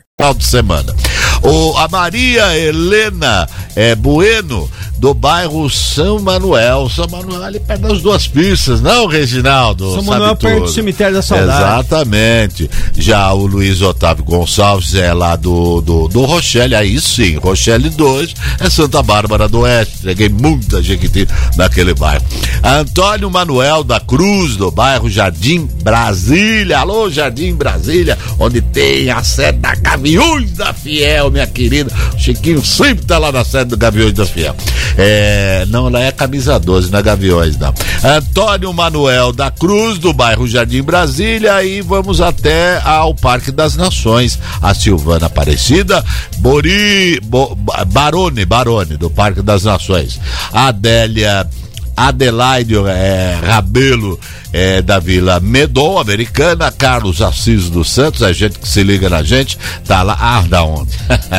Final 0.19 0.33
de 0.35 0.43
semana. 0.43 0.95
O, 1.41 1.75
a 1.77 1.87
Maria 1.87 2.55
Helena 2.57 3.47
é, 3.75 3.95
Bueno, 3.95 4.69
do 5.01 5.15
bairro 5.15 5.67
São 5.67 6.19
Manuel. 6.19 6.87
São 6.87 7.07
Manuel 7.09 7.43
ali 7.43 7.59
perto 7.59 7.81
das 7.81 8.01
duas 8.03 8.27
pistas, 8.27 8.81
não, 8.81 9.07
Reginaldo? 9.07 9.95
São 9.95 10.03
Manuel 10.03 10.35
perto 10.35 10.65
do 10.65 10.67
cemitério 10.67 11.15
da 11.15 11.23
saudade. 11.23 11.63
Exatamente. 11.63 12.69
Já 12.95 13.33
o 13.33 13.47
Luiz 13.47 13.81
Otávio 13.81 14.23
Gonçalves 14.23 14.93
é 14.93 15.11
lá 15.11 15.35
do, 15.35 15.81
do, 15.81 16.07
do 16.07 16.23
Rochelle, 16.25 16.75
aí 16.75 17.01
sim, 17.01 17.37
Rochelle 17.37 17.89
2 17.89 18.35
é 18.59 18.69
Santa 18.69 19.01
Bárbara 19.01 19.49
do 19.49 19.61
Oeste. 19.61 19.97
Peguei 20.03 20.29
muita 20.29 20.83
gente 20.83 21.27
naquele 21.57 21.95
bairro. 21.95 22.23
Antônio 22.63 23.31
Manuel 23.31 23.83
da 23.83 23.99
Cruz, 23.99 24.55
do 24.55 24.69
bairro 24.69 25.09
Jardim 25.09 25.67
Brasília. 25.81 26.77
Alô, 26.77 27.09
Jardim 27.09 27.55
Brasília, 27.55 28.15
onde 28.37 28.61
tem 28.61 29.09
a 29.09 29.23
sede 29.23 29.57
da 29.57 29.75
Gaviões 29.81 30.51
da 30.51 30.73
Fiel, 30.73 31.31
minha 31.31 31.47
querida. 31.47 31.91
O 32.13 32.19
Chiquinho 32.19 32.63
sempre 32.63 33.05
tá 33.05 33.17
lá 33.17 33.31
na 33.31 33.43
sede 33.43 33.71
do 33.71 33.77
Gaviões 33.77 34.13
da 34.13 34.25
Fiel. 34.25 34.55
É, 34.97 35.65
não, 35.69 35.87
ela 35.87 36.01
é 36.01 36.11
camisa 36.11 36.59
12, 36.59 36.91
não 36.91 36.99
é 36.99 37.03
Gaviões, 37.03 37.57
não. 37.57 37.73
Antônio 38.03 38.73
Manuel 38.73 39.31
da 39.31 39.51
Cruz, 39.51 39.97
do 39.97 40.13
bairro 40.13 40.47
Jardim 40.47 40.81
Brasília, 40.81 41.63
e 41.63 41.81
vamos 41.81 42.21
até 42.21 42.81
ao 42.83 43.13
Parque 43.13 43.51
das 43.51 43.75
Nações. 43.75 44.39
A 44.61 44.73
Silvana 44.73 45.25
Aparecida, 45.27 46.03
Bori, 46.37 47.19
Bo, 47.23 47.55
Barone, 47.87 48.45
Barone, 48.45 48.97
do 48.97 49.09
Parque 49.09 49.41
das 49.41 49.63
Nações. 49.63 50.19
Adélia 50.53 51.47
Adelaide 51.95 52.75
é, 52.87 53.37
Rabelo 53.45 54.19
é, 54.53 54.81
da 54.81 54.99
Vila 54.99 55.39
Medon, 55.39 55.97
americana, 55.99 56.71
Carlos 56.71 57.21
Assis 57.21 57.69
dos 57.69 57.89
Santos, 57.89 58.21
a 58.23 58.33
gente 58.33 58.59
que 58.59 58.67
se 58.67 58.83
liga 58.83 59.09
na 59.09 59.23
gente, 59.23 59.57
tá 59.85 60.01
lá, 60.03 60.17
ah, 60.19 60.41
da 60.47 60.63
onde? 60.63 60.91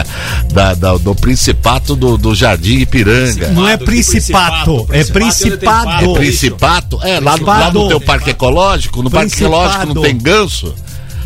da, 0.52 0.74
da- 0.74 0.96
do 0.96 1.14
Principato 1.14 1.94
do, 1.94 2.16
do 2.16 2.34
Jardim 2.34 2.78
Ipiranga. 2.78 3.48
Não 3.48 3.68
é 3.68 3.76
principato, 3.76 4.86
é 4.90 5.04
principado. 5.04 6.10
É 6.16 6.18
Principato? 6.18 6.98
É, 7.02 7.20
lá, 7.20 7.36
no- 7.36 7.46
lá 7.46 7.70
no 7.70 7.88
teu 7.88 8.00
parque 8.00 8.30
ecológico, 8.30 9.02
no 9.02 9.10
parque 9.10 9.34
ecológico 9.42 9.94
não 9.94 10.02
tem 10.02 10.16
ganso? 10.16 10.74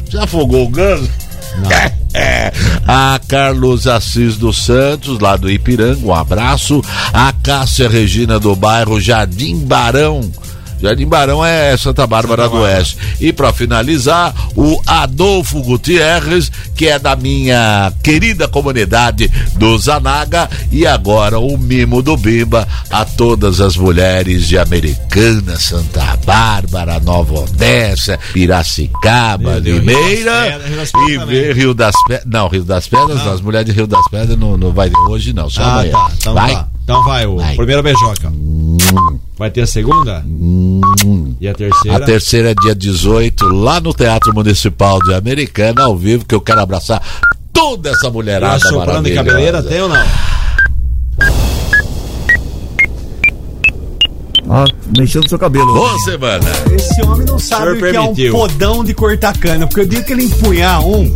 Já 0.09 0.25
afogou 0.25 0.65
o 0.65 0.69
ganso? 0.69 1.09
É. 2.19 2.51
A 2.87 3.21
Carlos 3.29 3.87
Assis 3.87 4.37
dos 4.37 4.65
Santos, 4.65 5.19
lá 5.19 5.37
do 5.37 5.51
Ipiranga, 5.51 6.01
um 6.07 6.15
abraço. 6.15 6.83
A 7.13 7.31
Cássia 7.31 7.89
Regina 7.91 8.39
do 8.41 8.57
bairro 8.57 8.99
Jardim 8.99 9.59
Barão. 9.59 10.21
Jardim 10.81 11.07
Barão 11.07 11.45
é 11.45 11.77
Santa 11.77 12.07
Bárbara 12.07 12.49
do 12.49 12.57
Oeste. 12.59 12.97
E 13.21 13.33
para 13.33 13.53
finalizar, 13.53 14.35
o 14.55 14.81
Adolfo 14.87 15.63
Gutierrez, 15.63 16.51
que 16.75 16.87
é 16.87 16.99
da 16.99 17.17
minha 17.17 17.93
querida 18.03 18.47
comunidade 18.47 19.29
do 19.55 19.77
Zanaga, 19.79 20.49
e 20.71 20.87
agora 20.87 21.39
o 21.39 21.57
mimo 21.57 22.03
do 22.03 22.17
Bimba 22.17 22.67
a 22.91 23.05
todas 23.05 23.61
as 23.61 23.77
mulheres 23.77 24.47
de 24.47 24.59
Americana, 24.59 25.59
Santa 25.59 26.17
Bárbara, 26.27 27.01
Nova 27.01 27.41
Odessa, 27.41 28.19
Piracicaba, 28.33 29.59
Limeira 29.59 30.61
e 31.09 31.17
Rio- 31.17 31.55
Rio 31.55 31.75
das 31.75 31.95
Pedras. 32.07 32.27
Não, 32.27 32.49
Rio 32.49 32.65
das 32.65 32.87
Pedras, 32.87 33.25
não, 33.25 33.33
as 33.33 33.41
mulheres 33.41 33.67
de 33.67 33.73
Rio 33.73 33.87
das 33.87 34.07
Pedras 34.11 34.39
não, 34.39 34.57
não 34.57 34.73
vai 34.73 34.91
hoje, 35.09 35.33
não, 35.33 35.49
só 35.49 35.63
Ah, 35.63 35.73
amanhã. 35.75 35.93
tá. 35.93 36.11
Então 36.19 36.35
vai? 36.35 36.53
tá. 36.55 36.69
Então 36.87 37.03
vai, 37.03 37.27
o 37.27 37.37
primeira 37.57 37.83
beijoca. 37.83 38.33
Vai 39.37 39.51
ter 39.51 39.63
a 39.63 39.67
segunda? 39.67 40.25
E 41.41 41.49
a 41.49 41.53
terceira? 41.53 41.97
A 41.97 42.01
terceira 42.01 42.51
é 42.53 42.55
dia 42.55 42.77
18, 42.77 43.45
lá 43.49 43.81
no 43.81 43.93
Teatro 43.93 44.33
Municipal 44.33 45.01
de 45.01 45.13
Americana, 45.13 45.83
ao 45.83 45.97
vivo, 45.97 46.25
que 46.25 46.33
eu 46.33 46.41
quero 46.41 46.61
abraçar 46.61 47.03
toda 47.53 47.91
essa 47.91 48.09
mulherada 48.09 48.61
soprando 48.61 49.09
e 49.09 49.17
maravilhosa. 49.17 49.25
cabeleira 49.25 49.63
tem 49.65 49.81
ou 49.83 49.89
não? 49.89 50.07
Ó, 54.49 54.65
mexendo 54.97 55.25
no 55.25 55.29
seu 55.29 55.41
cabelo. 55.41 55.75
Boa 55.75 55.99
semana. 56.05 56.49
Esse 56.73 57.03
homem 57.03 57.27
não 57.27 57.37
sabe 57.37 57.73
o 57.73 57.79
que 57.79 57.97
é 57.97 58.01
um 58.01 58.15
permitiu. 58.15 58.33
podão 58.33 58.85
de 58.85 58.95
cortar 58.95 59.37
cana, 59.37 59.67
porque 59.67 59.81
o 59.81 59.89
dia 59.89 60.05
que 60.05 60.13
ele 60.13 60.23
empunhar 60.23 60.87
um, 60.87 61.13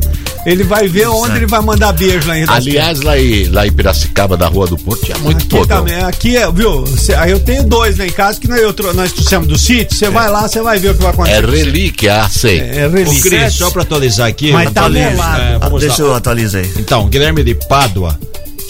ele 0.46 0.64
vai 0.64 0.88
ver 0.88 1.06
onde 1.08 1.36
ele 1.36 1.46
vai 1.46 1.60
mandar 1.60 1.92
beijo 1.92 2.26
lá 2.28 2.34
em 2.36 2.38
Rio 2.40 2.46
das 2.46 2.56
Aliás, 2.56 3.00
lá 3.02 3.18
em, 3.18 3.44
lá 3.48 3.66
em 3.66 3.72
Piracicaba, 3.72 4.36
da 4.36 4.46
Rua 4.48 4.66
do 4.66 4.76
Porto, 4.78 5.04
tinha 5.04 5.18
muito 5.18 5.56
Aqui 5.56 5.68
também, 5.68 5.94
aqui, 6.02 6.36
é, 6.36 6.50
viu? 6.50 6.86
Cê- 6.86 7.14
aí 7.14 7.30
eu 7.30 7.40
tenho 7.40 7.62
dois 7.64 7.98
lá 7.98 8.06
em 8.06 8.10
casa 8.10 8.40
que 8.40 8.48
nós, 8.48 8.60
eu 8.60 8.72
tro- 8.72 8.92
nós 8.94 9.12
trouxemos 9.12 9.46
do 9.46 9.58
sítio. 9.58 9.96
Você 9.96 10.08
vai 10.10 10.30
lá, 10.30 10.48
você 10.48 10.60
vai 10.62 10.78
ver 10.78 10.90
o 10.90 10.94
que 10.94 11.02
vai 11.02 11.10
acontecer. 11.12 11.36
É 11.36 11.40
relíquia, 11.46 12.22
ah, 12.22 12.28
sei. 12.28 12.58
É 12.60 12.88
relíquia. 12.88 13.12
Ô, 13.18 13.22
Cris, 13.42 13.54
só 13.54 13.70
pra 13.70 13.82
atualizar 13.82 14.28
aqui. 14.28 14.52
Mas 14.52 14.70
tá 14.72 14.80
atualiza- 14.82 15.10
bolado. 15.10 15.42
é, 15.42 15.58
vamos 15.58 15.80
Deixa 15.80 16.02
lá. 16.02 16.08
eu 16.08 16.14
atualizar 16.14 16.62
aí. 16.62 16.70
Então, 16.78 17.08
Guilherme 17.08 17.42
de 17.44 17.54
Pádua, 17.54 18.18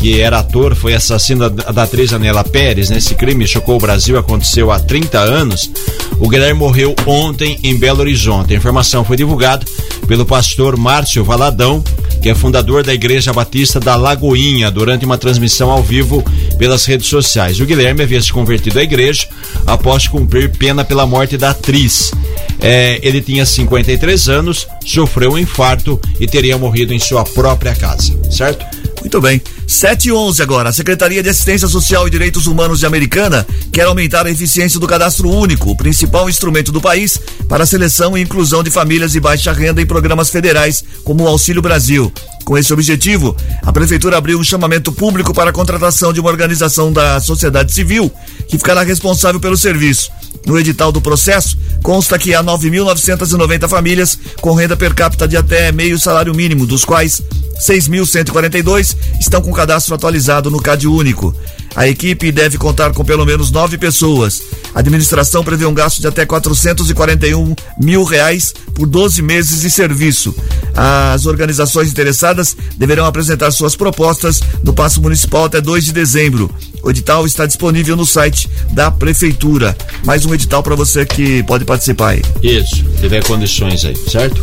que 0.01 0.19
era 0.19 0.39
ator, 0.39 0.75
foi 0.75 0.95
assassino 0.95 1.51
da, 1.51 1.71
da 1.71 1.83
atriz 1.83 2.13
Anela 2.13 2.43
Pérez. 2.43 2.89
Nesse 2.89 3.15
crime 3.15 3.47
chocou 3.47 3.77
o 3.77 3.81
Brasil, 3.81 4.19
aconteceu 4.19 4.71
há 4.73 4.81
30 4.81 5.19
anos. 5.19 5.71
O 6.19 6.27
Guilherme 6.27 6.59
morreu 6.59 6.97
ontem 7.07 7.59
em 7.63 7.77
Belo 7.77 8.01
Horizonte. 8.01 8.55
A 8.55 8.57
informação 8.57 9.05
foi 9.05 9.19
divulgada 9.19 9.65
pelo 10.07 10.25
pastor 10.25 10.77
Márcio 10.79 11.23
Valadão, 11.23 11.85
que 12.23 12.31
é 12.31 12.35
fundador 12.35 12.83
da 12.83 12.95
Igreja 12.95 13.31
Batista 13.33 13.79
da 13.79 13.95
Lagoinha, 13.95 14.71
durante 14.71 15.05
uma 15.05 15.19
transmissão 15.19 15.71
ao 15.71 15.83
vivo 15.83 16.25
pelas 16.59 16.87
redes 16.87 17.07
sociais. 17.07 17.61
O 17.61 17.67
Guilherme 17.67 18.03
havia 18.03 18.23
se 18.23 18.33
convertido 18.33 18.79
à 18.79 18.83
igreja 18.83 19.29
após 19.67 20.09
cumprir 20.09 20.51
pena 20.51 20.83
pela 20.83 21.07
morte 21.07 21.37
da 21.37 21.51
atriz. 21.51 22.11
É, 22.59 22.99
ele 23.03 23.21
tinha 23.21 23.45
53 23.45 24.29
anos, 24.31 24.67
sofreu 24.85 25.33
um 25.33 25.39
infarto 25.39 26.01
e 26.19 26.27
teria 26.27 26.57
morrido 26.57 26.95
em 26.95 26.99
sua 26.99 27.23
própria 27.25 27.75
casa, 27.75 28.19
certo? 28.31 28.65
Muito 29.01 29.21
bem. 29.21 29.41
7 29.71 30.09
e 30.09 30.13
11 30.13 30.43
agora. 30.43 30.71
A 30.71 30.73
Secretaria 30.73 31.23
de 31.23 31.29
Assistência 31.29 31.69
Social 31.69 32.07
e 32.07 32.11
Direitos 32.11 32.49
Humanos 32.49 32.81
de 32.81 32.87
Americana 32.87 33.47
quer 33.71 33.85
aumentar 33.85 34.27
a 34.27 34.31
eficiência 34.31 34.81
do 34.81 34.87
cadastro 34.87 35.31
único, 35.31 35.71
o 35.71 35.77
principal 35.77 36.29
instrumento 36.29 36.73
do 36.73 36.81
país 36.81 37.21
para 37.49 37.63
a 37.63 37.67
seleção 37.67 38.19
e 38.19 38.21
inclusão 38.21 38.65
de 38.65 38.71
famílias 38.71 39.13
de 39.13 39.21
baixa 39.21 39.53
renda 39.53 39.81
em 39.81 39.87
programas 39.87 40.29
federais, 40.29 40.83
como 41.05 41.23
o 41.23 41.29
Auxílio 41.29 41.63
Brasil. 41.63 42.13
Com 42.45 42.59
esse 42.59 42.73
objetivo, 42.73 43.37
a 43.63 43.73
Prefeitura 43.73 44.17
abriu 44.17 44.39
um 44.39 44.45
chamamento 44.45 44.91
público 44.91 45.33
para 45.33 45.51
a 45.51 45.53
contratação 45.53 46.13
de 46.13 46.21
uma 46.21 46.31
organização 46.31 46.93
da 46.93 47.21
sociedade 47.21 47.73
civil 47.73 48.11
que 48.49 48.59
ficará 48.59 48.83
responsável 48.83 49.41
pelo 49.41 49.57
serviço. 49.57 50.11
No 50.47 50.59
edital 50.59 50.91
do 50.91 51.01
processo, 51.01 51.57
consta 51.83 52.19
que 52.19 52.35
há 52.35 52.43
9.990 52.43 53.69
famílias 53.69 54.19
com 54.41 54.55
renda 54.55 54.77
per 54.77 54.95
capita 54.95 55.29
de 55.29 55.37
até 55.37 55.71
meio 55.71 55.99
salário 55.99 56.35
mínimo, 56.35 56.67
dos 56.67 56.85
quais 56.85 57.23
6.142 57.61 58.97
estão 59.21 59.43
com 59.43 59.53
cadastro 59.53 59.95
atualizado 59.95 60.51
no 60.51 60.61
CAD 60.61 60.87
único. 60.87 61.35
A 61.75 61.89
equipe 61.89 62.33
deve 62.33 62.59
contar 62.59 62.93
com 62.93 63.05
pelo 63.05 63.25
menos 63.25 63.51
nove 63.51 63.79
pessoas. 63.79 64.43
A 64.75 64.81
administração 64.81 65.45
prevê 65.45 65.67
um 65.67 65.75
gasto 65.75 66.01
de 66.01 66.07
até 66.07 66.27
441 66.27 67.55
mil 67.81 68.05
reais 68.05 68.53
por 68.75 68.87
12 68.87 69.23
meses 69.23 69.63
de 69.63 69.71
serviço. 69.71 70.35
As 70.75 71.27
organizações 71.27 71.91
interessadas 71.91 72.57
deverão 72.77 73.05
apresentar 73.05 73.51
suas 73.51 73.77
propostas 73.77 74.41
no 74.63 74.73
Paço 74.73 75.01
Municipal 75.01 75.45
até 75.45 75.61
2 75.61 75.85
de 75.85 75.93
dezembro. 75.93 76.51
O 76.83 76.91
edital 76.91 77.27
está 77.27 77.47
disponível 77.47 77.97
no 77.97 78.07
site 78.07 78.49
da 78.73 78.91
Prefeitura. 78.91 79.77
Mais 80.05 80.25
um 80.25 80.35
edital 80.35 80.63
para 80.63 80.75
você 80.75 81.05
que 81.05 81.43
pode 81.43 81.65
participar 81.65 82.11
aí. 82.11 82.23
Isso, 82.43 82.85
tiver 83.01 83.23
condições 83.25 83.85
aí, 83.85 83.97
certo? 83.97 84.43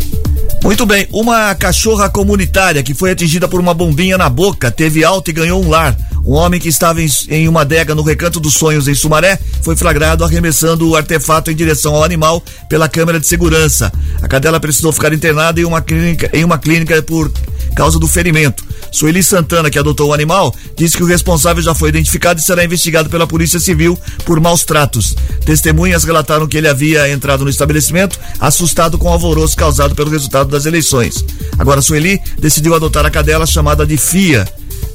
Muito 0.63 0.85
bem, 0.85 1.07
uma 1.11 1.53
cachorra 1.55 2.09
comunitária 2.09 2.83
que 2.83 2.93
foi 2.93 3.11
atingida 3.11 3.47
por 3.47 3.59
uma 3.59 3.73
bombinha 3.73 4.17
na 4.17 4.27
boca 4.27 4.71
teve 4.71 5.03
alta 5.03 5.29
e 5.29 5.33
ganhou 5.33 5.63
um 5.63 5.69
lar. 5.69 5.95
Um 6.27 6.33
homem 6.33 6.59
que 6.59 6.67
estava 6.67 7.01
em, 7.01 7.07
em 7.29 7.47
uma 7.47 7.61
adega 7.61 7.95
no 7.95 8.03
Recanto 8.03 8.37
dos 8.41 8.55
Sonhos, 8.55 8.89
em 8.89 8.93
Sumaré, 8.93 9.39
foi 9.61 9.77
flagrado 9.77 10.25
arremessando 10.25 10.89
o 10.89 10.97
artefato 10.97 11.49
em 11.49 11.55
direção 11.55 11.95
ao 11.95 12.03
animal 12.03 12.43
pela 12.67 12.89
câmera 12.89 13.17
de 13.17 13.25
segurança. 13.25 13.89
A 14.21 14.27
cadela 14.27 14.59
precisou 14.59 14.91
ficar 14.91 15.13
internada 15.13 15.61
em 15.61 15.63
uma 15.63 15.81
clínica, 15.81 16.29
em 16.33 16.43
uma 16.43 16.57
clínica 16.57 17.01
por 17.01 17.31
causa 17.73 17.97
do 17.97 18.09
ferimento. 18.09 18.61
Sueli 18.91 19.23
Santana, 19.23 19.69
que 19.69 19.79
adotou 19.79 20.09
o 20.09 20.13
animal, 20.13 20.53
disse 20.75 20.97
que 20.97 21.03
o 21.03 21.05
responsável 21.05 21.63
já 21.63 21.73
foi 21.73 21.89
identificado 21.89 22.41
e 22.41 22.43
será 22.43 22.65
investigado 22.65 23.09
pela 23.09 23.25
Polícia 23.25 23.59
Civil 23.59 23.97
por 24.25 24.41
maus 24.41 24.65
tratos. 24.65 25.15
Testemunhas 25.45 26.03
relataram 26.03 26.45
que 26.45 26.57
ele 26.57 26.67
havia 26.67 27.09
entrado 27.09 27.45
no 27.45 27.49
estabelecimento 27.49 28.19
assustado 28.37 28.97
com 28.97 29.07
o 29.07 29.11
alvoroço 29.13 29.55
causado 29.55 29.95
pelo 29.95 30.11
resultado 30.11 30.49
das 30.49 30.65
eleições. 30.65 31.23
Agora, 31.57 31.81
Sueli 31.81 32.19
decidiu 32.37 32.75
adotar 32.75 33.05
a 33.05 33.11
cadela 33.11 33.45
chamada 33.45 33.85
de 33.85 33.95
Fia. 33.95 34.45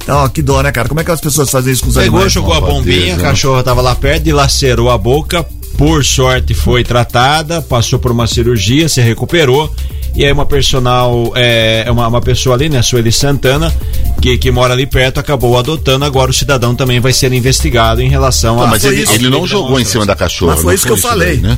Ó, 0.07 0.27
que 0.27 0.41
dó, 0.41 0.61
né, 0.61 0.71
cara? 0.71 0.87
Como 0.89 0.99
é 0.99 1.03
que 1.03 1.11
as 1.11 1.21
pessoas 1.21 1.49
fazem 1.49 1.71
isso 1.73 1.83
com 1.83 1.89
os 1.89 1.95
Pegou, 1.95 2.15
animais? 2.17 2.33
jogou 2.33 2.53
a 2.53 2.61
bombinha, 2.61 3.15
a 3.15 3.19
cachorra 3.19 3.63
tava 3.63 3.81
lá 3.81 3.95
perto, 3.95 4.23
dilacerou 4.23 4.89
a 4.89 4.97
boca, 4.97 5.45
por 5.77 6.03
sorte 6.03 6.53
foi 6.53 6.83
tratada, 6.83 7.61
passou 7.61 7.97
por 7.99 8.11
uma 8.11 8.27
cirurgia, 8.27 8.89
se 8.89 9.01
recuperou. 9.01 9.73
E 10.15 10.23
aí 10.23 10.31
uma 10.31 10.45
personal, 10.45 11.31
é, 11.35 11.85
uma, 11.89 12.07
uma 12.07 12.21
pessoa 12.21 12.55
ali, 12.55 12.69
né, 12.69 12.83
Sueli 12.83 13.11
Santana, 13.11 13.73
que, 14.21 14.37
que 14.37 14.51
mora 14.51 14.73
ali 14.73 14.85
perto, 14.85 15.19
acabou 15.19 15.57
adotando. 15.57 16.05
Agora 16.05 16.29
o 16.29 16.33
cidadão 16.33 16.75
também 16.75 16.99
vai 16.99 17.11
ser 17.11 17.33
investigado 17.33 17.99
em 17.99 18.09
relação 18.09 18.57
Não, 18.57 18.63
a. 18.63 18.67
mas 18.67 18.83
ele, 18.83 19.07
ele 19.11 19.29
não 19.29 19.47
jogou 19.47 19.79
em 19.79 19.85
cima 19.85 20.05
da 20.05 20.15
cachorra. 20.15 20.53
Mas 20.53 20.61
foi 20.61 20.75
isso 20.75 20.85
que 20.85 20.91
eu 20.91 20.97
falei. 20.97 21.37
daí, 21.37 21.41
né? 21.41 21.57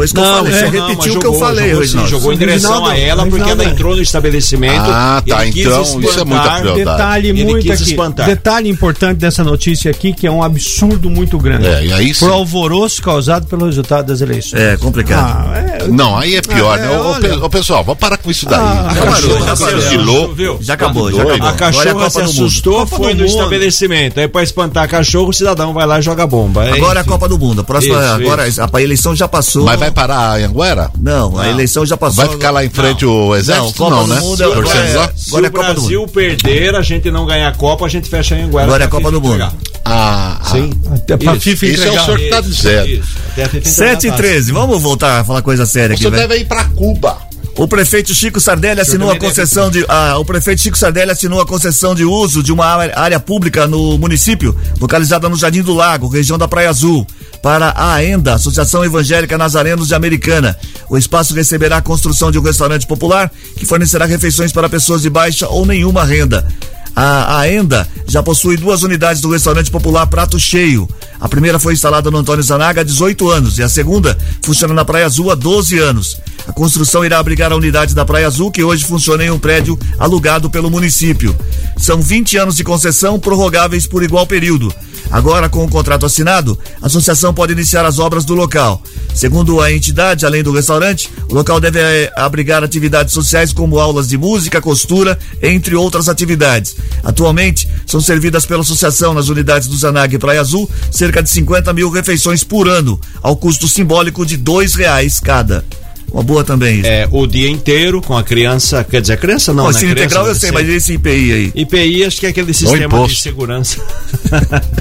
Foi 0.00 0.04
isso 0.06 0.14
que 0.14 0.20
eu 0.20 0.24
falei. 0.24 0.52
Você 0.52 0.64
repetiu 0.64 0.96
mas 0.96 1.14
o 1.14 1.18
que 1.18 1.26
eu 1.26 1.34
falei, 1.34 1.70
jogou, 1.70 1.86
sim, 1.86 2.06
jogou 2.06 2.32
em 2.32 2.38
direção 2.38 2.86
a 2.86 2.96
ela 2.96 3.26
porque 3.26 3.50
ela 3.50 3.64
entrou 3.64 3.94
no 3.94 4.00
estabelecimento. 4.02 4.80
Ah, 4.90 5.22
tá, 5.26 5.42
ele 5.42 5.52
quis 5.52 5.66
então 5.66 5.82
isso 5.82 5.92
é 5.92 5.94
muita 5.98 6.10
espantar- 6.16 6.60
crueldade. 6.60 6.78
Detalhe 6.84 7.32
muito 7.44 7.72
aqui. 7.72 7.82
espantar. 7.82 8.26
Detalhe 8.26 8.68
importante 8.70 9.18
dessa 9.18 9.44
notícia 9.44 9.90
aqui, 9.90 10.12
que 10.14 10.26
é 10.26 10.30
um 10.30 10.42
absurdo 10.42 11.10
muito 11.10 11.36
grande. 11.38 11.66
É, 11.66 11.84
e 11.84 11.92
aí 11.92 12.14
sim. 12.14 12.24
Por 12.24 12.32
alvoroço 12.32 13.02
causado 13.02 13.46
pelo 13.46 13.66
resultado 13.66 14.06
das 14.06 14.22
eleições. 14.22 14.60
É 14.62 14.76
complicado. 14.78 15.48
Ah, 15.50 15.58
é, 15.58 15.88
Não, 15.88 16.16
aí 16.16 16.36
é 16.36 16.40
pior, 16.40 16.78
Ah, 16.78 16.82
é, 16.82 16.86
né? 16.86 16.98
Ô, 16.98 17.02
ô, 17.02 17.12
olha. 17.12 17.44
ô, 17.44 17.50
pessoal, 17.50 17.84
vamos 17.84 18.00
parar 18.00 18.16
com 18.16 18.30
isso 18.30 18.46
daí. 18.46 18.58
Ah, 18.58 18.88
a 18.90 18.94
já 18.94 19.02
cachorra 19.02 19.56
parou, 19.56 19.80
já. 19.80 20.34
Viu? 20.34 20.58
Já 20.62 20.74
acabou, 20.74 21.10
já 21.12 21.22
doido. 21.24 21.30
acabou. 21.44 21.48
A 21.48 21.52
é 21.52 21.56
cachorra 21.56 22.10
se 22.10 22.20
assustou, 22.22 22.86
foi 22.86 23.12
no 23.12 23.26
estabelecimento. 23.26 24.18
Aí 24.18 24.28
pra 24.28 24.42
espantar 24.42 24.84
a 24.84 24.88
cachorro, 24.88 25.28
o 25.28 25.32
cidadão 25.32 25.74
vai 25.74 25.86
lá 25.86 25.98
e 25.98 26.02
joga 26.02 26.26
bomba. 26.26 26.64
É, 26.64 26.72
Agora 26.72 27.00
é 27.00 27.02
a. 27.02 27.04
Copa 27.04 27.28
do 27.28 27.38
Mundo. 27.38 27.60
A 27.62 27.64
próxima, 27.64 27.98
agora 28.14 28.44
a, 28.44 28.76
a 28.76 28.82
eleição 28.82 29.14
já 29.16 29.26
passou. 29.26 29.64
Mas 29.64 29.78
vai 29.78 29.89
parar 29.90 30.18
a 30.18 30.34
Anguera? 30.46 30.90
Não, 30.98 31.38
a 31.38 31.48
eleição 31.48 31.84
já 31.86 31.96
passou. 31.96 32.24
Vai 32.24 32.28
ficar 32.34 32.50
lá 32.50 32.64
em 32.64 32.70
frente 32.70 33.04
o 33.06 33.34
exército? 33.34 33.74
Copa 33.78 33.96
Não, 33.96 34.04
do 34.06 34.14
né? 34.14 34.20
Mundo 34.20 34.42
é- 34.42 34.46
agora 34.46 34.68
é- 34.78 34.96
lá? 34.96 35.12
Se 35.16 35.28
Agora 35.30 35.46
é 35.46 35.48
o 35.48 35.52
Copa 35.52 35.74
do 35.74 35.80
Brasil 35.80 36.06
perder, 36.08 36.74
a 36.76 36.82
gente 36.82 37.10
não 37.10 37.26
ganhar 37.26 37.48
a 37.48 37.54
Copa, 37.54 37.86
a 37.86 37.88
gente 37.88 38.08
fecha 38.08 38.34
em 38.36 38.42
Anguera. 38.42 38.64
Agora 38.64 38.84
é 38.84 38.86
pra 38.86 38.98
Copa 38.98 39.08
FIFA 39.10 39.20
do 39.20 39.20
Mundo. 39.20 39.34
entregar. 39.42 39.52
Ah, 39.84 40.38
ah. 40.40 40.44
Sim. 40.50 40.70
Até 40.94 41.16
pra 41.16 41.32
Isso, 41.34 41.40
FIFA 41.42 41.66
isso 41.66 41.74
é 41.74 41.84
o 41.84 41.88
entregar. 41.88 42.04
senhor 42.04 42.18
que 42.18 42.28
tá 42.28 42.40
dizendo. 42.40 42.86
Isso, 42.88 43.08
até 43.32 43.42
a 43.44 43.48
FIFA 43.48 43.68
entregar 43.68 43.74
7 43.90 44.04
e 44.04 44.08
a 44.08 44.10
taça. 44.12 44.22
13, 44.22 44.52
vamos 44.52 44.82
voltar 44.82 45.20
a 45.20 45.24
falar 45.24 45.42
coisa 45.42 45.66
séria 45.66 45.94
aqui, 45.94 46.04
Você 46.04 46.10
deve 46.10 46.36
ir 46.38 46.44
pra 46.46 46.64
Cuba. 46.64 47.16
O 47.56 47.68
prefeito 47.68 48.14
Chico 48.14 48.40
Sardelli 48.40 48.80
assinou 48.80 49.10
a 49.10 49.18
concessão 49.18 49.70
de. 49.70 49.84
ah, 49.88 50.16
o 50.18 50.24
prefeito 50.24 50.62
Chico 50.62 50.78
Sardelli 50.78 51.10
assinou 51.10 51.40
a 51.40 51.46
concessão 51.46 51.94
de 51.94 52.04
uso 52.04 52.42
de 52.42 52.52
uma 52.52 52.64
área, 52.64 52.98
área 52.98 53.20
pública 53.20 53.66
no 53.66 53.98
município, 53.98 54.56
localizada 54.80 55.28
no 55.28 55.36
Jardim 55.36 55.62
do 55.62 55.74
Lago, 55.74 56.08
região 56.08 56.38
da 56.38 56.48
Praia 56.48 56.70
Azul, 56.70 57.06
para 57.42 57.70
a 57.70 57.94
AENDA, 57.94 58.34
Associação 58.34 58.84
Evangélica 58.84 59.36
Nazarenos 59.36 59.88
de 59.88 59.94
Americana. 59.94 60.56
O 60.88 60.96
espaço 60.96 61.34
receberá 61.34 61.78
a 61.78 61.82
construção 61.82 62.30
de 62.30 62.38
um 62.38 62.42
restaurante 62.42 62.86
popular 62.86 63.30
que 63.56 63.66
fornecerá 63.66 64.06
refeições 64.06 64.52
para 64.52 64.68
pessoas 64.68 65.02
de 65.02 65.10
baixa 65.10 65.48
ou 65.48 65.66
nenhuma 65.66 66.04
renda. 66.04 66.46
A 66.94 67.38
AENDA 67.38 67.88
já 68.06 68.22
possui 68.22 68.56
duas 68.56 68.82
unidades 68.82 69.22
do 69.22 69.30
restaurante 69.30 69.70
popular 69.70 70.06
Prato 70.06 70.38
Cheio. 70.38 70.88
A 71.20 71.28
primeira 71.28 71.58
foi 71.58 71.72
instalada 71.72 72.10
no 72.10 72.18
Antônio 72.18 72.42
Zanaga 72.42 72.80
há 72.80 72.84
18 72.84 73.30
anos 73.30 73.58
e 73.58 73.62
a 73.62 73.68
segunda 73.68 74.16
funciona 74.42 74.74
na 74.74 74.84
Praia 74.84 75.06
Azul 75.06 75.30
há 75.30 75.34
12 75.34 75.78
anos. 75.78 76.16
A 76.48 76.52
construção 76.52 77.04
irá 77.04 77.18
abrigar 77.18 77.52
a 77.52 77.56
unidade 77.56 77.94
da 77.94 78.04
Praia 78.04 78.26
Azul, 78.26 78.50
que 78.50 78.64
hoje 78.64 78.84
funciona 78.84 79.24
em 79.24 79.30
um 79.30 79.38
prédio 79.38 79.78
alugado 79.98 80.50
pelo 80.50 80.70
município. 80.70 81.36
São 81.76 82.00
20 82.00 82.36
anos 82.38 82.56
de 82.56 82.64
concessão 82.64 83.20
prorrogáveis 83.20 83.86
por 83.86 84.02
igual 84.02 84.26
período. 84.26 84.72
Agora, 85.10 85.48
com 85.48 85.64
o 85.64 85.68
contrato 85.68 86.06
assinado, 86.06 86.58
a 86.80 86.86
associação 86.86 87.34
pode 87.34 87.52
iniciar 87.52 87.84
as 87.84 87.98
obras 87.98 88.24
do 88.24 88.34
local. 88.34 88.82
Segundo 89.14 89.60
a 89.60 89.72
entidade, 89.72 90.24
além 90.24 90.42
do 90.42 90.52
restaurante, 90.52 91.10
o 91.28 91.34
local 91.34 91.60
deve 91.60 91.80
eh, 91.80 92.12
abrigar 92.16 92.62
atividades 92.62 93.12
sociais 93.12 93.52
como 93.52 93.78
aulas 93.78 94.08
de 94.08 94.16
música, 94.16 94.60
costura, 94.60 95.18
entre 95.42 95.74
outras 95.74 96.08
atividades. 96.08 96.76
Atualmente, 97.02 97.68
são 97.86 98.00
servidas 98.00 98.46
pela 98.46 98.62
associação 98.62 99.12
nas 99.12 99.28
unidades 99.28 99.68
do 99.68 99.76
Zanag 99.76 100.14
e 100.14 100.18
Praia 100.18 100.40
Azul 100.40 100.70
cerca 100.90 101.22
de 101.22 101.30
50 101.30 101.72
mil 101.72 101.90
refeições 101.90 102.44
por 102.44 102.68
ano, 102.68 103.00
ao 103.22 103.36
custo 103.36 103.68
simbólico 103.68 104.24
de 104.24 104.36
dois 104.36 104.74
reais 104.74 105.18
cada. 105.20 105.64
Uma 106.12 106.22
boa 106.22 106.42
também 106.42 106.80
isso. 106.80 106.88
É, 106.88 107.08
o 107.10 107.26
dia 107.26 107.48
inteiro 107.48 108.00
com 108.00 108.16
a 108.16 108.22
criança, 108.22 108.82
quer 108.82 109.00
dizer, 109.00 109.14
a 109.14 109.16
criança 109.16 109.52
não, 109.52 109.64
Bom, 109.64 109.72
né? 109.72 109.90
integral 109.90 110.26
eu 110.26 110.34
sei, 110.34 110.50
mas 110.50 110.68
esse 110.68 110.94
IPI 110.94 111.32
aí. 111.32 111.52
IPI 111.54 112.04
acho 112.04 112.18
que 112.18 112.26
é 112.26 112.30
aquele 112.30 112.52
sistema 112.52 113.06
de 113.06 113.16
segurança. 113.16 113.80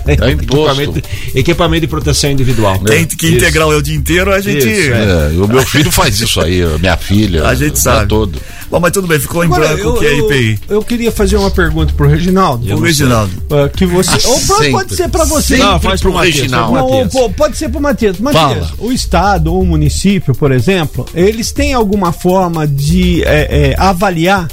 É 0.08 0.32
imposto. 0.32 0.82
equipamento, 0.82 1.10
equipamento 1.36 1.82
de 1.82 1.88
proteção 1.88 2.32
individual. 2.32 2.80
Tem 2.80 3.06
que 3.06 3.28
Isso. 3.28 3.36
integral 3.36 3.72
é 3.72 3.76
o 3.76 3.82
dia 3.82 3.96
inteiro, 3.96 4.34
a 4.34 4.40
gente. 4.42 4.68
Isso, 4.68 4.92
É, 4.92 5.30
o 5.38 5.48
meu 5.48 5.64
filho 5.66 5.92
faz 5.92 6.20
isso 6.20 6.42
aí, 6.42 6.64
a 6.64 6.78
minha 6.80 6.98
filha. 6.98 7.46
A 7.46 7.54
gente 7.54 7.72
o 7.72 7.74
dia 7.74 7.82
sabe. 7.82 8.08
todo. 8.08 8.40
Bom, 8.70 8.80
mas 8.80 8.92
tudo 8.92 9.08
bem, 9.08 9.20
ficou 9.20 9.44
em 9.44 9.48
Agora, 9.48 9.68
branco 9.76 9.90
o 9.90 10.00
que 10.00 10.06
é 10.06 10.14
eu, 10.20 10.26
IPI. 10.32 10.60
eu 10.70 10.84
queria 10.84 11.12
fazer 11.12 11.38
uma 11.38 11.50
pergunta 11.50 11.92
pro 11.98 12.08
Reginaldo. 12.08 12.72
O 12.76 12.80
Reginaldo. 12.80 13.32
Ah, 13.50 13.68
que 13.68 13.86
você. 13.86 14.28
ou 14.28 14.40
pra- 14.42 14.56
sempre. 14.58 14.72
pode 14.72 14.96
ser 14.96 15.10
pra 15.10 15.26
você. 15.26 15.58
Sempre 15.58 15.66
Não, 15.72 15.80
faz 15.80 16.02
pro 16.02 16.12
pro 16.12 16.20
Matias, 16.20 16.36
Reginaldo. 16.36 16.72
pro 16.72 16.82
Não, 16.82 16.90
Matias. 16.90 17.14
pô, 17.14 17.30
pode 17.32 17.58
ser 17.58 17.70
pro 17.70 17.82
Matias. 17.82 18.20
Matias, 18.20 18.42
Fala. 18.44 18.70
o 18.80 18.92
Estado 18.92 19.54
ou 19.54 19.62
o 19.62 19.66
município, 19.66 20.36
por 20.36 20.52
exemplo, 20.52 21.06
eles 21.16 21.52
têm 21.52 21.74
alguma 21.74 22.12
forma 22.12 22.68
de 22.68 23.24
é, 23.24 23.72
é, 23.72 23.76
avaliar 23.80 24.48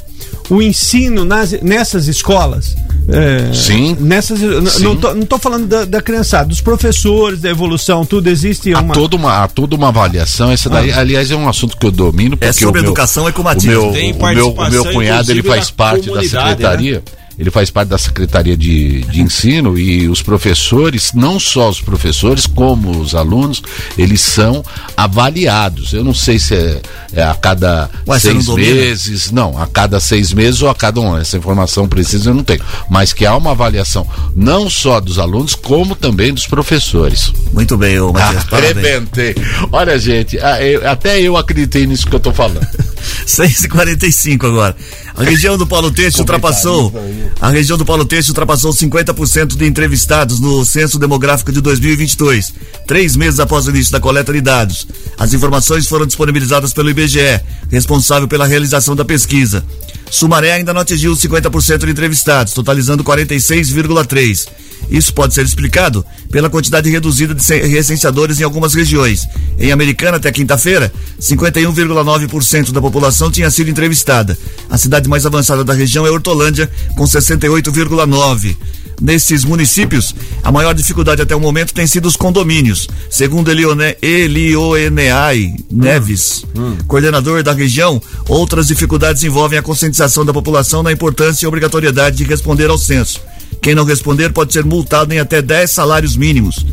o 0.49 0.63
ensino 0.63 1.25
nas, 1.25 1.53
nessas 1.63 2.09
escolas? 2.09 2.77
É, 3.09 3.53
Sim. 3.53 3.97
Nessas, 4.01 4.41
Sim. 4.41 4.83
Não, 4.83 4.97
tô, 4.97 5.15
não 5.15 5.27
tô 5.27 5.39
falando 5.39 5.67
da, 5.67 5.85
da 5.85 6.03
criançada, 6.03 6.47
dos 6.49 6.61
professores, 6.61 7.41
da 7.41 7.49
evolução, 7.49 8.05
tudo 8.05 8.29
existe 8.29 8.75
Há 8.75 8.81
uma. 8.81 8.95
toda 8.95 9.17
uma, 9.17 9.45
há 9.45 9.49
toda 9.49 9.77
uma 9.77 9.89
avaliação. 9.89 10.51
Essa 10.51 10.69
daí, 10.69 10.93
aliás, 10.93 11.31
é 11.31 11.37
um 11.37 11.49
assunto 11.49 11.77
que 11.77 11.87
eu 11.87 11.93
domino. 11.93 12.37
Porque 12.37 12.49
É 12.49 12.53
sobre 12.53 12.81
o 12.81 12.83
meu, 12.83 12.91
educação, 12.91 13.29
é 13.29 13.33
com 13.33 13.43
o 13.43 13.45
meu, 13.45 13.93
Tem 13.93 14.13
o 14.13 14.35
meu, 14.35 14.51
o 14.51 14.71
meu 14.71 14.85
cunhado 14.87 15.31
ele 15.31 15.43
faz 15.43 15.71
parte 15.71 16.07
da 16.07 16.13
comunidade, 16.13 16.49
secretaria. 16.49 17.03
Ele 17.39 17.51
faz 17.51 17.71
parte 17.71 17.89
da 17.89 17.99
secretaria 17.99 18.57
de, 18.57 19.03
de 19.03 19.21
ensino 19.21 19.77
e 19.79 20.09
os 20.09 20.23
professores, 20.23 21.13
não 21.15 21.39
só 21.39 21.69
os 21.69 21.81
professores, 21.81 22.47
como 22.47 22.99
os 22.99 23.15
alunos, 23.15 23.63
eles 23.99 24.21
são 24.21 24.65
avaliados. 24.97 25.93
Eu 25.93 26.03
não 26.03 26.15
sei 26.15 26.39
se 26.39 26.55
é, 26.55 26.81
é 27.13 27.23
a 27.23 27.35
cada 27.35 27.91
Ué, 28.07 28.19
seis 28.19 28.47
não 28.47 28.55
meses, 28.55 29.31
não, 29.31 29.59
a 29.61 29.67
cada 29.67 30.01
seis 30.01 30.33
meses 30.33 30.63
ou 30.63 30.71
a 30.71 30.75
cada 30.75 31.01
um. 31.01 31.17
Essa 31.17 31.37
informação 31.37 31.87
precisa 31.87 32.31
eu 32.31 32.35
não 32.35 32.45
tenho. 32.45 32.63
Mas 32.89 33.13
que 33.13 33.27
há 33.27 33.37
uma 33.37 33.51
avaliação 33.51 34.07
não 34.35 34.71
só 34.71 35.01
dos 35.01 35.19
alunos, 35.19 35.55
como 35.55 35.95
também 35.95 36.33
dos 36.33 36.47
professores. 36.47 37.33
Muito 37.53 37.77
bem, 37.77 38.01
ô 38.01 38.13
Matias. 38.13 38.45
parabéns. 38.45 38.77
Arrebentei. 38.87 39.35
Olha, 39.71 39.99
gente, 39.99 40.39
até 40.89 41.21
eu 41.21 41.37
acreditei 41.37 41.87
nisso 41.87 42.07
que 42.07 42.15
eu 42.15 42.21
tô 42.21 42.33
falando. 42.33 42.67
6h45 43.27 44.47
agora. 44.47 44.77
A 45.17 45.23
região 45.23 45.57
do 45.57 45.67
Paulo 45.67 45.91
Teixeira 45.91 46.21
ultrapassou. 46.21 46.93
A 47.41 47.49
região 47.49 47.79
do 47.79 47.87
Paulo 47.87 48.05
Teixeira 48.05 48.33
ultrapassou 48.33 48.71
50% 48.71 49.57
de 49.57 49.65
entrevistados 49.65 50.39
no 50.41 50.63
censo 50.63 50.99
demográfico 50.99 51.51
de 51.51 51.63
2022, 51.63 52.53
três 52.87 53.17
meses 53.17 53.41
após 53.41 53.67
o 53.67 53.71
início 53.71 53.93
da 53.93 53.99
coleta 53.99 54.31
de 54.31 54.43
dados. 54.43 54.87
As 55.19 55.33
informações 55.33 55.89
foram 55.89 56.05
disponibilizadas 56.05 56.75
pelo 56.75 56.91
IBGE, 56.91 57.41
responsável 57.71 58.29
pela 58.29 58.47
realização 58.47 58.95
da 58.95 59.07
pesquisa. 59.07 59.65
Sumaré 60.11 60.53
ainda 60.53 60.73
não 60.73 60.81
atingiu 60.81 61.13
os 61.13 61.21
50% 61.21 61.85
de 61.85 61.91
entrevistados, 61.91 62.53
totalizando 62.53 63.03
46,3%. 63.05 64.49
Isso 64.89 65.13
pode 65.13 65.35
ser 65.35 65.45
explicado 65.45 66.05
pela 66.31 66.49
quantidade 66.49 66.89
reduzida 66.89 67.35
de 67.35 67.43
ce- 67.43 67.61
recenseadores 67.67 68.39
em 68.39 68.45
algumas 68.45 68.73
regiões. 68.75 69.27
Em 69.59 69.73
Americana, 69.73 70.19
até 70.19 70.31
quinta-feira, 70.31 70.93
51,9% 71.21 72.71
da 72.73 72.81
população 72.81 73.31
tinha 73.31 73.51
sido 73.51 73.69
entrevistada. 73.71 74.39
A 74.71 74.79
cidade 74.79 75.09
mais 75.09 75.27
avançada 75.27 75.65
da 75.65 75.73
região 75.73 76.07
é 76.07 76.11
Hortolândia, 76.11 76.71
com 76.97 77.05
68,9%. 77.05 78.57
Nesses 78.99 79.45
municípios, 79.45 80.15
a 80.43 80.51
maior 80.51 80.73
dificuldade 80.75 81.21
até 81.21 81.37
o 81.37 81.41
momento 81.41 81.75
tem 81.75 81.87
sido 81.87 82.07
os 82.07 82.17
condomínios. 82.17 82.89
Segundo 83.11 83.51
Elione, 83.51 83.95
Elioeneai 84.01 85.55
Neves, 85.71 86.47
coordenador 86.87 87.43
da 87.43 87.53
região, 87.53 88.01
outras 88.27 88.69
dificuldades 88.69 89.23
envolvem 89.23 89.59
a 89.59 89.63
conscientização 89.63 89.96
da 90.25 90.33
população 90.33 90.83
na 90.83 90.93
importância 90.93 91.45
e 91.45 91.49
obrigatoriedade 91.49 92.17
de 92.17 92.25
responder 92.25 92.69
ao 92.69 92.79
censo. 92.79 93.21
Quem 93.63 93.75
não 93.75 93.85
responder 93.85 94.33
pode 94.33 94.53
ser 94.53 94.65
multado 94.65 95.13
em 95.13 95.19
até 95.19 95.41
10 95.41 95.71
salários 95.71 96.17
mínimos. 96.17 96.65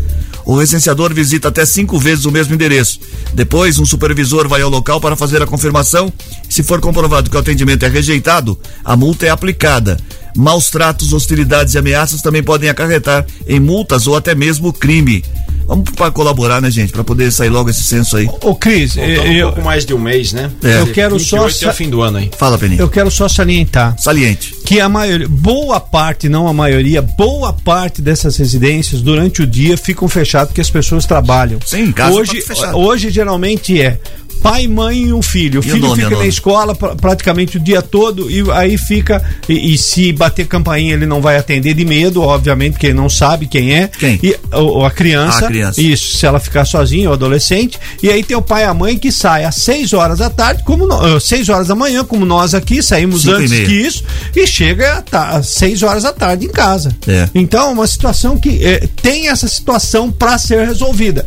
O 0.45 0.57
recenseador 0.57 1.13
visita 1.13 1.47
até 1.47 1.65
cinco 1.65 1.97
vezes 1.97 2.25
o 2.25 2.31
mesmo 2.31 2.53
endereço. 2.53 2.99
Depois, 3.33 3.79
um 3.79 3.85
supervisor 3.85 4.47
vai 4.47 4.61
ao 4.61 4.69
local 4.69 4.99
para 4.99 5.15
fazer 5.15 5.41
a 5.41 5.47
confirmação. 5.47 6.11
Se 6.49 6.61
for 6.61 6.81
comprovado 6.81 7.29
que 7.29 7.35
o 7.35 7.39
atendimento 7.39 7.85
é 7.85 7.87
rejeitado, 7.87 8.59
a 8.83 8.95
multa 8.97 9.25
é 9.25 9.29
aplicada. 9.29 9.97
Maus 10.35 10.69
tratos, 10.69 11.13
hostilidades 11.13 11.73
e 11.73 11.77
ameaças 11.77 12.21
também 12.21 12.43
podem 12.43 12.69
acarretar 12.69 13.25
em 13.47 13.59
multas 13.59 14.05
ou 14.05 14.17
até 14.17 14.35
mesmo 14.35 14.73
crime. 14.73 15.23
Vamos 15.67 15.89
para 15.91 16.11
colaborar, 16.11 16.61
né, 16.61 16.69
gente? 16.69 16.91
Para 16.91 17.03
poder 17.03 17.31
sair 17.31 17.49
logo 17.49 17.69
esse 17.69 17.83
censo 17.83 18.17
aí. 18.17 18.27
Ô, 18.41 18.55
Cris, 18.55 18.95
Faltando 18.95 19.21
um 19.21 19.31
eu, 19.33 19.47
pouco 19.47 19.61
mais 19.63 19.85
de 19.85 19.93
um 19.93 19.99
mês, 19.99 20.33
né? 20.33 20.51
É. 20.63 20.81
eu 20.81 20.87
quero 20.87 21.19
só. 21.19 21.43
28 21.47 21.65
é 21.65 21.69
o 21.69 21.73
fim 21.73 21.89
do 21.89 22.01
ano 22.01 22.17
aí. 22.17 22.31
Fala, 22.37 22.57
Peninha. 22.57 22.81
Eu 22.81 22.89
quero 22.89 23.09
só 23.09 23.27
salientar 23.27 23.95
Saliente. 23.99 24.53
que 24.65 24.79
a 24.79 24.89
maioria, 24.89 25.27
boa 25.27 25.79
parte, 25.79 26.27
não 26.29 26.47
a 26.47 26.53
maioria, 26.53 27.01
boa 27.01 27.53
parte 27.53 28.01
dessas 28.01 28.37
residências 28.37 29.01
durante 29.01 29.41
o 29.41 29.47
dia 29.47 29.77
ficam 29.77 30.07
fechadas 30.07 30.49
porque 30.49 30.61
as 30.61 30.69
pessoas 30.69 31.05
trabalham. 31.05 31.59
Sim, 31.65 31.83
em 31.83 31.91
casa 31.91 32.15
hoje, 32.15 32.41
tá 32.41 32.53
fechado. 32.53 32.77
hoje 32.77 33.09
geralmente 33.09 33.81
é 33.81 33.99
pai, 34.43 34.67
mãe 34.67 35.03
e 35.03 35.13
um 35.13 35.21
filho. 35.21 35.61
O 35.61 35.63
E 35.63 35.69
o 35.69 35.73
filho 35.73 35.87
nome, 35.87 36.03
fica 36.03 36.15
o 36.15 36.19
na 36.19 36.27
escola 36.27 36.75
pra- 36.75 36.95
praticamente 36.95 37.55
o 37.55 37.59
dia 37.59 37.81
todo 37.81 38.29
e 38.29 38.43
aí 38.51 38.77
fica 38.77 39.23
e, 39.47 39.73
e 39.73 39.77
se 39.77 40.11
bater 40.11 40.45
campainha 40.45 40.93
ele 40.93 41.05
não 41.05 41.21
vai 41.21 41.37
atender 41.37 41.73
de 41.73 41.85
medo, 41.85 42.21
obviamente, 42.21 42.73
porque 42.73 42.87
ele 42.87 42.93
não 42.93 43.09
sabe 43.09 43.47
quem 43.47 43.73
é. 43.73 43.87
Quem? 43.87 44.19
E, 44.21 44.35
ou, 44.51 44.85
a 44.85 44.91
criança. 44.91 45.45
A 45.45 45.47
criança. 45.47 45.81
Isso, 45.81 46.17
se 46.17 46.25
ela 46.25 46.39
ficar 46.39 46.65
sozinha, 46.65 47.09
o 47.09 47.13
adolescente. 47.13 47.79
E 48.03 48.09
aí 48.09 48.21
tem 48.23 48.35
o 48.35 48.41
pai 48.41 48.63
e 48.63 48.65
a 48.65 48.73
mãe 48.73 48.97
que 48.97 49.11
sai 49.11 49.45
às 49.45 49.55
6 49.55 49.93
horas 49.93 50.19
da 50.19 50.29
tarde, 50.29 50.61
como 50.63 50.85
no, 50.85 50.93
ah, 51.15 51.19
6 51.19 51.47
horas 51.47 51.67
da 51.69 51.75
manhã, 51.75 52.03
como 52.03 52.25
nós 52.25 52.53
aqui, 52.53 52.83
saímos 52.83 53.21
Cinco 53.21 53.35
antes 53.35 53.51
que 53.65 53.73
isso, 53.73 54.03
e 54.35 54.45
chega 54.45 55.03
às 55.11 55.47
6 55.47 55.83
horas 55.83 56.03
da 56.03 56.11
tarde 56.11 56.45
em 56.45 56.49
casa. 56.49 56.93
É. 57.07 57.29
Então, 57.33 57.71
uma 57.71 57.87
situação 57.87 58.37
que 58.37 58.59
eh, 58.63 58.87
tem 59.01 59.29
essa 59.29 59.47
situação 59.47 60.11
para 60.11 60.37
ser 60.37 60.65
resolvida. 60.67 61.25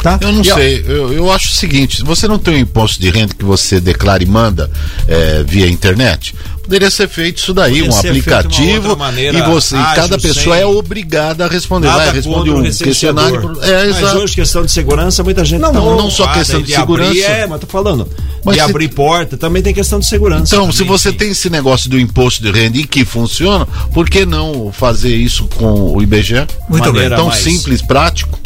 Tá? 0.00 0.18
Eu 0.20 0.32
não 0.32 0.42
E, 0.42 0.50
ó, 0.50 0.54
sei, 0.54 0.84
eu, 0.86 1.12
eu 1.12 1.32
acho 1.32 1.48
o 1.50 1.54
seguinte: 1.54 1.98
se 1.98 2.04
você 2.04 2.26
não 2.28 2.38
tem 2.38 2.54
um 2.54 2.58
imposto 2.58 3.00
de 3.00 3.10
renda 3.10 3.34
que 3.34 3.44
você 3.44 3.80
declara 3.80 4.22
e 4.22 4.26
manda 4.26 4.70
é, 5.08 5.42
via 5.46 5.66
internet, 5.68 6.34
poderia 6.62 6.90
ser 6.90 7.08
feito 7.08 7.38
isso 7.38 7.52
daí, 7.52 7.80
Poderia 7.80 7.90
um 7.98 8.00
de 8.00 8.08
aplicativo 8.08 8.96
maneira 8.96 9.38
e 9.38 9.42
você, 9.42 9.74
ágil, 9.76 9.94
cada 10.02 10.18
pessoa 10.18 10.56
é 10.56 10.64
obrigada 10.64 11.44
a 11.44 11.48
responder. 11.48 11.88
Nada 11.88 12.04
Vai, 12.04 12.12
responde 12.14 12.50
contra 12.50 12.68
o 12.68 12.72
um 12.72 12.76
questionário. 12.76 13.58
É, 13.62 13.86
Mas 13.86 13.98
exato. 13.98 14.18
hoje, 14.18 14.34
questão 14.34 14.64
de 14.64 14.72
segurança, 14.72 15.22
muita 15.22 15.44
gente 15.44 15.60
Não, 15.60 15.72
tá 15.72 15.78
não, 15.80 15.96
não 15.96 16.10
só 16.10 16.26
questão 16.32 16.62
de 16.62 16.74
abrir, 16.74 17.04
segurança. 17.04 17.32
é, 17.32 17.46
mas 17.46 17.60
tô 17.60 17.66
falando. 17.66 18.08
Mas 18.44 18.56
de 18.56 18.62
se- 18.64 18.70
abrir 18.70 18.88
porta, 18.88 19.36
também 19.36 19.62
tem 19.62 19.72
questão 19.72 19.98
de 20.00 20.06
segurança. 20.06 20.54
Então, 20.54 20.72
se 20.72 20.78
também, 20.78 20.92
você 20.92 21.10
sim. 21.10 21.16
tem 21.16 21.30
esse 21.30 21.48
negócio 21.50 21.88
do 21.88 21.98
imposto 21.98 22.42
de 22.42 22.50
renda 22.50 22.76
e 22.78 22.84
que 22.84 23.04
funciona, 23.04 23.66
por 23.92 24.08
que 24.10 24.24
não 24.26 24.72
fazer 24.72 25.14
isso 25.14 25.44
com 25.56 25.94
o 25.96 26.02
IBGE? 26.02 26.46
Muito 26.68 26.92
bem. 26.92 27.08
Tão 27.08 27.26
mais- 27.28 27.42
simples, 27.42 27.82
prático. 27.82 28.38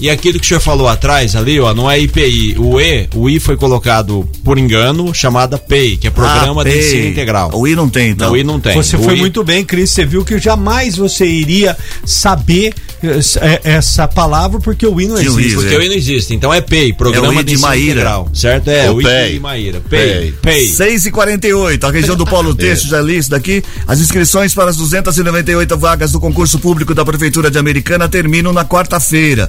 E 0.00 0.08
aquilo 0.08 0.38
que 0.38 0.44
o 0.44 0.48
senhor 0.48 0.60
falou 0.60 0.88
atrás 0.88 1.36
ali, 1.36 1.58
ó, 1.60 1.74
não 1.74 1.90
é 1.90 1.98
IPI. 2.00 2.56
O 2.58 2.80
E, 2.80 3.08
o 3.14 3.28
I 3.28 3.38
foi 3.38 3.56
colocado 3.56 4.28
por 4.44 4.58
engano, 4.58 5.12
chamada 5.14 5.58
PEI, 5.58 5.96
que 5.96 6.06
é 6.06 6.10
Programa 6.10 6.62
Ah, 6.62 6.64
de. 6.64 6.78
Ensino 6.78 7.06
Integral. 7.08 7.50
O 7.54 7.66
I 7.68 7.74
não 7.74 7.88
tem, 7.88 8.10
então. 8.10 8.28
Não, 8.28 8.34
o 8.34 8.36
I 8.36 8.44
não 8.44 8.58
tem. 8.60 8.74
Você 8.74 8.96
O 8.96 9.02
foi 9.02 9.14
I- 9.16 9.18
muito 9.18 9.44
bem, 9.44 9.64
Cris. 9.64 9.90
Você 9.90 10.04
viu 10.04 10.24
que 10.24 10.38
jamais 10.38 10.96
você 10.96 11.26
iria 11.26 11.76
saber 12.04 12.72
eh, 13.02 13.20
eh, 13.40 13.60
essa 13.64 14.08
palavra 14.08 14.58
porque 14.60 14.86
o 14.86 15.00
I 15.00 15.06
não 15.06 15.16
Sim, 15.16 15.26
existe. 15.26 15.54
Porque 15.54 15.76
o 15.76 15.82
I 15.82 15.88
não 15.88 15.94
existe. 15.94 16.34
Então 16.34 16.52
é 16.52 16.60
PEI, 16.60 16.92
Programa 16.94 17.32
É 17.32 17.36
de 17.38 17.44
de 17.44 17.52
Ensino 17.54 17.68
Maíra. 17.68 17.92
Integral. 17.92 18.28
Certo? 18.32 18.68
É, 18.68 18.86
É 18.86 18.90
o 18.90 18.94
o 18.94 19.00
I 19.00 19.04
PEI. 19.04 19.32
de 19.32 19.40
Maíra. 19.40 19.80
PEI. 19.88 20.34
PEI. 20.42 20.66
6 20.68 21.06
e 21.06 21.10
48 21.10 21.86
a 21.86 21.90
região 21.90 22.16
do 22.16 22.24
Polo 22.26 22.54
Texto, 22.56 22.88
já 22.88 23.00
li 23.00 23.18
isso 23.18 23.30
daqui. 23.30 23.62
As 23.86 24.00
inscrições 24.00 24.54
para 24.54 24.70
as 24.70 24.76
298 24.76 25.76
vagas 25.76 26.12
do 26.12 26.20
concurso 26.20 26.58
público 26.58 26.94
da 26.94 27.04
Prefeitura 27.04 27.50
de 27.50 27.58
Americana 27.58 28.08
terminam 28.08 28.52
na 28.52 28.64
quarta-feira. 28.64 29.48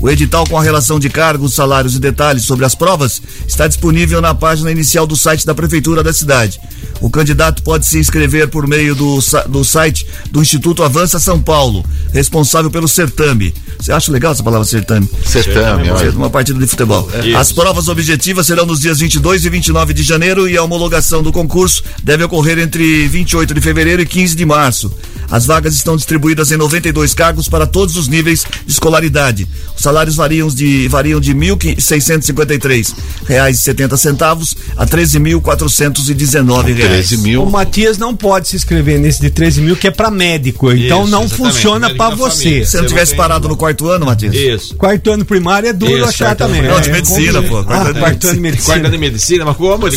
O 0.00 0.08
edital 0.08 0.46
com 0.46 0.56
a 0.56 0.62
relação 0.62 0.98
de 0.98 1.10
cargos, 1.10 1.54
salários 1.54 1.94
e 1.94 2.00
detalhes 2.00 2.44
sobre 2.44 2.64
as 2.64 2.74
provas 2.74 3.20
está 3.46 3.68
disponível 3.68 4.20
na 4.20 4.34
página 4.34 4.70
inicial 4.70 5.06
do 5.06 5.14
site 5.16 5.44
da 5.44 5.54
Prefeitura 5.54 6.02
da 6.02 6.12
cidade. 6.12 6.58
O 7.00 7.10
candidato 7.10 7.62
pode 7.62 7.86
se 7.86 7.98
inscrever 7.98 8.48
por 8.48 8.66
meio 8.66 8.94
do, 8.94 9.18
do 9.48 9.64
site 9.64 10.06
do 10.30 10.40
Instituto 10.40 10.82
Avança 10.82 11.18
São 11.18 11.40
Paulo, 11.40 11.84
responsável 12.12 12.70
pelo 12.70 12.88
certame. 12.88 13.54
Você 13.78 13.92
acha 13.92 14.12
legal 14.12 14.32
essa 14.32 14.42
palavra 14.42 14.66
certame? 14.66 15.08
Certame, 15.24 15.88
É 15.88 16.10
uma 16.10 16.28
partida 16.28 16.58
de 16.58 16.66
futebol. 16.66 17.08
Isso. 17.24 17.36
As 17.36 17.52
provas 17.52 17.88
objetivas 17.88 18.46
serão 18.46 18.66
nos 18.66 18.80
dias 18.80 19.00
22 19.00 19.44
e 19.44 19.50
29 19.50 19.94
de 19.94 20.02
janeiro 20.02 20.48
e 20.48 20.56
a 20.56 20.62
homologação 20.62 21.22
do 21.22 21.32
concurso 21.32 21.82
deve 22.02 22.24
ocorrer 22.24 22.58
entre 22.58 23.06
28 23.08 23.54
de 23.54 23.60
fevereiro 23.60 24.02
e 24.02 24.06
15 24.06 24.36
de 24.36 24.44
março. 24.44 24.92
As 25.30 25.46
vagas 25.46 25.74
estão 25.74 25.96
distribuídas 25.96 26.50
em 26.50 26.56
92 26.56 27.14
cargos 27.14 27.48
para 27.48 27.66
todos 27.66 27.96
os 27.96 28.08
níveis 28.08 28.44
de 28.66 28.72
escolaridade. 28.72 29.48
Salários 29.90 30.14
variam 30.14 30.46
de 30.46 30.86
variam 30.86 31.20
de 31.20 31.34
1.653 31.34 32.94
reais 33.26 33.58
e 33.58 33.62
70 33.62 33.96
centavos 33.96 34.56
a 34.76 34.86
13.419 34.86 36.74
reais. 36.74 37.10
O 37.38 37.46
Matias 37.46 37.98
não 37.98 38.14
pode 38.14 38.48
se 38.48 38.56
inscrever 38.56 39.00
nesse 39.00 39.20
de 39.20 39.30
13 39.30 39.60
mil, 39.62 39.76
que 39.76 39.88
é 39.88 39.90
pra 39.90 40.10
médico. 40.10 40.70
Então 40.72 41.02
Isso, 41.02 41.10
não 41.10 41.24
exatamente, 41.24 41.52
funciona 41.54 41.92
da 41.92 42.10
você. 42.10 42.42
família. 42.44 42.66
Se 42.66 42.76
não 42.76 42.86
tivesse 42.86 43.14
parado 43.16 43.48
no 43.48 43.56
quarto 43.56 43.88
ano, 43.88 44.06
Matias? 44.06 44.34
Isso. 44.34 44.76
Quarto 44.76 45.10
ano 45.10 45.24
primário 45.24 45.68
é 45.68 45.72
duro 45.72 45.96
Isso, 45.98 46.04
achar 46.08 46.36
também. 46.36 46.60
É, 46.60 46.68
Não, 46.68 46.80
de 46.80 46.90
medicina, 46.90 47.42
como- 47.42 47.48
pô, 47.48 47.64
quarto 47.64 47.70
Ah, 47.72 47.84
ano 47.84 47.94
de 47.94 48.00
quarto 48.00 48.24
ano 48.26 48.34
de 48.34 48.40
medicina. 48.40 48.66
Quarto 48.66 48.84
ano 48.86 48.90
de 48.92 48.98
medicina, 48.98 49.44
mas 49.44 49.56
como? 49.56 49.88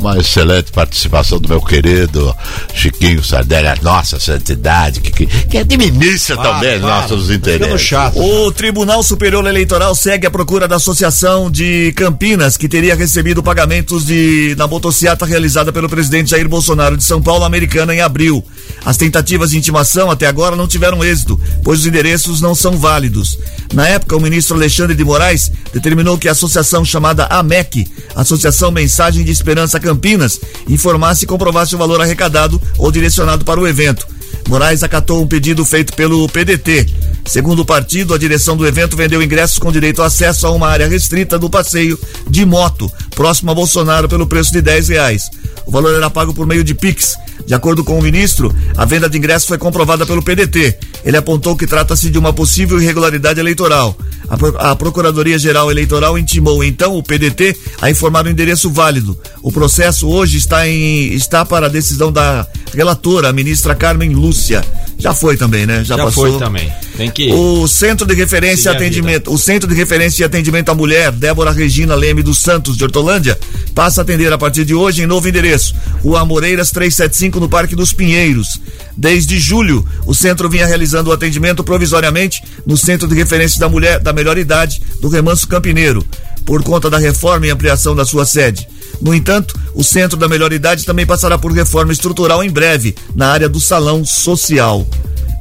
Uma 0.00 0.18
excelente 0.18 0.72
participação 0.72 1.38
do 1.38 1.48
meu 1.48 1.60
querido 1.60 2.34
Chiquinho 2.74 3.22
Sardelli, 3.22 3.68
a 3.68 3.76
nossa 3.80 4.18
santidade, 4.18 5.00
que, 5.00 5.10
que, 5.12 5.26
que 5.26 5.58
administra 5.58 6.36
Para, 6.36 6.54
também 6.54 6.80
para. 6.80 7.00
nossos 7.00 7.30
interesses. 7.30 7.90
O 8.16 8.50
Tribunal 8.52 9.02
Superior 9.02 9.35
Eleitoral 9.44 9.94
segue 9.94 10.26
a 10.26 10.30
procura 10.30 10.66
da 10.66 10.76
Associação 10.76 11.50
de 11.50 11.92
Campinas, 11.92 12.56
que 12.56 12.68
teria 12.68 12.94
recebido 12.94 13.42
pagamentos 13.42 14.06
de, 14.06 14.54
na 14.56 14.66
motociata 14.66 15.26
realizada 15.26 15.72
pelo 15.72 15.88
presidente 15.88 16.30
Jair 16.30 16.48
Bolsonaro 16.48 16.96
de 16.96 17.04
São 17.04 17.20
Paulo, 17.20 17.44
Americana, 17.44 17.94
em 17.94 18.00
abril. 18.00 18.42
As 18.84 18.96
tentativas 18.96 19.50
de 19.50 19.58
intimação 19.58 20.10
até 20.10 20.26
agora 20.26 20.56
não 20.56 20.66
tiveram 20.66 21.04
êxito, 21.04 21.38
pois 21.62 21.80
os 21.80 21.86
endereços 21.86 22.40
não 22.40 22.54
são 22.54 22.78
válidos. 22.78 23.38
Na 23.74 23.86
época, 23.86 24.16
o 24.16 24.20
ministro 24.20 24.56
Alexandre 24.56 24.94
de 24.94 25.04
Moraes 25.04 25.52
determinou 25.72 26.16
que 26.16 26.28
a 26.28 26.32
associação 26.32 26.84
chamada 26.84 27.26
AMEC, 27.26 27.86
Associação 28.14 28.70
Mensagem 28.70 29.22
de 29.22 29.32
Esperança 29.32 29.78
Campinas, 29.78 30.40
informasse 30.68 31.24
e 31.24 31.28
comprovasse 31.28 31.74
o 31.74 31.78
valor 31.78 32.00
arrecadado 32.00 32.60
ou 32.78 32.90
direcionado 32.90 33.44
para 33.44 33.60
o 33.60 33.68
evento. 33.68 34.06
Moraes 34.48 34.82
acatou 34.82 35.22
um 35.22 35.26
pedido 35.26 35.64
feito 35.64 35.92
pelo 35.94 36.28
PDT. 36.28 36.86
Segundo 37.26 37.60
o 37.60 37.64
partido, 37.66 38.14
a 38.14 38.18
direção 38.18 38.56
do 38.56 38.66
evento 38.66 38.96
vendeu 38.96 39.20
ingressos 39.22 39.58
com 39.58 39.72
direito 39.72 40.00
a 40.02 40.06
acesso 40.06 40.46
a 40.46 40.50
uma 40.52 40.68
área 40.68 40.86
restrita 40.88 41.38
do 41.38 41.50
passeio 41.50 41.98
de 42.28 42.44
moto, 42.46 42.90
próximo 43.14 43.50
a 43.50 43.54
Bolsonaro, 43.54 44.08
pelo 44.08 44.26
preço 44.26 44.52
de 44.52 44.62
10 44.62 44.88
reais. 44.88 45.24
O 45.66 45.70
valor 45.70 45.92
era 45.94 46.08
pago 46.08 46.32
por 46.32 46.46
meio 46.46 46.62
de 46.62 46.72
Pix. 46.74 47.14
De 47.44 47.52
acordo 47.54 47.82
com 47.84 47.98
o 47.98 48.02
ministro, 48.02 48.54
a 48.76 48.84
venda 48.84 49.08
de 49.10 49.18
ingressos 49.18 49.48
foi 49.48 49.58
comprovada 49.58 50.06
pelo 50.06 50.22
PDT. 50.22 50.78
Ele 51.04 51.16
apontou 51.16 51.56
que 51.56 51.66
trata-se 51.66 52.08
de 52.10 52.18
uma 52.18 52.32
possível 52.32 52.80
irregularidade 52.80 53.38
eleitoral. 53.40 53.96
A, 54.28 54.36
Pro- 54.36 54.56
a 54.58 54.74
Procuradoria-Geral 54.76 55.70
Eleitoral 55.70 56.16
intimou 56.18 56.62
então 56.64 56.96
o 56.96 57.02
PDT 57.02 57.56
a 57.80 57.90
informar 57.90 58.24
o 58.26 58.30
endereço 58.30 58.70
válido. 58.70 59.18
O 59.42 59.52
processo 59.52 60.08
hoje 60.08 60.38
está, 60.38 60.66
em, 60.68 61.12
está 61.12 61.44
para 61.44 61.66
a 61.66 61.70
decisão 61.70 62.10
da 62.12 62.46
relatora, 62.72 63.28
a 63.28 63.32
ministra 63.32 63.74
Carmen 63.74 64.14
Lúcia. 64.14 64.64
Já 64.98 65.12
foi 65.12 65.36
também, 65.36 65.66
né? 65.66 65.84
Já, 65.84 65.96
Já 65.96 66.04
passou. 66.04 66.30
foi 66.30 66.38
também. 66.38 66.72
Tem 66.96 67.10
que. 67.10 67.30
O 67.32 67.68
Centro 67.68 68.06
de 68.06 68.14
Referência 68.14 68.70
e 68.70 68.74
Atendimento, 68.74 69.32
o 69.32 69.36
Centro 69.36 69.68
de 69.68 69.74
Referência 69.74 70.22
e 70.22 70.24
Atendimento 70.24 70.70
à 70.70 70.74
Mulher, 70.74 71.12
Débora 71.12 71.50
Regina 71.50 71.94
Leme 71.94 72.22
dos 72.22 72.38
Santos 72.38 72.76
de 72.76 72.84
Hortolândia, 72.84 73.38
passa 73.74 74.00
a 74.00 74.02
atender 74.02 74.32
a 74.32 74.38
partir 74.38 74.64
de 74.64 74.74
hoje 74.74 75.02
em 75.02 75.06
novo 75.06 75.28
endereço, 75.28 75.74
Rua 76.02 76.20
Amoreiras 76.20 76.70
375 76.70 77.38
no 77.38 77.48
Parque 77.48 77.76
dos 77.76 77.92
Pinheiros. 77.92 78.60
Desde 78.96 79.38
julho, 79.38 79.86
o 80.06 80.14
centro 80.14 80.48
vinha 80.48 80.66
realizando 80.66 81.10
o 81.10 81.12
atendimento 81.12 81.62
provisoriamente 81.62 82.42
no 82.64 82.76
Centro 82.76 83.06
de 83.06 83.14
Referência 83.14 83.60
da 83.60 83.68
Mulher 83.68 84.00
da 84.00 84.12
Melhor 84.12 84.38
Idade 84.38 84.80
do 85.02 85.08
Remanso 85.08 85.46
Campineiro, 85.46 86.04
por 86.46 86.62
conta 86.62 86.88
da 86.88 86.96
reforma 86.96 87.46
e 87.46 87.50
ampliação 87.50 87.94
da 87.94 88.06
sua 88.06 88.24
sede. 88.24 88.66
No 89.00 89.14
entanto, 89.14 89.58
o 89.74 89.84
Centro 89.84 90.16
da 90.18 90.28
Melhor 90.28 90.52
Idade 90.52 90.84
também 90.84 91.04
passará 91.06 91.36
por 91.38 91.52
reforma 91.52 91.92
estrutural 91.92 92.42
em 92.42 92.50
breve 92.50 92.94
na 93.14 93.28
área 93.28 93.48
do 93.48 93.60
salão 93.60 94.04
social. 94.04 94.86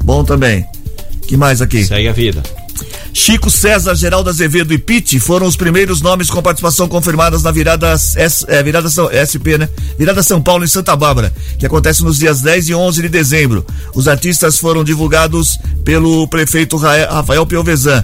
Bom 0.04 0.24
também. 0.24 0.66
Que 1.28 1.36
mais 1.38 1.62
aqui? 1.62 1.86
Segue 1.86 2.08
a 2.08 2.12
vida. 2.14 2.44
Chico 3.14 3.50
César, 3.50 3.96
Geraldo 3.96 4.30
Azevedo 4.30 4.74
e 4.74 4.78
Pitt 4.78 5.18
foram 5.22 5.48
os 5.48 5.56
primeiros 5.56 6.02
nomes 6.02 6.30
com 6.30 6.42
participação 6.42 6.86
confirmadas 6.90 7.42
na 7.44 7.50
virada, 7.50 7.94
S, 7.94 8.44
é, 8.50 8.62
virada 8.62 8.90
São, 8.90 9.10
SP, 9.16 9.56
né? 9.58 9.70
Virada 9.98 10.22
São 10.22 10.42
Paulo 10.42 10.66
em 10.66 10.68
Santa 10.68 10.94
Bárbara, 10.98 11.34
que 11.58 11.66
acontece 11.66 12.04
nos 12.04 12.18
dias 12.20 12.42
10 12.42 12.68
e 12.70 12.76
11 12.76 13.02
de 13.04 13.08
dezembro. 13.10 13.66
Os 13.94 14.10
artistas 14.10 14.60
foram 14.60 14.84
divulgados 14.84 15.58
pelo 15.86 16.28
prefeito 16.28 16.76
Ra- 16.76 17.06
Rafael 17.10 17.46
Piovesan. 17.46 18.04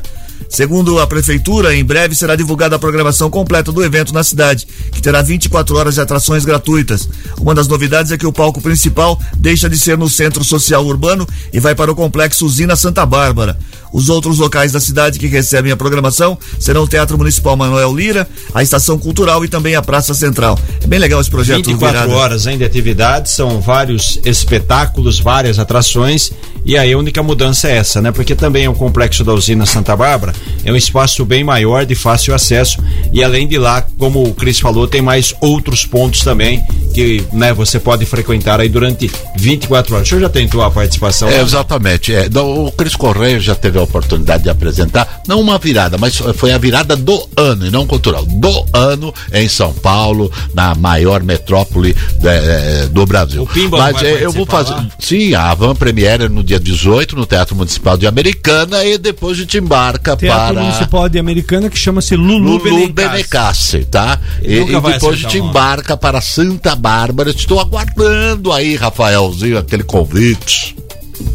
Segundo 0.50 1.00
a 1.00 1.08
prefeitura, 1.08 1.76
em 1.76 1.84
breve 1.84 2.16
será 2.16 2.36
divulgada 2.36 2.76
a 2.76 2.80
programação 2.80 3.30
completa 3.30 3.72
do 3.72 3.84
evento 3.84 4.14
na 4.14 4.24
cidade, 4.24 4.68
que 4.92 5.02
terá 5.02 5.22
24 5.22 5.78
horas 5.78 5.96
de 5.96 6.02
atrações 6.02 6.46
gratuitas. 6.46 7.08
Uma 7.40 7.56
das 7.56 7.68
novidades 7.68 8.12
é 8.12 8.18
que 8.18 8.28
o 8.28 8.34
palco 8.34 8.62
principal 8.62 9.20
deixa 9.38 9.70
de 9.70 9.78
ser 9.78 9.98
no 9.98 10.10
Centro 10.10 10.44
Social 10.44 10.86
Urbano 10.86 11.28
e 11.52 11.60
vai 11.60 11.76
para 11.76 11.92
o 11.92 11.96
complexo 11.96 12.46
Usina 12.46 12.76
Santa 12.76 13.06
Bárbara. 13.06 13.58
Os 13.92 14.08
outros 14.08 14.40
locais 14.40 14.72
da 14.72 14.80
cidade 14.80 15.20
que 15.20 15.28
recebem 15.28 15.72
a 15.72 15.78
programação 15.78 16.38
serão 16.60 16.84
o 16.84 16.88
Teatro 16.88 17.18
Municipal 17.18 17.58
Manuel 17.58 17.94
Lira, 17.94 18.28
a 18.54 18.64
Estação 18.64 18.98
Cultural 18.98 19.44
e 19.44 19.50
também 19.50 19.76
a 19.76 19.82
Praça 19.82 20.14
Central. 20.14 20.58
É 20.82 20.88
bem 20.88 21.00
legal 21.00 21.20
esse 21.20 21.30
projeto. 21.30 21.66
24 21.66 22.00
Virada. 22.00 22.14
horas 22.14 22.48
ainda 22.48 22.62
de 22.62 22.66
atividade, 22.66 23.30
são 23.30 23.60
vários 23.60 24.20
espetáculos, 24.24 25.20
várias 25.20 25.60
atrações, 25.60 26.32
e 26.64 26.78
aí 26.78 26.94
a 26.94 26.98
única 26.98 27.24
mudança 27.24 27.68
é 27.68 27.78
essa, 27.78 28.02
né? 28.02 28.12
Porque 28.12 28.36
também 28.36 28.66
é 28.66 28.70
um 28.70 28.74
complexo 28.74 29.24
da 29.24 29.34
usina 29.34 29.66
Santa 29.66 29.96
Bárbara, 29.96 30.31
é 30.64 30.72
um 30.72 30.76
espaço 30.76 31.26
bem 31.26 31.44
maior, 31.44 31.86
de 31.86 31.96
fácil 31.96 32.34
acesso, 32.34 32.78
e 33.12 33.24
além 33.24 33.48
de 33.48 33.58
lá, 33.58 33.86
como 33.98 34.24
o 34.24 34.34
Cris 34.34 34.60
falou, 34.60 34.88
tem 34.88 35.02
mais 35.02 35.34
outros 35.42 35.86
pontos 35.86 36.22
também 36.22 36.64
que, 36.94 37.24
né, 37.32 37.54
você 37.54 37.80
pode 37.80 38.06
frequentar 38.06 38.60
aí 38.60 38.70
durante 38.70 39.10
24 39.38 39.96
horas. 39.96 40.08
O 40.08 40.10
senhor 40.10 40.22
já 40.22 40.30
tentou 40.30 40.62
a 40.62 40.70
participação? 40.70 41.30
É, 41.30 41.42
exatamente. 41.42 42.14
É, 42.14 42.28
o 42.36 42.72
Cris 42.72 42.96
Correia 42.96 43.40
já 43.40 43.56
teve 43.56 43.80
a 43.80 43.82
oportunidade 43.82 44.44
de 44.44 44.50
apresentar, 44.50 45.22
não 45.28 45.40
uma 45.40 45.58
virada, 45.58 45.98
mas 45.98 46.18
foi 46.36 46.52
a 46.52 46.58
virada 46.58 46.96
do 46.96 47.30
ano, 47.36 47.66
e 47.66 47.72
não 47.72 47.88
cultural. 47.88 48.26
Do 48.26 48.66
ano 48.74 49.14
em 49.34 49.48
São 49.48 49.74
Paulo, 49.74 50.32
na 50.54 50.76
maior 50.76 51.24
metrópole 51.24 51.96
é, 52.24 52.84
é, 52.84 52.88
do 52.88 53.06
Brasil. 53.06 53.48
Pimba 53.54 53.78
mas 53.78 53.94
vai 53.94 54.06
é, 54.06 54.26
eu 54.26 54.32
vou 54.32 54.46
fazer. 54.46 54.74
participar 54.74 54.96
Sim, 55.00 55.34
a 55.34 55.54
Van 55.54 55.76
Premiere 55.76 56.30
no 56.30 56.44
dia 56.44 56.60
18, 56.60 57.16
no 57.16 57.26
Teatro 57.26 57.56
Municipal 57.56 57.98
de 57.98 58.08
Americana, 58.08 58.84
e 58.84 58.98
depois 58.98 59.38
a 59.38 59.42
gente 59.42 59.58
embarca 59.58 60.14
Teatro 60.22 60.54
para. 60.54 60.62
Municipal 60.62 61.10
de 61.10 61.18
Americana 61.18 61.70
que 61.70 61.78
chama-se 61.78 62.16
Lulu, 62.16 62.58
Lulu. 62.58 62.94
Benicassi, 62.94 63.86
tá? 63.86 64.20
E, 64.42 64.60
e 64.60 64.66
depois 64.66 65.04
a 65.04 65.14
gente 65.14 65.40
embarca 65.40 65.98
para 65.98 66.22
Santa 66.22 66.76
Bárbara. 66.76 67.32
Estou 67.32 67.60
aguardando 67.60 68.54
aí, 68.54 68.76
Rafaelzinho, 68.76 69.58
aquele 69.58 69.84
convite. 69.84 70.76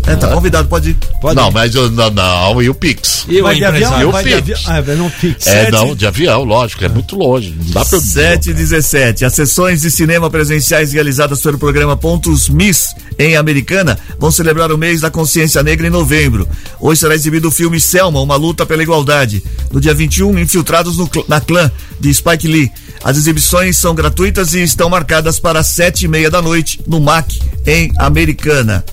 É, 0.06 0.14
tá 0.16 0.28
convidado, 0.28 0.68
pode 0.68 0.90
ir. 0.90 0.96
não, 1.34 1.50
mas 1.50 1.74
eu, 1.74 1.90
não, 1.90 2.10
não, 2.10 2.62
e 2.62 2.68
o 2.70 2.74
Pix? 2.74 3.24
E 3.28 3.40
o 3.40 3.42
Vai 3.42 3.56
de 3.56 3.64
avião? 3.64 4.00
E 4.00 4.04
o 4.04 4.12
Vai 4.12 4.24
de 4.24 4.42
Pix? 4.42 4.62
Ah, 4.66 4.82
não 4.96 5.10
Pix. 5.10 5.46
É, 5.46 5.70
não, 5.70 5.94
de 5.96 6.06
avião, 6.06 6.44
lógico, 6.44 6.84
é 6.84 6.88
muito 6.88 7.16
longe. 7.16 7.54
Não 7.58 7.72
dá 7.72 7.84
pra 7.84 7.98
eu 7.98 8.00
7 8.00 8.50
e 8.50 8.54
17. 8.54 9.24
As 9.24 9.32
sessões 9.34 9.80
de 9.82 9.90
cinema 9.90 10.30
presenciais 10.30 10.92
realizadas 10.92 11.40
pelo 11.40 11.58
programa 11.58 11.96
Pontos 11.96 12.48
Miss 12.48 12.94
em 13.18 13.36
Americana 13.36 13.98
vão 14.18 14.30
celebrar 14.30 14.70
o 14.70 14.78
mês 14.78 15.00
da 15.00 15.10
consciência 15.10 15.62
negra 15.62 15.86
em 15.86 15.90
novembro. 15.90 16.48
Hoje 16.80 17.00
será 17.00 17.14
exibido 17.14 17.48
o 17.48 17.50
filme 17.50 17.80
Selma, 17.80 18.20
uma 18.20 18.36
luta 18.36 18.64
pela 18.64 18.82
igualdade. 18.82 19.42
No 19.72 19.80
dia 19.80 19.94
21, 19.94 20.38
infiltrados 20.38 20.96
no 20.98 21.06
cl- 21.12 21.24
na 21.28 21.40
clã 21.40 21.70
de 21.98 22.12
Spike 22.12 22.46
Lee. 22.46 22.70
As 23.02 23.16
exibições 23.16 23.76
são 23.76 23.94
gratuitas 23.94 24.54
e 24.54 24.62
estão 24.62 24.88
marcadas 24.88 25.38
para 25.38 25.62
sete 25.62 26.04
e 26.04 26.08
meia 26.08 26.30
da 26.30 26.40
noite 26.42 26.80
no 26.86 27.00
MAC 27.00 27.40
em 27.66 27.92
Americana. 27.98 28.84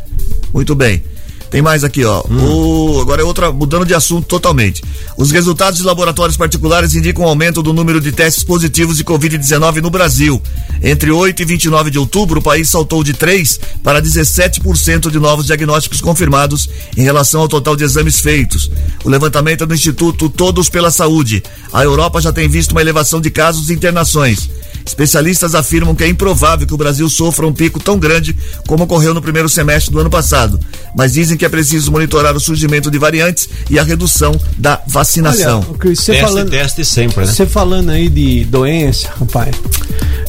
Muito 0.53 0.75
bem. 0.75 1.03
Tem 1.49 1.61
mais 1.61 1.83
aqui, 1.83 2.03
ó. 2.03 2.23
O- 2.27 2.99
agora 2.99 3.21
é 3.21 3.23
outra, 3.25 3.51
mudando 3.51 3.85
de 3.85 3.93
assunto 3.93 4.25
totalmente. 4.25 4.81
Os 5.15 5.29
resultados 5.29 5.77
de 5.77 5.85
laboratórios 5.85 6.35
particulares 6.35 6.95
indicam 6.95 7.25
um 7.25 7.27
aumento 7.27 7.61
do 7.61 7.71
número 7.71 8.01
de 8.01 8.11
testes 8.11 8.43
positivos 8.43 8.97
de 8.97 9.03
Covid-19 9.03 9.75
no 9.79 9.91
Brasil. 9.91 10.41
Entre 10.81 11.11
8 11.11 11.43
e 11.43 11.45
29 11.45 11.91
de 11.91 11.99
outubro, 11.99 12.39
o 12.39 12.43
país 12.43 12.69
saltou 12.69 13.03
de 13.03 13.13
3 13.13 13.59
para 13.83 14.01
17% 14.01 15.11
de 15.11 15.19
novos 15.19 15.45
diagnósticos 15.45 16.01
confirmados 16.01 16.67
em 16.97 17.03
relação 17.03 17.41
ao 17.41 17.47
total 17.47 17.75
de 17.75 17.83
exames 17.83 18.19
feitos. 18.19 18.71
O 19.03 19.09
levantamento 19.09 19.63
é 19.63 19.67
do 19.67 19.75
Instituto 19.75 20.29
Todos 20.29 20.69
pela 20.69 20.89
Saúde. 20.89 21.43
A 21.71 21.83
Europa 21.83 22.19
já 22.19 22.33
tem 22.33 22.49
visto 22.49 22.71
uma 22.71 22.81
elevação 22.81 23.21
de 23.21 23.29
casos 23.29 23.69
e 23.69 23.73
internações. 23.73 24.49
Especialistas 24.85 25.55
afirmam 25.55 25.95
que 25.95 26.03
é 26.03 26.07
improvável 26.07 26.67
que 26.67 26.73
o 26.73 26.77
Brasil 26.77 27.07
sofra 27.09 27.47
um 27.47 27.53
pico 27.53 27.79
tão 27.79 27.97
grande 27.97 28.35
como 28.67 28.83
ocorreu 28.83 29.13
no 29.13 29.21
primeiro 29.21 29.49
semestre 29.49 29.91
do 29.91 29.99
ano 29.99 30.09
passado, 30.09 30.59
mas 30.95 31.13
dizem 31.13 31.37
que 31.37 31.45
é 31.45 31.49
preciso 31.49 31.91
monitorar 31.91 32.35
o 32.35 32.39
surgimento 32.39 32.91
de 32.91 32.97
variantes 32.97 33.49
e 33.69 33.79
a 33.79 33.83
redução 33.83 34.39
da 34.57 34.81
vacinação. 34.87 35.59
Olha, 35.61 35.71
o 35.71 35.73
Cris, 35.77 35.99
você 35.99 36.11
Teste, 36.13 36.27
falando, 36.27 36.49
teste 36.49 36.85
sempre, 36.85 37.25
né? 37.25 37.31
Você 37.31 37.45
falando 37.45 37.89
aí 37.89 38.09
de 38.09 38.45
doença, 38.45 39.09
rapaz. 39.19 39.55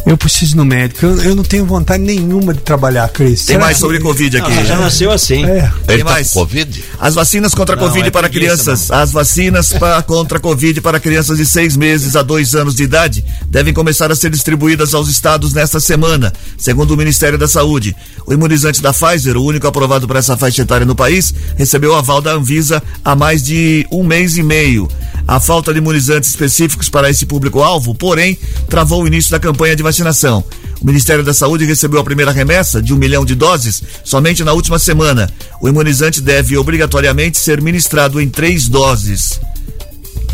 Eu 0.06 0.18
preciso 0.18 0.54
ir 0.54 0.56
no 0.58 0.64
médico. 0.66 1.04
Eu, 1.06 1.16
eu 1.22 1.34
não 1.34 1.42
tenho 1.42 1.64
vontade 1.64 2.02
nenhuma 2.02 2.52
de 2.52 2.60
trabalhar, 2.60 3.08
Cris. 3.08 3.46
Tem 3.46 3.54
Será 3.54 3.60
mais 3.60 3.76
que- 3.76 3.80
sobre 3.80 4.00
Covid 4.00 4.36
aqui. 4.36 4.50
Não, 4.52 4.64
já 4.66 4.76
nasceu 4.78 5.10
assim. 5.10 5.44
É. 5.46 5.72
Tem 5.86 5.94
Ele 5.96 6.04
tá 6.04 6.10
mais. 6.10 6.30
com 6.30 6.40
Covid? 6.40 6.84
As 7.00 7.14
vacinas 7.14 7.54
contra 7.54 7.74
a 7.74 7.78
Não, 7.78 7.86
Covid 7.88 8.08
é 8.08 8.10
para 8.10 8.28
crianças. 8.28 8.90
As 8.90 9.10
vacinas 9.12 9.72
pa- 9.72 10.02
contra 10.02 10.36
a 10.36 10.40
Covid 10.40 10.80
para 10.82 11.00
crianças 11.00 11.38
de 11.38 11.46
seis 11.46 11.74
meses 11.74 12.16
a 12.16 12.22
dois 12.22 12.54
anos 12.54 12.74
de 12.74 12.82
idade 12.82 13.24
devem 13.48 13.72
começar 13.72 14.12
a 14.12 14.14
ser 14.14 14.28
distribuídas 14.44 14.92
aos 14.92 15.08
estados 15.08 15.54
nesta 15.54 15.80
semana, 15.80 16.30
segundo 16.58 16.90
o 16.90 16.96
Ministério 16.98 17.38
da 17.38 17.48
Saúde. 17.48 17.96
O 18.26 18.32
imunizante 18.34 18.82
da 18.82 18.92
Pfizer, 18.92 19.38
o 19.38 19.42
único 19.42 19.66
aprovado 19.66 20.06
para 20.06 20.18
essa 20.18 20.36
faixa 20.36 20.60
etária 20.60 20.84
no 20.84 20.94
país, 20.94 21.32
recebeu 21.56 21.94
aval 21.94 22.20
da 22.20 22.32
Anvisa 22.32 22.82
há 23.02 23.16
mais 23.16 23.42
de 23.42 23.86
um 23.90 24.04
mês 24.04 24.36
e 24.36 24.42
meio. 24.42 24.86
A 25.26 25.40
falta 25.40 25.72
de 25.72 25.78
imunizantes 25.78 26.28
específicos 26.28 26.90
para 26.90 27.08
esse 27.08 27.24
público-alvo, 27.24 27.94
porém, 27.94 28.38
travou 28.68 29.02
o 29.02 29.06
início 29.06 29.30
da 29.30 29.40
campanha 29.40 29.74
de 29.74 29.82
vacinação. 29.82 30.44
O 30.78 30.86
Ministério 30.86 31.24
da 31.24 31.32
Saúde 31.32 31.64
recebeu 31.64 31.98
a 31.98 32.04
primeira 32.04 32.30
remessa 32.30 32.82
de 32.82 32.92
um 32.92 32.98
milhão 32.98 33.24
de 33.24 33.34
doses 33.34 33.82
somente 34.04 34.44
na 34.44 34.52
última 34.52 34.78
semana. 34.78 35.30
O 35.58 35.70
imunizante 35.70 36.20
deve 36.20 36.58
obrigatoriamente 36.58 37.38
ser 37.38 37.62
ministrado 37.62 38.20
em 38.20 38.28
três 38.28 38.68
doses. 38.68 39.40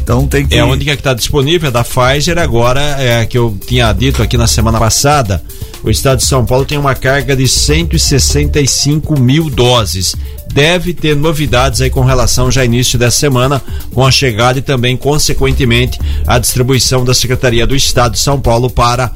Então 0.03 0.27
tem 0.27 0.47
que. 0.47 0.55
É 0.55 0.61
a 0.61 0.67
única 0.67 0.93
que 0.93 1.01
está 1.01 1.15
disponível, 1.15 1.69
é 1.69 1.73
da 1.73 1.85
Pfizer. 1.85 2.39
Agora, 2.39 2.81
é 2.81 3.25
que 3.25 3.39
eu 3.39 3.57
tinha 3.67 3.93
dito 3.93 4.23
aqui 4.23 4.37
na 4.37 4.47
semana 4.47 4.79
passada, 4.79 5.43
o 5.83 5.91
estado 5.91 6.19
de 6.19 6.25
São 6.25 6.45
Paulo 6.45 6.65
tem 6.65 6.79
uma 6.79 6.95
carga 6.95 7.37
de 7.37 7.47
165 7.47 9.19
mil 9.19 9.49
doses. 9.49 10.15
Deve 10.53 10.93
ter 10.93 11.15
novidades 11.15 11.81
aí 11.81 11.91
com 11.91 12.01
relação 12.01 12.51
já 12.51 12.65
início 12.65 12.99
dessa 12.99 13.19
semana, 13.19 13.63
com 13.95 14.05
a 14.05 14.11
chegada 14.11 14.59
e 14.59 14.63
também, 14.63 14.97
consequentemente, 14.97 15.99
a 16.27 16.39
distribuição 16.41 17.05
da 17.05 17.15
Secretaria 17.15 17.67
do 17.67 17.77
Estado 17.77 18.13
de 18.13 18.19
São 18.19 18.41
Paulo 18.41 18.69
para 18.69 19.13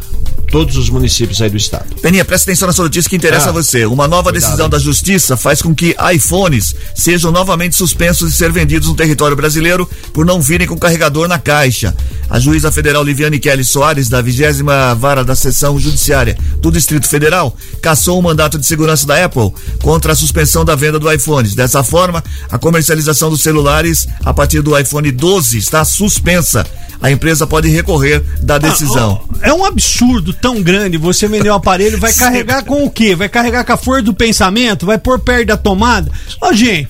todos 0.55 0.77
os 0.77 0.89
municípios 0.89 1.43
aí 1.43 1.51
do 1.51 1.57
estado. 1.57 1.97
Peninha, 2.01 2.25
presta 2.25 2.49
atenção 2.49 2.69
nessa 2.69 2.81
notícia 2.81 3.11
que 3.11 3.17
interessa 3.17 3.47
Ah, 3.47 3.49
a 3.49 3.53
você. 3.53 3.87
Uma 3.87 4.07
nova 4.07 4.31
cuidado. 4.31 4.41
decisão 4.41 4.69
da 4.69 4.79
Justiça 4.79 5.37
faz 5.37 5.61
com 5.61 5.75
que 5.75 5.97
iPhones 6.15 6.77
sejam 6.95 7.33
novamente 7.33 7.75
suspensos 7.75 8.31
de 8.31 8.37
ser 8.37 8.53
vendidos 8.53 8.87
no 8.89 8.95
território 8.95 9.37
brasileiro 9.37 9.85
por 10.13 10.25
não 10.25 10.41
virem 10.41 10.69
com 10.69 10.79
carregador 10.79 11.27
na 11.27 11.41
caixa. 11.41 11.93
A 12.31 12.39
juíza 12.39 12.71
federal 12.71 13.03
Liviane 13.03 13.41
Kelly 13.41 13.65
Soares, 13.65 14.09
da 14.09 14.23
vigésima 14.23 14.95
vara 14.95 15.25
da 15.25 15.35
seção 15.35 15.77
judiciária 15.77 16.39
do 16.61 16.71
Distrito 16.71 17.09
Federal, 17.09 17.57
cassou 17.83 18.17
o 18.17 18.23
mandato 18.23 18.57
de 18.57 18.65
segurança 18.65 19.05
da 19.09 19.25
Apple 19.25 19.53
contra 19.83 20.13
a 20.13 20.17
suspensão 20.17 20.65
da 20.65 20.77
venda 20.77 21.01
do 21.01 21.13
iPhones. 21.13 21.57
Dessa 21.57 21.83
forma, 21.83 22.23
a 22.49 22.59
comercialização 22.59 23.29
dos 23.29 23.41
celulares 23.41 24.07
a 24.25 24.33
partir 24.33 24.63
do 24.63 24.79
iPhone 24.79 25.11
12 25.11 25.59
está 25.59 25.85
suspensa. 25.85 26.65
A 27.01 27.11
empresa 27.11 27.47
pode 27.47 27.69
recorrer 27.69 28.23
da 28.41 28.59
decisão. 28.59 29.21
É 29.43 29.53
um 29.53 29.65
absurdo 29.65 30.33
tão 30.33 30.63
grande 30.63 30.97
você 30.97 31.29
vender 31.29 31.51
um 31.51 31.55
aparelho, 31.55 31.99
vai 31.99 32.13
carregar 32.15 32.65
com 32.65 32.85
o 32.85 32.91
quê? 32.91 33.15
Vai 33.15 33.29
carregar 33.29 33.65
com 33.65 33.73
a 33.73 33.77
força 33.77 34.03
do 34.03 34.15
pensamento? 34.15 34.87
Vai 34.87 34.99
pôr 34.99 35.19
perto 35.19 35.49
da 35.49 35.57
tomada? 35.57 36.11
Ó, 36.41 36.53
gente, 36.53 36.89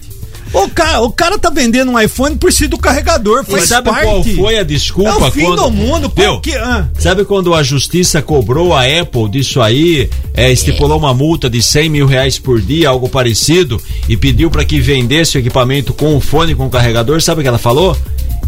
o 0.55 0.69
cara, 0.69 1.01
o 1.01 1.11
cara 1.11 1.37
tá 1.37 1.51
vendendo 1.51 1.91
um 1.91 2.01
iPhone 2.01 2.37
por 2.37 2.53
si 2.53 2.69
do 2.69 2.79
carregador, 2.79 3.45
faz 3.45 3.65
sabe 3.65 3.91
parte. 3.91 4.05
qual 4.05 4.23
foi 4.23 4.57
a 4.57 4.63
desculpa? 4.63 5.11
É 5.11 5.15
o 5.15 5.31
fim 5.33 5.47
quando... 5.47 5.63
do 5.63 5.71
mundo, 5.73 6.09
qual 6.09 6.41
que... 6.41 6.55
ah. 6.55 6.87
Sabe 6.97 7.25
quando 7.25 7.53
a 7.53 7.63
justiça 7.63 8.23
cobrou 8.23 8.73
a 8.73 8.83
Apple 8.85 9.29
disso 9.29 9.61
aí, 9.61 10.09
é, 10.33 10.53
estipulou 10.53 10.97
uma 10.97 11.13
multa 11.13 11.51
de 11.51 11.61
100 11.61 11.89
mil 11.89 12.07
reais 12.07 12.39
por 12.39 12.61
dia, 12.61 12.89
algo 12.89 13.09
parecido, 13.09 13.83
e 14.09 14.17
pediu 14.17 14.49
para 14.49 14.65
que 14.65 14.81
vendesse 14.81 15.37
o 15.37 15.41
equipamento 15.41 15.93
com 15.93 16.17
o 16.17 16.21
fone 16.21 16.55
com 16.55 16.67
o 16.67 16.71
carregador? 16.71 17.21
Sabe 17.21 17.41
o 17.41 17.43
que 17.43 17.49
ela 17.49 17.59
falou? 17.59 17.97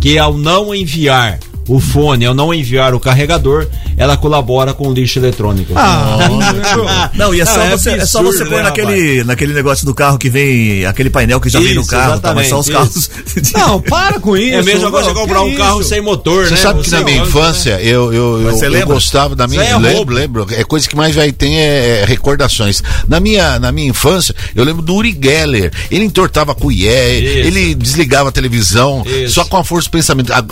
Que 0.06 0.18
ao 0.18 0.38
não 0.38 0.72
enviar 0.72 1.40
o 1.68 1.80
fone, 1.80 2.24
ao 2.24 2.34
não 2.34 2.54
enviar 2.54 2.94
o 2.94 3.00
carregador, 3.00 3.66
ela 3.96 4.16
colabora 4.16 4.72
com 4.72 4.88
o 4.88 4.92
lixo 4.92 5.18
eletrônico. 5.18 5.72
Ah, 5.74 7.10
não, 7.14 7.34
e 7.34 7.40
é 7.40 7.44
só, 7.44 7.66
você, 7.66 7.90
é 7.90 8.06
só 8.06 8.22
você 8.22 8.42
absurdo, 8.42 8.50
pôr 8.50 8.56
né, 8.58 8.62
naquele, 8.62 9.24
naquele 9.24 9.52
negócio 9.52 9.84
do 9.84 9.94
carro 9.94 10.18
que 10.18 10.28
vem, 10.28 10.84
aquele 10.86 11.10
painel 11.10 11.40
que 11.40 11.48
já 11.48 11.58
vem 11.58 11.74
no 11.74 11.80
Isso, 11.80 11.90
carro, 11.90 12.20
tá, 12.20 12.34
mas 12.34 12.48
só 12.48 12.60
os 12.60 12.68
exatamente, 12.68 13.08
carros. 13.08 13.52
Não, 13.52 13.80
para 13.80 14.20
com 14.20 14.36
isso. 14.36 14.56
É 14.56 14.62
mesmo 14.62 14.86
agora 14.86 15.04
você 15.04 15.14
comprar 15.14 15.42
um 15.42 15.54
carro 15.54 15.80
isso? 15.80 15.88
sem 15.88 16.00
motor, 16.00 16.44
Você 16.44 16.54
né? 16.54 16.56
sabe 16.60 16.82
que 16.82 16.90
na 16.90 17.02
minha 17.02 17.18
gosta, 17.18 17.38
infância 17.38 17.80
eu, 17.82 18.12
eu, 18.12 18.42
eu, 18.42 18.52
você 18.52 18.66
eu 18.66 18.70
lembra? 18.70 18.94
gostava 18.94 19.34
da 19.34 19.46
minha. 19.46 19.62
Isso 19.64 19.74
é 19.74 19.78
lembro, 19.78 20.14
lembro. 20.14 20.46
É 20.50 20.64
coisa 20.64 20.88
que 20.88 20.94
mais 20.94 21.14
vai 21.14 21.32
tem 21.32 21.58
é, 21.58 22.02
é 22.02 22.04
recordações. 22.04 22.82
Na 23.08 23.18
minha, 23.18 23.58
na 23.58 23.72
minha 23.72 23.88
infância, 23.88 24.34
eu 24.54 24.64
lembro 24.64 24.82
do 24.82 24.94
Uri 24.94 25.18
Geller. 25.20 25.72
Ele 25.90 26.04
entortava 26.04 26.52
a 26.52 26.54
colher, 26.54 27.22
Isso. 27.22 27.48
ele 27.48 27.74
desligava 27.74 28.28
a 28.28 28.32
televisão, 28.32 29.02
Isso. 29.06 29.34
só 29.34 29.44
com 29.44 29.56
a 29.56 29.64
força 29.64 29.88
do 29.88 29.92
pensamento. 29.92 30.32
Ah, 30.32 30.44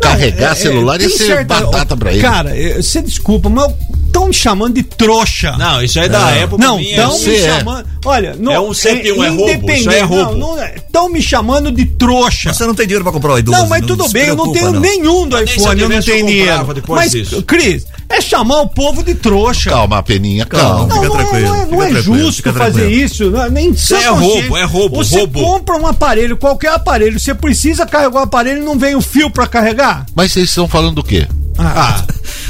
carregar 0.00 0.35
É, 0.36 0.44
é, 0.44 0.54
celular 0.54 1.00
ia 1.00 1.08
tem 1.08 1.16
ser 1.16 1.44
batata 1.44 1.96
pra 1.96 2.12
ele. 2.12 2.20
Cara, 2.22 2.52
você 2.76 3.02
desculpa, 3.02 3.48
mas 3.48 3.72
estão 4.16 4.28
me 4.28 4.34
chamando 4.34 4.74
de 4.74 4.82
trouxa. 4.82 5.52
Não, 5.58 5.82
isso 5.82 5.98
aí 5.98 6.06
é 6.06 6.08
da 6.08 6.18
Não. 6.18 6.44
Apple. 6.44 6.58
Não, 6.58 6.80
estão 6.80 7.18
me 7.20 7.34
é. 7.34 7.58
chamando. 7.58 7.86
Olha, 8.04 8.36
não, 8.38 8.52
É 8.52 8.60
um 8.60 8.72
101, 8.72 9.24
é 9.24 9.28
roubo, 9.28 9.42
independente- 9.42 9.80
isso 9.80 9.90
aí 9.90 9.98
é 9.98 10.02
roubo. 10.02 10.34
Não, 10.36 10.64
estão 10.64 11.08
me 11.08 11.20
chamando 11.22 11.72
de 11.72 11.84
trouxa. 11.84 12.52
Você 12.54 12.64
não 12.66 12.74
tem 12.74 12.86
dinheiro 12.86 13.04
pra 13.04 13.12
comprar 13.12 13.34
o 13.34 13.38
idoso. 13.38 13.58
Não, 13.58 13.68
mas 13.68 13.84
tudo 13.84 14.08
bem, 14.08 14.26
eu 14.28 14.36
não 14.36 14.52
tenho 14.52 14.70
nenhum 14.80 15.28
do 15.28 15.36
eu 15.36 15.44
iPhone, 15.44 15.80
eu 15.82 15.88
não 15.88 16.00
tenho 16.00 16.26
dinheiro. 16.26 16.66
Mas, 16.88 17.10
disso. 17.12 17.42
Cris, 17.42 17.84
é 18.08 18.20
chamar 18.20 18.60
o 18.60 18.68
povo 18.68 19.02
de 19.02 19.14
trouxa. 19.14 19.70
Calma, 19.70 20.02
Peninha, 20.02 20.46
calma. 20.46 20.86
Não, 20.86 20.86
Não, 20.86 20.96
fica 21.02 21.08
não, 21.08 21.16
tranquilo, 21.16 21.48
não 21.48 21.54
é, 21.56 21.66
não 21.66 21.82
é 21.82 21.88
tranquilo, 21.90 22.16
justo 22.18 22.42
fazer 22.52 22.72
tranquilo. 22.72 22.90
isso. 22.90 23.30
Não, 23.30 23.42
é 23.42 23.50
nem 23.50 23.76
sã 23.76 23.98
é 23.98 24.08
roubo, 24.08 24.56
é 24.56 24.64
roubo, 24.64 24.96
Você 25.04 25.18
roubo. 25.18 25.40
compra 25.42 25.76
um 25.76 25.86
aparelho, 25.86 26.36
qualquer 26.36 26.70
aparelho, 26.70 27.18
você 27.18 27.34
precisa 27.34 27.84
carregar 27.84 28.20
o 28.20 28.22
aparelho 28.24 28.62
e 28.62 28.64
não 28.64 28.78
vem 28.78 28.94
o 28.94 29.00
fio 29.00 29.28
pra 29.28 29.46
carregar? 29.46 30.06
Mas 30.14 30.32
vocês 30.32 30.48
estão 30.48 30.68
falando 30.68 30.94
do 30.96 31.02
quê? 31.04 31.26
Ah, 31.58 32.04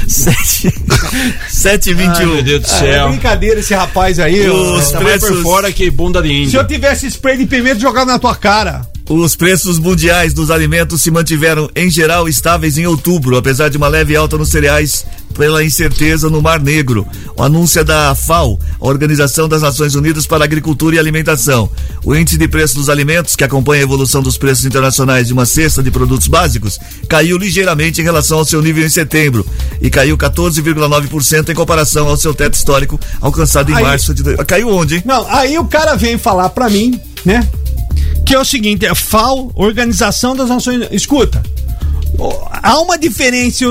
7 0.07 0.73
7 1.49 1.89
e 1.91 1.93
ai, 1.93 1.95
21. 2.07 2.33
meu 2.33 2.43
Deus 2.43 2.61
do 2.63 2.67
Ah, 2.69 2.75
é 2.75 2.79
céu. 2.79 3.09
brincadeira 3.09 3.59
esse 3.59 3.73
rapaz 3.73 4.19
aí. 4.19 4.49
ó. 4.49 4.53
Os 4.77 4.91
Tá 4.91 4.99
mais 5.01 5.19
por 5.19 5.27
preços- 5.27 5.43
fora 5.43 5.71
que 5.71 5.89
bunda 5.89 6.21
de 6.21 6.27
Se 6.29 6.33
índio. 6.35 6.59
eu 6.61 6.67
tivesse 6.67 7.07
spray 7.07 7.37
de 7.37 7.45
pimenta, 7.45 7.79
jogava 7.79 8.11
na 8.11 8.19
tua 8.19 8.35
cara. 8.35 8.81
Os 9.09 9.37
preços 9.37 9.79
mundiais 9.79 10.33
dos 10.33 10.51
alimentos 10.51 11.01
se 11.01 11.09
mantiveram, 11.09 11.69
em 11.73 11.89
geral, 11.89 12.27
estáveis 12.27 12.77
em 12.77 12.85
outubro, 12.87 13.37
apesar 13.37 13.69
de 13.69 13.77
uma 13.77 13.87
leve 13.87 14.17
alta 14.17 14.37
nos 14.37 14.49
cereais 14.49 15.05
pela 15.33 15.63
incerteza 15.63 16.29
no 16.29 16.41
Mar 16.41 16.59
Negro. 16.59 17.07
O 17.37 17.41
anúncio 17.41 17.79
é 17.79 17.83
da 17.85 18.13
FAO, 18.13 18.59
a 18.81 18.85
Organização 18.85 19.47
das 19.47 19.61
Nações 19.61 19.95
Unidas 19.95 20.27
para 20.27 20.43
a 20.43 20.45
Agricultura 20.45 20.95
e 20.95 20.99
Alimentação. 20.99 21.69
O 22.03 22.13
índice 22.13 22.37
de 22.37 22.49
preço 22.49 22.75
dos 22.75 22.89
alimentos, 22.89 23.35
que 23.35 23.45
acompanha 23.45 23.81
a 23.81 23.85
evolução 23.85 24.21
dos 24.21 24.37
preços 24.37 24.65
internacionais 24.65 25.27
de 25.27 25.33
uma 25.33 25.45
cesta 25.45 25.81
de 25.81 25.89
produtos 25.89 26.27
básicos, 26.27 26.77
caiu 27.07 27.37
ligeiramente 27.37 28.01
em 28.01 28.03
relação 28.03 28.39
ao 28.39 28.45
seu 28.45 28.61
nível 28.61 28.85
em 28.85 28.89
setembro 28.89 29.45
e 29.79 29.89
caiu 29.89 30.17
14,9% 30.17 31.47
em 31.49 31.55
comparação 31.55 32.09
ao 32.09 32.17
seu 32.17 32.33
teto 32.33 32.55
histórico 32.55 32.99
alcançado 33.21 33.71
em 33.71 33.75
Aí- 33.75 33.83
março 33.83 34.13
de. 34.13 34.35
Caiu 34.45 34.67
onde, 34.69 34.95
hein? 34.95 35.03
Não, 35.05 35.25
aí 35.29 35.57
o 35.57 35.65
cara 35.65 35.95
vem 35.95 36.17
falar 36.17 36.49
pra 36.49 36.69
mim, 36.69 36.99
né? 37.23 37.47
Que 38.25 38.35
é 38.35 38.39
o 38.39 38.45
seguinte, 38.45 38.85
é 38.85 38.93
FAO, 38.93 39.51
Organização 39.55 40.35
das 40.35 40.49
Nações. 40.49 40.87
Escuta, 40.91 41.41
há 42.63 42.79
uma 42.79 42.97
diferença 42.97 43.63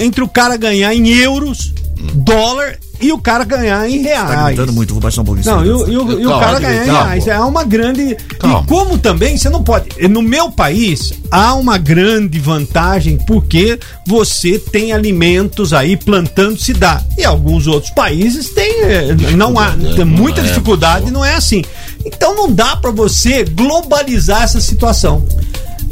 entre 0.00 0.22
o 0.22 0.28
cara 0.28 0.56
ganhar 0.56 0.94
em 0.94 1.08
euros, 1.08 1.72
dólar 2.14 2.78
e 3.00 3.12
o 3.12 3.18
cara 3.18 3.44
ganhar 3.44 3.88
em 3.90 4.02
reais. 4.02 4.28
Tá 4.30 4.46
gritando 4.46 4.72
muito, 4.72 4.94
vou 4.94 5.00
baixar 5.02 5.22
um 5.22 5.24
pouquinho. 5.24 5.46
Não, 5.46 5.64
e 5.66 5.70
o, 5.70 5.88
e 5.90 5.96
o- 5.96 6.20
e 6.20 6.26
o 6.26 6.28
Calma, 6.30 6.44
cara 6.46 6.60
ganhar 6.60 6.82
em 6.84 6.86
calma. 6.86 7.04
reais. 7.06 7.26
É 7.26 7.38
uma 7.40 7.64
grande. 7.64 8.14
Calma. 8.38 8.62
E 8.64 8.66
como 8.68 8.98
também 8.98 9.36
você 9.36 9.48
não 9.50 9.62
pode. 9.64 9.88
No 10.08 10.22
meu 10.22 10.50
país, 10.50 11.12
há 11.30 11.54
uma 11.54 11.76
grande 11.76 12.38
vantagem 12.38 13.18
porque 13.26 13.78
você 14.06 14.58
tem 14.60 14.92
alimentos 14.92 15.72
aí 15.72 15.96
plantando 15.96 16.56
se 16.58 16.72
dá. 16.72 17.02
E 17.18 17.24
alguns 17.24 17.66
outros 17.66 17.92
países 17.92 18.50
têm. 18.50 18.82
eh, 18.82 19.14
Não 19.36 19.58
há. 19.58 19.72
Tem 19.96 20.04
muita 20.04 20.40
é, 20.40 20.44
dificuldade, 20.44 21.10
não 21.10 21.24
é 21.24 21.34
assim. 21.34 21.62
Então 22.04 22.34
não 22.34 22.52
dá 22.52 22.76
pra 22.76 22.90
você 22.90 23.44
globalizar 23.44 24.42
essa 24.42 24.60
situação. 24.60 25.26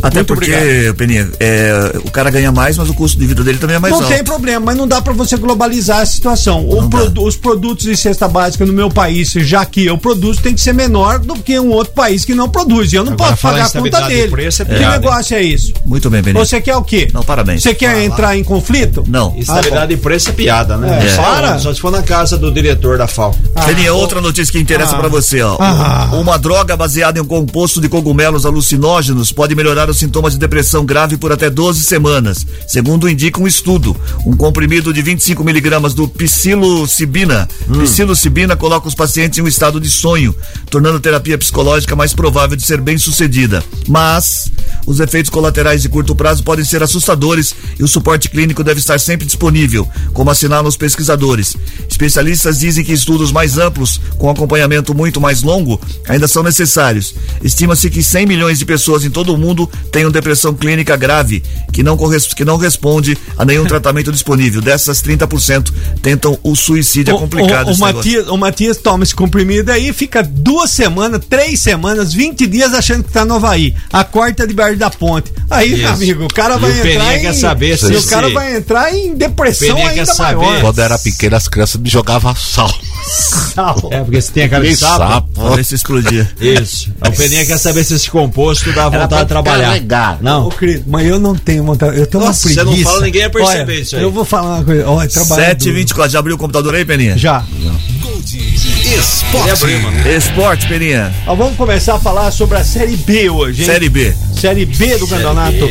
Até 0.02 0.16
Muito 0.16 0.34
porque, 0.34 0.52
obrigado. 0.52 0.94
Peninha, 0.96 1.30
é, 1.38 1.92
o 2.04 2.10
cara 2.10 2.30
ganha 2.30 2.50
mais, 2.50 2.76
mas 2.76 2.88
o 2.88 2.94
custo 2.94 3.18
de 3.18 3.26
vida 3.26 3.44
dele 3.44 3.58
também 3.58 3.76
é 3.76 3.78
mais 3.78 3.92
não 3.94 4.00
alto. 4.02 4.12
tem 4.12 4.24
problema, 4.24 4.66
mas 4.66 4.76
não 4.76 4.86
dá 4.88 5.00
pra 5.00 5.12
você 5.12 5.36
globalizar 5.36 6.00
a 6.00 6.06
situação. 6.06 6.68
O 6.68 6.88
produ- 6.88 7.24
os 7.24 7.36
produtos 7.36 7.84
de 7.84 7.96
cesta 7.96 8.26
básica 8.26 8.66
no 8.66 8.72
meu 8.72 8.90
país, 8.90 9.30
já 9.30 9.64
que 9.64 9.86
eu 9.86 9.96
produzo, 9.96 10.40
tem 10.42 10.54
que 10.54 10.60
ser 10.60 10.72
menor 10.74 11.18
do 11.18 11.34
que 11.34 11.58
um 11.58 11.70
outro 11.70 11.92
país 11.92 12.24
que 12.24 12.34
não 12.34 12.48
produz. 12.48 12.92
E 12.92 12.96
eu 12.96 13.04
não 13.04 13.12
Agora, 13.12 13.30
posso 13.30 13.42
falar 13.42 13.52
pagar 13.54 13.64
a 13.64 13.70
conta 13.70 13.78
estabilidade 13.88 14.14
de 14.14 14.20
dele. 14.20 14.30
preço 14.32 14.62
é 14.62 14.64
que 14.64 14.70
piada, 14.74 14.84
hein? 14.96 15.00
negócio 15.00 15.36
é 15.36 15.42
isso? 15.42 15.72
Muito 15.84 16.10
bem, 16.10 16.22
Peninha. 16.22 16.44
Você 16.44 16.60
quer 16.60 16.76
o 16.76 16.82
quê? 16.82 17.08
Não, 17.12 17.22
parabéns. 17.22 17.62
Você 17.62 17.74
quer 17.74 18.02
entrar 18.02 18.36
em 18.36 18.42
conflito? 18.42 19.04
Não. 19.06 19.34
Estabilidade 19.36 19.94
de 19.94 20.00
preço 20.00 20.30
é 20.30 20.32
piada, 20.32 20.76
né? 20.76 21.06
É. 21.12 21.16
Para. 21.16 21.58
só 21.58 21.72
se 21.72 21.80
for 21.80 21.92
na 21.92 22.02
casa 22.02 22.36
do 22.36 22.50
diretor 22.50 22.98
da 22.98 23.06
FAO. 23.06 23.34
Peninha, 23.66 23.92
outra 23.94 24.20
notícia 24.20 24.50
que 24.52 24.58
interessa 24.58 24.96
Ah. 24.96 24.98
pra 24.98 25.08
você, 25.08 25.42
ó. 25.42 25.56
Ah. 25.60 26.08
Uma 26.14 26.38
droga 26.38 26.76
baseada 26.76 27.18
em 27.18 27.22
um 27.22 27.26
composto 27.26 27.80
de 27.80 27.88
cogumelos 27.88 28.44
alucinógenos 28.44 29.30
pode 29.32 29.54
melhorar 29.54 29.88
os 29.92 29.98
sintomas 29.98 30.32
de 30.34 30.38
depressão 30.38 30.84
grave 30.84 31.16
por 31.16 31.32
até 31.32 31.48
12 31.48 31.82
semanas, 31.82 32.46
segundo 32.66 33.08
indica 33.08 33.40
um 33.40 33.46
estudo. 33.46 33.96
Um 34.26 34.36
comprimido 34.36 34.92
de 34.92 35.00
25 35.00 35.42
miligramas 35.44 35.94
do 35.94 36.06
psilocibina. 36.08 37.48
Hum. 37.68 37.80
Psilocibina 37.84 38.56
coloca 38.56 38.88
os 38.88 38.94
pacientes 38.94 39.38
em 39.38 39.42
um 39.42 39.48
estado 39.48 39.80
de 39.80 39.88
sonho, 39.88 40.34
tornando 40.70 40.98
a 40.98 41.00
terapia 41.00 41.38
psicológica 41.38 41.96
mais 41.96 42.12
provável 42.12 42.56
de 42.56 42.64
ser 42.64 42.80
bem 42.80 42.98
sucedida. 42.98 43.62
Mas 43.88 44.51
os 44.86 45.00
efeitos 45.00 45.30
colaterais 45.30 45.82
de 45.82 45.88
curto 45.88 46.14
prazo 46.14 46.42
podem 46.42 46.64
ser 46.64 46.82
assustadores 46.82 47.54
e 47.78 47.82
o 47.82 47.88
suporte 47.88 48.28
clínico 48.28 48.64
deve 48.64 48.80
estar 48.80 48.98
sempre 48.98 49.26
disponível, 49.26 49.88
como 50.12 50.30
assinalam 50.30 50.68
os 50.68 50.76
pesquisadores. 50.76 51.56
Especialistas 51.88 52.58
dizem 52.58 52.84
que 52.84 52.92
estudos 52.92 53.32
mais 53.32 53.58
amplos, 53.58 54.00
com 54.18 54.30
acompanhamento 54.30 54.94
muito 54.94 55.20
mais 55.20 55.42
longo, 55.42 55.80
ainda 56.08 56.26
são 56.28 56.42
necessários. 56.42 57.14
Estima-se 57.42 57.90
que 57.90 58.02
100 58.02 58.26
milhões 58.26 58.58
de 58.58 58.64
pessoas 58.64 59.04
em 59.04 59.10
todo 59.10 59.32
o 59.32 59.38
mundo 59.38 59.68
tenham 59.90 60.10
depressão 60.10 60.54
clínica 60.54 60.96
grave, 60.96 61.42
que 61.72 61.82
não, 61.82 61.96
que 62.36 62.44
não 62.44 62.56
responde 62.56 63.16
a 63.38 63.44
nenhum 63.44 63.64
tratamento 63.64 64.12
disponível. 64.12 64.60
Dessas, 64.60 65.02
30% 65.02 65.72
tentam 66.00 66.38
o 66.42 66.54
suicídio. 66.54 67.14
É 67.14 67.18
complicado 67.18 67.68
O, 67.68 67.74
o. 67.74 67.78
Matias, 67.78 68.28
o 68.28 68.36
Matias 68.36 68.76
toma 68.76 69.04
esse 69.04 69.14
comprimido 69.14 69.70
aí, 69.70 69.92
fica 69.92 70.22
duas 70.22 70.70
semanas, 70.70 71.20
três 71.28 71.60
semanas, 71.60 72.12
20 72.12 72.46
dias 72.46 72.74
achando 72.74 73.04
que 73.04 73.12
tá 73.12 73.24
no 73.24 73.34
Havaí. 73.34 73.74
A 73.92 74.04
quarta 74.04 74.46
de 74.46 74.54
Da 74.76 74.90
Ponte. 74.90 75.32
Aí, 75.50 75.70
meu 75.70 75.78
Isso. 75.78 75.88
amigo, 75.92 76.24
o 76.24 76.28
cara 76.28 76.54
E 76.56 76.58
vai 76.58 76.70
o 76.70 76.86
entrar 76.86 77.16
em. 77.16 77.20
quer 77.20 77.34
saber 77.34 77.78
se 77.78 77.94
o 77.94 78.02
cara 78.04 78.28
vai 78.30 78.56
entrar 78.56 78.94
em 78.94 79.14
depressão 79.14 79.76
ainda 79.76 79.92
quer 79.92 80.06
saber. 80.06 80.36
maior. 80.36 80.60
Quando 80.60 80.78
eu 80.78 80.84
era 80.84 80.98
pequeno, 80.98 81.36
as 81.36 81.48
crianças 81.48 81.80
me 81.80 81.88
jogavam 81.88 82.34
sal. 82.34 82.72
Sal. 83.02 83.88
É, 83.90 84.00
porque 84.00 84.20
você 84.20 84.32
tem 84.32 84.44
a 84.44 84.48
cara 84.48 84.64
de 84.64 84.76
sapo. 84.76 84.98
sapo. 84.98 85.28
Pra 85.34 85.56
ver 85.56 85.64
se 85.64 85.74
explodia. 85.74 86.30
Isso. 86.40 86.90
O 87.06 87.12
Peninha 87.12 87.44
quer 87.44 87.58
saber 87.58 87.84
se 87.84 87.94
esse 87.94 88.10
composto 88.10 88.72
dá 88.72 88.88
vontade 88.88 89.22
de 89.22 89.28
trabalhar. 89.28 89.68
carregar. 89.68 90.18
Não. 90.20 90.46
Ô, 90.46 90.50
querido, 90.50 90.84
mas 90.86 91.06
eu 91.06 91.18
não 91.18 91.34
tenho 91.34 91.64
vontade. 91.64 91.98
Eu 91.98 92.06
tenho 92.06 92.24
Nossa, 92.24 92.48
uma 92.48 92.54
você 92.54 92.60
preguiça. 92.60 92.84
não 92.84 92.90
fala, 92.92 93.04
ninguém 93.04 93.22
ia 93.22 93.30
perceber 93.30 93.72
Olha, 93.72 93.80
isso 93.80 93.96
aí. 93.96 94.02
Eu 94.02 94.10
vou 94.10 94.24
falar 94.24 94.56
uma 94.56 94.64
coisa. 94.64 94.88
Olha, 94.88 95.08
trabalhar 95.08 95.46
7 95.48 95.64
duro. 95.64 95.76
24 95.76 96.12
Já 96.12 96.18
abriu 96.18 96.36
o 96.36 96.38
computador 96.38 96.74
aí, 96.74 96.84
Peninha? 96.84 97.18
Já. 97.18 97.44
Esporte. 98.84 99.66
Esporte, 100.16 100.68
Peninha. 100.68 101.12
Ó, 101.26 101.34
vamos 101.34 101.56
começar 101.56 101.94
a 101.94 101.98
falar 101.98 102.30
sobre 102.30 102.58
a 102.58 102.64
Série 102.64 102.96
B 102.96 103.30
hoje, 103.30 103.62
hein? 103.62 103.66
Série 103.66 103.88
B. 103.88 104.14
Série 104.38 104.66
B 104.66 104.98
do 104.98 105.06
campeonato 105.06 105.68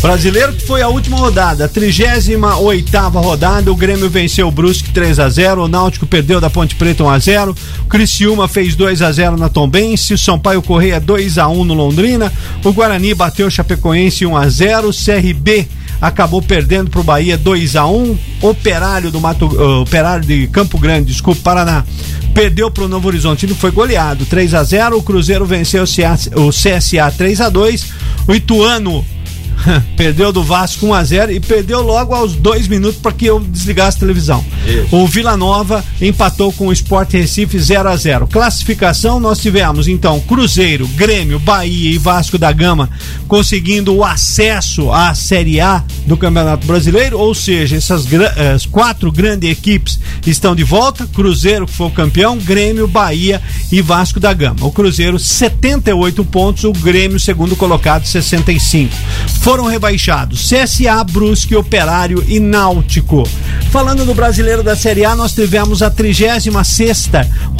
brasileiro, 0.00 0.52
que 0.52 0.66
foi 0.66 0.82
a 0.82 0.88
última 0.88 1.16
rodada, 1.16 1.64
a 1.64 1.68
38 1.68 3.18
rodada. 3.18 3.70
O 3.70 3.76
Grêmio 3.76 4.08
venceu 4.08 4.48
o 4.48 4.50
Brusque 4.50 4.90
3 4.90 5.18
a 5.18 5.28
0 5.28 5.64
o 5.64 5.68
Náutico 5.68 6.06
perdeu 6.06 6.40
da 6.40 6.48
Ponte 6.48 6.71
Preta 6.72 7.04
1 7.04 7.10
a 7.10 7.18
0 7.18 7.56
o 7.80 7.84
Criciúma 7.86 8.48
fez 8.48 8.74
2 8.74 9.02
a 9.02 9.12
0 9.12 9.36
na 9.36 9.48
Tombense, 9.48 10.16
Sampaio 10.16 10.62
Correia 10.62 10.98
2 10.98 11.38
a 11.38 11.48
1 11.48 11.64
no 11.64 11.74
Londrina, 11.74 12.32
o 12.64 12.72
Guarani 12.72 13.14
bateu 13.14 13.46
o 13.46 13.50
Chapecoense 13.50 14.26
1 14.26 14.36
a 14.36 14.48
0 14.48 14.88
o 14.88 14.92
CRB 14.92 15.68
acabou 16.02 16.42
perdendo 16.42 16.90
para 16.90 17.00
o 17.00 17.04
Bahia 17.04 17.38
2 17.38 17.76
a 17.76 17.86
1 17.86 18.18
Operário 18.42 19.12
do 19.12 19.20
Mato 19.20 19.46
uh, 19.46 19.82
Operário 19.82 20.26
de 20.26 20.48
Campo 20.48 20.76
Grande, 20.76 21.06
desculpa, 21.06 21.40
Paraná. 21.44 21.84
Perdeu 22.34 22.70
para 22.70 22.84
o 22.84 22.88
Novo 22.88 23.06
Horizontino, 23.06 23.54
foi 23.54 23.70
goleado 23.70 24.26
3 24.26 24.54
a 24.54 24.64
0 24.64 24.96
O 24.96 25.02
Cruzeiro 25.02 25.44
venceu 25.44 25.84
o 25.84 26.48
CSA 26.50 27.12
3 27.16 27.40
a 27.42 27.48
2 27.48 27.86
O 28.26 28.34
Ituano 28.34 29.04
perdeu 29.96 30.32
do 30.32 30.42
Vasco 30.42 30.86
1 30.86 30.94
a 30.94 31.04
0 31.04 31.32
e 31.32 31.40
perdeu 31.40 31.80
logo 31.82 32.14
aos 32.14 32.34
dois 32.34 32.66
minutos 32.68 32.98
para 33.00 33.12
que 33.12 33.26
eu 33.26 33.40
desligasse 33.40 33.96
a 33.96 34.00
televisão. 34.00 34.44
O 34.90 35.06
Vila 35.06 35.36
Nova 35.36 35.84
empatou 36.00 36.52
com 36.52 36.68
o 36.68 36.72
Sport 36.72 37.12
Recife 37.12 37.58
0 37.58 37.88
a 37.88 37.96
0. 37.96 38.26
Classificação 38.28 39.18
nós 39.20 39.38
tivemos 39.38 39.88
então 39.88 40.20
Cruzeiro, 40.20 40.86
Grêmio, 40.88 41.38
Bahia 41.38 41.90
e 41.92 41.98
Vasco 41.98 42.38
da 42.38 42.52
Gama 42.52 42.88
conseguindo 43.28 43.94
o 43.94 44.04
acesso 44.04 44.90
à 44.92 45.14
Série 45.14 45.60
A 45.60 45.82
do 46.06 46.16
Campeonato 46.16 46.66
Brasileiro, 46.66 47.18
ou 47.18 47.34
seja, 47.34 47.76
essas 47.76 48.04
gra- 48.04 48.32
eh, 48.36 48.52
as 48.52 48.66
quatro 48.66 49.10
grandes 49.10 49.50
equipes 49.50 49.98
estão 50.26 50.54
de 50.54 50.64
volta. 50.64 51.06
Cruzeiro 51.06 51.66
que 51.66 51.72
foi 51.72 51.86
o 51.86 51.90
campeão, 51.90 52.36
Grêmio, 52.38 52.86
Bahia 52.88 53.40
e 53.70 53.80
Vasco 53.80 54.20
da 54.20 54.32
Gama. 54.32 54.56
O 54.66 54.72
Cruzeiro 54.72 55.18
78 55.18 56.24
pontos, 56.24 56.64
o 56.64 56.72
Grêmio 56.72 57.18
segundo 57.20 57.56
colocado 57.56 58.04
65 58.06 58.92
foram 59.52 59.66
rebaixados 59.66 60.50
CSA, 60.50 61.04
Brusque, 61.04 61.54
Operário 61.54 62.24
e 62.26 62.40
Náutico. 62.40 63.22
Falando 63.70 64.02
do 64.02 64.14
brasileiro 64.14 64.62
da 64.62 64.74
Série 64.74 65.04
A, 65.04 65.14
nós 65.14 65.34
tivemos 65.34 65.82
a 65.82 65.90
36 65.90 67.10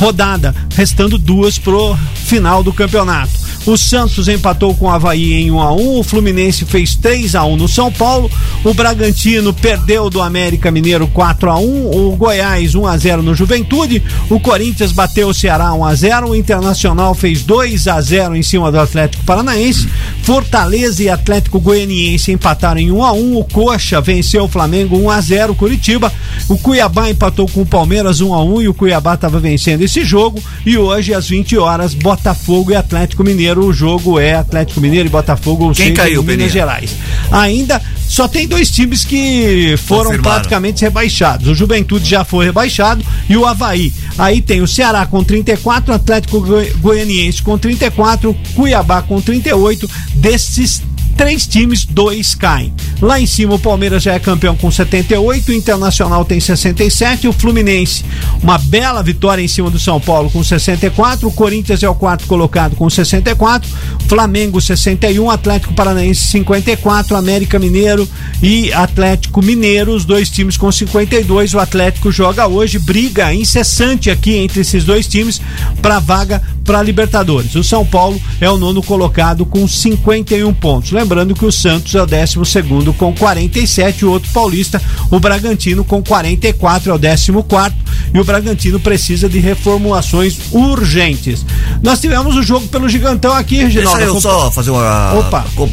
rodada, 0.00 0.54
restando 0.74 1.18
duas 1.18 1.58
pro 1.58 1.94
final 2.14 2.62
do 2.62 2.72
campeonato. 2.72 3.32
O 3.64 3.76
Santos 3.76 4.26
empatou 4.26 4.74
com 4.74 4.86
o 4.86 4.90
Havaí 4.90 5.34
em 5.34 5.50
1 5.50 5.60
a 5.60 5.72
1 5.72 5.98
o 5.98 6.02
Fluminense 6.02 6.64
fez 6.64 6.96
3 6.96 7.36
a 7.36 7.44
1 7.44 7.56
no 7.56 7.68
São 7.68 7.92
Paulo, 7.92 8.28
o 8.64 8.74
Bragantino 8.74 9.52
perdeu 9.52 10.10
do 10.10 10.20
América 10.20 10.70
Mineiro 10.70 11.06
4 11.06 11.50
a 11.50 11.58
1 11.58 11.90
o 11.90 12.16
Goiás 12.16 12.74
1 12.74 12.86
a 12.86 12.96
0 12.96 13.22
no 13.22 13.34
Juventude, 13.34 14.02
o 14.28 14.40
Corinthians 14.40 14.90
bateu 14.90 15.28
o 15.28 15.34
Ceará 15.34 15.72
1 15.74 15.84
a 15.84 15.94
0 15.94 16.30
o 16.30 16.34
Internacional 16.34 17.14
fez 17.14 17.42
2 17.42 17.86
a 17.86 18.00
0 18.00 18.34
em 18.34 18.42
cima 18.42 18.72
do 18.72 18.80
Atlético 18.80 19.24
Paranaense, 19.24 19.88
Fortaleza 20.22 21.02
e 21.02 21.08
Atlético 21.08 21.60
Goianiense 21.60 22.32
empataram 22.32 22.80
em 22.80 22.90
1 22.90 23.04
a 23.04 23.12
1 23.12 23.36
o 23.36 23.44
Coxa 23.44 24.00
venceu 24.00 24.44
o 24.44 24.48
Flamengo 24.48 24.96
1 24.96 25.10
a 25.10 25.20
0 25.20 25.54
Curitiba, 25.54 26.12
o 26.48 26.58
Cuiabá 26.58 27.10
empatou 27.10 27.46
com 27.46 27.62
o 27.62 27.66
Palmeiras 27.66 28.20
1 28.20 28.34
a 28.34 28.42
1 28.42 28.62
e 28.62 28.68
o 28.68 28.74
Cuiabá 28.74 29.14
estava 29.14 29.38
vencendo 29.38 29.82
esse 29.82 30.04
jogo 30.04 30.42
e 30.66 30.76
hoje 30.76 31.14
às 31.14 31.28
20 31.28 31.56
horas 31.58 31.94
Botafogo 31.94 32.72
e 32.72 32.76
Atlético 32.76 33.22
Mineiro, 33.22 33.51
o 33.60 33.72
jogo 33.72 34.18
é 34.18 34.34
Atlético 34.34 34.80
Mineiro 34.80 35.08
e 35.08 35.10
Botafogo, 35.10 35.64
ou 35.66 35.72
Quem 35.72 35.92
caiu, 35.94 36.22
Minas 36.22 36.26
Peninha? 36.36 36.48
Gerais. 36.48 36.90
Ainda 37.30 37.80
só 38.08 38.28
tem 38.28 38.46
dois 38.46 38.70
times 38.70 39.04
que 39.04 39.74
foram 39.78 40.04
Confirmaram. 40.10 40.34
praticamente 40.36 40.82
rebaixados. 40.82 41.48
O 41.48 41.54
Juventude 41.54 42.08
já 42.08 42.24
foi 42.24 42.44
rebaixado 42.44 43.02
e 43.28 43.36
o 43.36 43.46
Havaí. 43.46 43.92
Aí 44.18 44.42
tem 44.42 44.60
o 44.60 44.66
Ceará 44.68 45.06
com 45.06 45.24
34, 45.24 45.94
Atlético 45.94 46.40
Goi- 46.40 46.72
Goianiense 46.80 47.42
com 47.42 47.56
34, 47.56 48.36
Cuiabá 48.54 49.00
com 49.02 49.20
38. 49.20 49.88
Desses 50.14 50.82
três 51.16 51.46
times, 51.46 51.84
dois 51.84 52.34
caem. 52.34 52.72
Lá 53.00 53.20
em 53.20 53.26
cima 53.26 53.54
o 53.54 53.58
Palmeiras 53.58 54.02
já 54.02 54.14
é 54.14 54.18
campeão 54.18 54.56
com 54.56 54.70
78, 54.70 55.50
o 55.50 55.54
Internacional 55.54 56.24
tem 56.24 56.40
67, 56.40 57.28
o 57.28 57.32
Fluminense, 57.32 58.04
uma 58.42 58.58
bela 58.58 59.02
vitória 59.02 59.42
em 59.42 59.48
cima 59.48 59.70
do 59.70 59.78
São 59.78 60.00
Paulo 60.00 60.30
com 60.30 60.42
64, 60.42 61.26
o 61.26 61.32
Corinthians 61.32 61.82
é 61.82 61.88
o 61.88 61.94
quarto 61.94 62.26
colocado 62.26 62.76
com 62.76 62.88
64, 62.88 63.68
Flamengo 64.08 64.60
61, 64.60 65.30
Atlético 65.30 65.74
Paranaense 65.74 66.26
54, 66.28 67.16
América 67.16 67.58
Mineiro 67.58 68.08
e 68.42 68.72
Atlético 68.72 69.42
Mineiro, 69.42 69.94
os 69.94 70.04
dois 70.04 70.28
times 70.28 70.56
com 70.56 70.70
52. 70.70 71.54
O 71.54 71.58
Atlético 71.58 72.10
joga 72.10 72.46
hoje, 72.46 72.78
briga 72.78 73.32
incessante 73.34 74.10
aqui 74.10 74.36
entre 74.36 74.60
esses 74.60 74.84
dois 74.84 75.06
times 75.06 75.40
para 75.80 75.98
vaga 75.98 76.42
para 76.64 76.82
Libertadores. 76.82 77.54
O 77.54 77.64
São 77.64 77.84
Paulo 77.84 78.20
é 78.40 78.48
o 78.50 78.56
nono 78.56 78.82
colocado 78.82 79.44
com 79.44 79.66
51 79.66 80.52
pontos. 80.54 80.92
Lembrando 80.92 81.34
que 81.34 81.44
o 81.44 81.52
Santos 81.52 81.94
é 81.94 82.02
o 82.02 82.06
décimo 82.06 82.44
segundo 82.44 82.92
com 82.92 83.12
47, 83.14 84.04
o 84.04 84.10
outro 84.10 84.30
paulista, 84.32 84.80
o 85.10 85.18
Bragantino 85.18 85.84
com 85.84 86.02
44 86.02 86.90
é 86.90 86.94
o 86.94 86.98
décimo 86.98 87.42
quarto 87.42 87.76
e 88.14 88.18
o 88.20 88.24
Bragantino 88.24 88.78
precisa 88.80 89.28
de 89.28 89.38
reformulações 89.38 90.38
urgentes. 90.50 91.44
Nós 91.82 92.00
tivemos 92.00 92.36
o 92.36 92.42
jogo 92.42 92.66
pelo 92.68 92.88
Gigantão 92.88 93.32
aqui, 93.32 93.56
Deixa 93.58 93.80
Reginaldo. 93.80 94.02
eu 94.02 94.20
só 94.20 94.50
fazer 94.50 94.70
uma. 94.70 95.14
Opa. 95.14 95.44
co- 95.54 95.68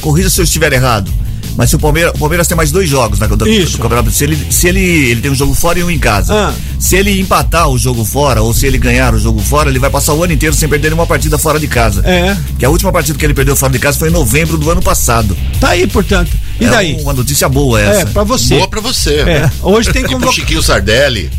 Corrija 0.00 0.28
se 0.30 0.40
eu 0.40 0.44
estiver 0.44 0.72
errado. 0.72 1.10
Mas 1.56 1.68
se 1.68 1.76
o 1.76 1.78
Palmeiras, 1.78 2.12
o 2.14 2.18
Palmeiras 2.18 2.48
tem 2.48 2.56
mais 2.56 2.70
dois 2.70 2.88
jogos 2.88 3.18
na 3.18 3.26
do, 3.26 3.46
Isso. 3.46 3.72
do 3.76 3.82
Campeonato. 3.82 4.10
Se 4.10 4.24
ele, 4.24 4.38
se 4.50 4.68
ele, 4.68 4.80
ele 4.80 5.20
tem 5.20 5.30
um 5.30 5.34
jogo 5.34 5.52
fora 5.54 5.78
e 5.78 5.84
um 5.84 5.90
em 5.90 5.98
casa. 5.98 6.32
Ah. 6.34 6.54
Se 6.82 6.96
ele 6.96 7.20
empatar 7.20 7.68
o 7.68 7.78
jogo 7.78 8.04
fora 8.04 8.42
ou 8.42 8.52
se 8.52 8.66
ele 8.66 8.76
ganhar 8.76 9.14
o 9.14 9.18
jogo 9.18 9.40
fora, 9.40 9.70
ele 9.70 9.78
vai 9.78 9.88
passar 9.88 10.14
o 10.14 10.24
ano 10.24 10.32
inteiro 10.32 10.52
sem 10.52 10.68
perder 10.68 10.88
nenhuma 10.88 11.06
partida 11.06 11.38
fora 11.38 11.60
de 11.60 11.68
casa. 11.68 12.02
É. 12.04 12.36
Que 12.58 12.64
a 12.64 12.70
última 12.70 12.90
partida 12.90 13.16
que 13.16 13.24
ele 13.24 13.32
perdeu 13.32 13.54
fora 13.54 13.72
de 13.72 13.78
casa 13.78 13.96
foi 13.96 14.08
em 14.08 14.12
novembro 14.12 14.58
do 14.58 14.68
ano 14.68 14.82
passado. 14.82 15.36
Tá 15.60 15.68
aí, 15.68 15.86
portanto. 15.86 16.32
E 16.60 16.64
é 16.64 16.68
daí? 16.68 17.00
uma 17.00 17.12
notícia 17.12 17.48
boa 17.48 17.80
essa. 17.80 18.00
É, 18.00 18.04
pra 18.06 18.24
você. 18.24 18.56
Boa 18.56 18.66
pra 18.66 18.80
você. 18.80 19.14
É, 19.20 19.50
hoje 19.62 19.92
tem 19.92 20.04
E 20.04 20.08
pro 20.08 20.32
Chiquinho 20.32 20.60
Sardelli 20.60 21.30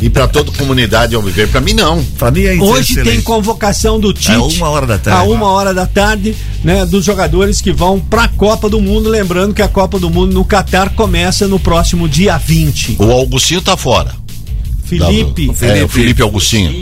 e 0.00 0.08
pra 0.08 0.26
toda 0.26 0.50
a 0.50 0.54
comunidade 0.54 1.14
Alviver. 1.14 1.46
Pra 1.48 1.60
mim, 1.60 1.74
não. 1.74 2.02
Pra 2.18 2.30
mim 2.30 2.44
é 2.44 2.54
Hoje 2.54 3.02
tem 3.02 3.20
convocação 3.20 4.00
do 4.00 4.14
Tite. 4.14 4.32
É 4.32 4.38
uma 4.38 4.70
hora 4.70 4.86
da 4.86 4.96
tarde. 4.96 5.20
A 5.20 5.22
uma 5.30 5.50
hora 5.50 5.74
da 5.74 5.86
tarde, 5.86 6.34
né? 6.64 6.86
Dos 6.86 7.04
jogadores 7.04 7.60
que 7.60 7.70
vão 7.70 8.00
pra 8.00 8.28
Copa 8.28 8.66
do 8.66 8.80
Mundo. 8.80 9.10
Lembrando 9.10 9.52
que 9.52 9.62
a 9.62 9.68
Copa 9.68 9.98
do 9.98 10.08
Mundo 10.08 10.32
no 10.32 10.44
Catar 10.44 10.88
começa 10.94 11.46
no 11.46 11.58
próximo 11.58 12.08
dia 12.08 12.38
20. 12.38 12.96
O 12.98 13.10
Augustinho 13.10 13.60
tá 13.60 13.76
fora. 13.76 14.24
Felipe. 14.86 15.46
Da- 15.52 15.66
É, 15.76 15.84
o 15.84 15.88
Felipe 15.88 16.22
Augustinho. 16.22 16.72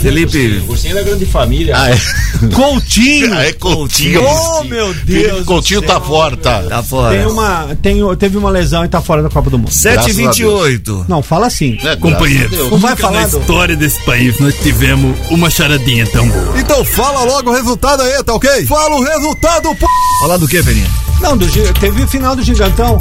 Felipe. 0.00 0.60
Agostinho 0.64 0.98
é 0.98 1.02
grande 1.02 1.26
família. 1.26 1.74
Ah, 1.76 1.90
é. 1.90 1.98
Coutinho. 2.54 3.32
Ah, 3.34 3.44
é 3.44 3.52
Coutinho. 3.52 4.22
Oh, 4.24 4.64
meu 4.64 4.92
Deus. 4.94 5.28
Felipe 5.28 5.44
Coutinho 5.44 5.82
tá 5.82 6.00
fora, 6.00 6.36
tá. 6.36 6.62
Tá 6.62 6.82
fora. 6.82 7.16
Tem 7.16 7.26
uma, 7.26 7.76
tem, 7.82 8.16
teve 8.16 8.36
uma 8.36 8.50
lesão 8.50 8.84
e 8.84 8.88
tá 8.88 9.00
fora 9.00 9.22
da 9.22 9.28
Copa 9.30 9.48
do 9.50 9.58
Mundo. 9.58 9.70
7h28. 9.70 11.04
Não, 11.08 11.22
fala 11.22 11.46
assim. 11.46 11.78
É, 11.82 11.96
Companheiro, 11.96 12.70
Não 12.70 12.78
vai 12.78 12.96
falar 12.96 13.22
na 13.22 13.26
do- 13.28 13.38
história 13.40 13.76
desse 13.76 14.00
país 14.04 14.38
nós 14.40 14.54
tivemos 14.56 15.16
uma 15.30 15.50
charadinha 15.50 16.06
tão 16.06 16.28
boa. 16.28 16.58
Então 16.58 16.84
fala 16.84 17.22
logo 17.24 17.50
o 17.50 17.54
resultado 17.54 18.02
aí, 18.02 18.22
tá 18.24 18.34
ok? 18.34 18.66
Fala 18.66 18.96
o 18.96 19.02
resultado, 19.02 19.74
pô! 19.76 19.86
Falar 20.20 20.36
do 20.36 20.48
que, 20.48 20.62
Peninha? 20.62 20.86
Não, 21.20 21.36
do, 21.36 21.46
teve 21.80 22.02
o 22.02 22.08
final 22.08 22.34
do 22.34 22.42
Gigantão. 22.42 22.98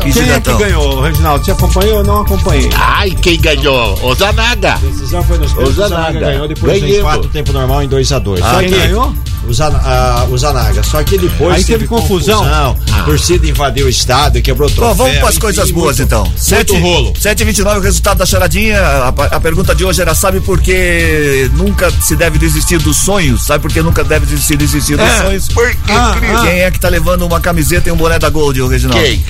Que 0.00 0.12
Quem 0.12 0.30
é 0.30 0.40
que 0.40 0.54
ganhou, 0.54 1.00
Reginaldo? 1.00 1.44
Você 1.44 1.50
acompanhou 1.52 1.98
ou 1.98 2.04
não 2.04 2.20
acompanhei? 2.20 2.70
Ai, 2.74 3.10
quem 3.10 3.40
ganhou? 3.40 3.98
O 4.02 4.14
Zanaga. 4.14 4.74
A 4.74 4.78
decisão 4.78 5.22
foi 5.24 5.38
nos 5.38 5.52
pênaltis, 5.52 5.78
O 5.78 5.82
o 5.84 5.88
Zanaga 5.88 6.20
ganhou 6.20 6.48
depois 6.48 6.80
do 6.80 6.86
empate 6.88 7.22
do 7.22 7.28
tempo 7.28 7.52
normal 7.52 7.82
em 7.82 7.88
2x2. 7.88 8.40
Ah, 8.42 8.56
quem 8.60 8.70
ganhou? 8.70 9.14
O, 9.48 9.54
Zana, 9.54 9.80
ah, 9.84 10.26
o 10.28 10.36
Zanaga. 10.36 10.82
Só 10.82 11.02
que 11.04 11.16
depois 11.18 11.56
Aí 11.56 11.64
teve 11.64 11.86
confusão. 11.86 12.44
A 12.44 13.02
torcida 13.04 13.46
invadiu 13.46 13.86
o 13.86 13.88
estádio, 13.88 14.42
quebrou 14.42 14.68
Bom, 14.68 14.74
troféu. 14.74 14.94
vamos 14.96 15.18
para 15.18 15.28
as 15.28 15.38
coisas 15.38 15.70
boas 15.70 15.98
muito- 15.98 16.02
então. 16.02 16.32
7, 16.36 16.76
rolo. 16.78 17.12
7h29, 17.12 17.78
o 17.78 17.80
resultado 17.80 18.18
da 18.18 18.26
charadinha. 18.26 18.80
A, 18.80 19.08
a 19.08 19.40
pergunta 19.40 19.72
de 19.74 19.84
hoje 19.84 20.00
era: 20.02 20.14
sabe 20.14 20.40
por 20.40 20.60
que 20.60 21.48
nunca 21.54 21.90
se 22.00 22.16
deve 22.16 22.38
desistir 22.38 22.78
dos 22.78 22.96
sonhos? 22.96 23.44
Sabe 23.46 23.62
por 23.62 23.72
que 23.72 23.80
nunca 23.82 24.02
deve 24.02 24.26
desistir, 24.26 24.56
desistir 24.56 24.96
dos 24.96 25.06
É, 25.06 25.22
sonhos? 25.22 25.48
por 25.48 25.70
que, 25.70 25.92
Ah, 25.92 26.16
Cris? 26.18 26.40
Quem 26.40 26.60
é 26.62 26.70
que 26.70 26.80
tá 26.80 26.88
levando 26.88 27.22
uma 27.24 27.40
camiseta 27.40 27.88
e 27.88 27.92
um 27.92 27.96
boné 27.96 28.18
da 28.18 28.28
Gold, 28.28 28.60
ô 28.62 28.66
Reginaldo? 28.66 29.02
Quem? 29.04 29.24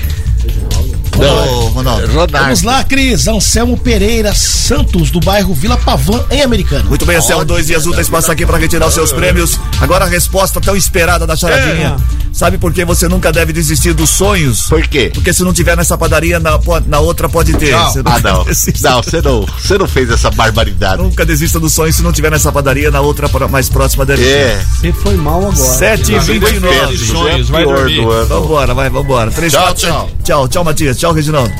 Ô, 1.18 1.55
Ronaldo. 1.76 2.08
Vamos 2.30 2.62
lá, 2.62 2.82
Cris. 2.82 3.28
Anselmo 3.28 3.76
Pereira 3.76 4.34
Santos, 4.34 5.10
do 5.10 5.20
bairro 5.20 5.52
Vila 5.54 5.76
Pavã, 5.76 6.24
em 6.30 6.40
Americano. 6.42 6.88
Muito 6.88 7.04
bem, 7.04 7.16
Anselmo, 7.16 7.44
dois 7.44 7.66
dias 7.66 7.86
úteis 7.86 8.08
passa 8.08 8.32
aqui 8.32 8.46
para 8.46 8.56
retirar 8.58 8.86
os 8.86 8.94
seus 8.94 9.12
prêmios. 9.12 9.60
Agora 9.80 10.04
a 10.04 10.08
resposta 10.08 10.60
tão 10.60 10.74
esperada 10.74 11.26
da 11.26 11.36
charadinha. 11.36 11.96
Sabe 12.32 12.58
por 12.58 12.72
que 12.72 12.84
você 12.84 13.08
nunca 13.08 13.32
deve 13.32 13.50
desistir 13.52 13.94
dos 13.94 14.10
sonhos? 14.10 14.62
Por 14.68 14.86
quê? 14.86 15.10
Porque 15.14 15.32
se 15.32 15.42
não 15.42 15.54
tiver 15.54 15.74
nessa 15.76 15.96
padaria, 15.96 16.38
na, 16.38 16.58
na 16.86 16.98
outra 17.00 17.28
pode 17.30 17.54
ter. 17.54 17.70
Não. 17.72 17.90
Você 17.90 18.02
Ah, 18.04 18.20
não. 18.22 18.44
desista. 18.46 18.90
Não, 18.90 19.02
você 19.02 19.22
não, 19.22 19.40
você 19.46 19.78
não 19.78 19.86
fez 19.88 20.10
essa 20.10 20.30
barbaridade. 20.30 21.00
Nunca 21.02 21.24
desista 21.24 21.58
dos 21.58 21.72
sonhos 21.72 21.96
se 21.96 22.02
não 22.02 22.12
tiver 22.12 22.30
nessa 22.30 22.52
padaria, 22.52 22.90
na 22.90 23.00
outra 23.00 23.26
mais 23.48 23.68
próxima 23.70 24.04
deve 24.04 24.22
ter. 24.22 24.28
É. 24.30 24.60
Você 24.80 24.92
foi 24.92 25.14
mal 25.16 25.38
agora. 25.40 25.56
7 25.56 26.12
e 26.12 26.18
29 26.18 26.78
Péssimo, 26.78 27.06
sonhos, 27.18 27.48
é 27.48 27.52
vai 27.52 27.64
dormir. 27.64 28.02
do 28.02 28.10
ano. 28.10 28.26
Vambora, 28.26 28.74
vai, 28.74 28.90
vambora. 28.90 29.30
3, 29.30 29.52
Tchau, 29.52 29.62
4, 29.62 29.80
tchau. 29.88 30.00
7. 30.08 30.22
Tchau, 30.24 30.48
tchau, 30.48 30.64
Matias. 30.64 30.98
Tchau, 30.98 31.12
Reginaldo. 31.14 31.52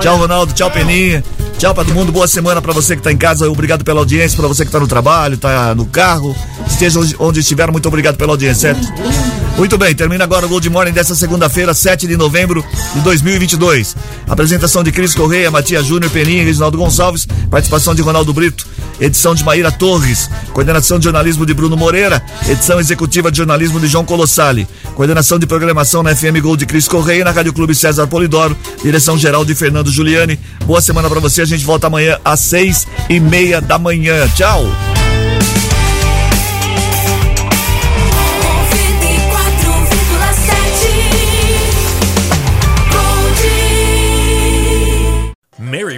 Tchau, 0.00 0.16
Ronaldo. 0.16 0.52
Tchau, 0.52 0.70
Peninha. 0.70 1.22
Tchau 1.58 1.74
pra 1.74 1.84
todo 1.84 1.94
mundo. 1.94 2.10
Boa 2.12 2.26
semana 2.26 2.62
pra 2.62 2.72
você 2.72 2.96
que 2.96 3.02
tá 3.02 3.12
em 3.12 3.16
casa. 3.16 3.50
Obrigado 3.50 3.84
pela 3.84 4.00
audiência. 4.00 4.36
Pra 4.38 4.48
você 4.48 4.64
que 4.64 4.70
tá 4.70 4.80
no 4.80 4.86
trabalho, 4.88 5.36
tá 5.36 5.74
no 5.74 5.86
carro. 5.86 6.34
Esteja 6.66 7.00
onde- 7.00 7.16
onde 7.18 7.40
estiver, 7.40 7.70
muito 7.70 7.86
obrigado 7.88 8.16
pela 8.16 8.32
audiência, 8.32 8.74
certo? 8.74 9.39
Muito 9.60 9.76
bem, 9.76 9.94
termina 9.94 10.24
agora 10.24 10.46
o 10.46 10.48
Gold 10.48 10.70
Morning 10.70 10.90
dessa 10.90 11.14
segunda-feira, 11.14 11.74
7 11.74 12.06
de 12.06 12.16
novembro 12.16 12.64
de 12.94 13.00
2022. 13.02 13.94
Apresentação 14.26 14.82
de 14.82 14.90
Cris 14.90 15.14
Correia, 15.14 15.50
Matias 15.50 15.84
Júnior, 15.84 16.10
Peninha 16.10 16.40
e 16.40 16.46
Reginaldo 16.46 16.78
Gonçalves. 16.78 17.26
Participação 17.50 17.94
de 17.94 18.00
Ronaldo 18.00 18.32
Brito. 18.32 18.66
Edição 18.98 19.34
de 19.34 19.44
Maíra 19.44 19.70
Torres. 19.70 20.30
Coordenação 20.54 20.98
de 20.98 21.04
jornalismo 21.04 21.44
de 21.44 21.52
Bruno 21.52 21.76
Moreira. 21.76 22.24
Edição 22.48 22.80
executiva 22.80 23.30
de 23.30 23.36
jornalismo 23.36 23.78
de 23.78 23.86
João 23.86 24.02
Colossali. 24.02 24.66
Coordenação 24.94 25.38
de 25.38 25.46
programação 25.46 26.02
na 26.02 26.16
FM 26.16 26.40
Gol 26.40 26.56
de 26.56 26.64
Cris 26.64 26.88
Correia 26.88 27.22
na 27.22 27.30
Rádio 27.30 27.52
Clube 27.52 27.74
César 27.74 28.06
Polidoro. 28.06 28.56
Direção 28.82 29.18
geral 29.18 29.44
de 29.44 29.54
Fernando 29.54 29.90
Giuliani. 29.90 30.40
Boa 30.64 30.80
semana 30.80 31.10
pra 31.10 31.20
você. 31.20 31.42
A 31.42 31.46
gente 31.46 31.66
volta 31.66 31.86
amanhã 31.86 32.18
às 32.24 32.40
seis 32.40 32.86
e 33.10 33.20
meia 33.20 33.60
da 33.60 33.78
manhã. 33.78 34.26
Tchau. 34.34 34.64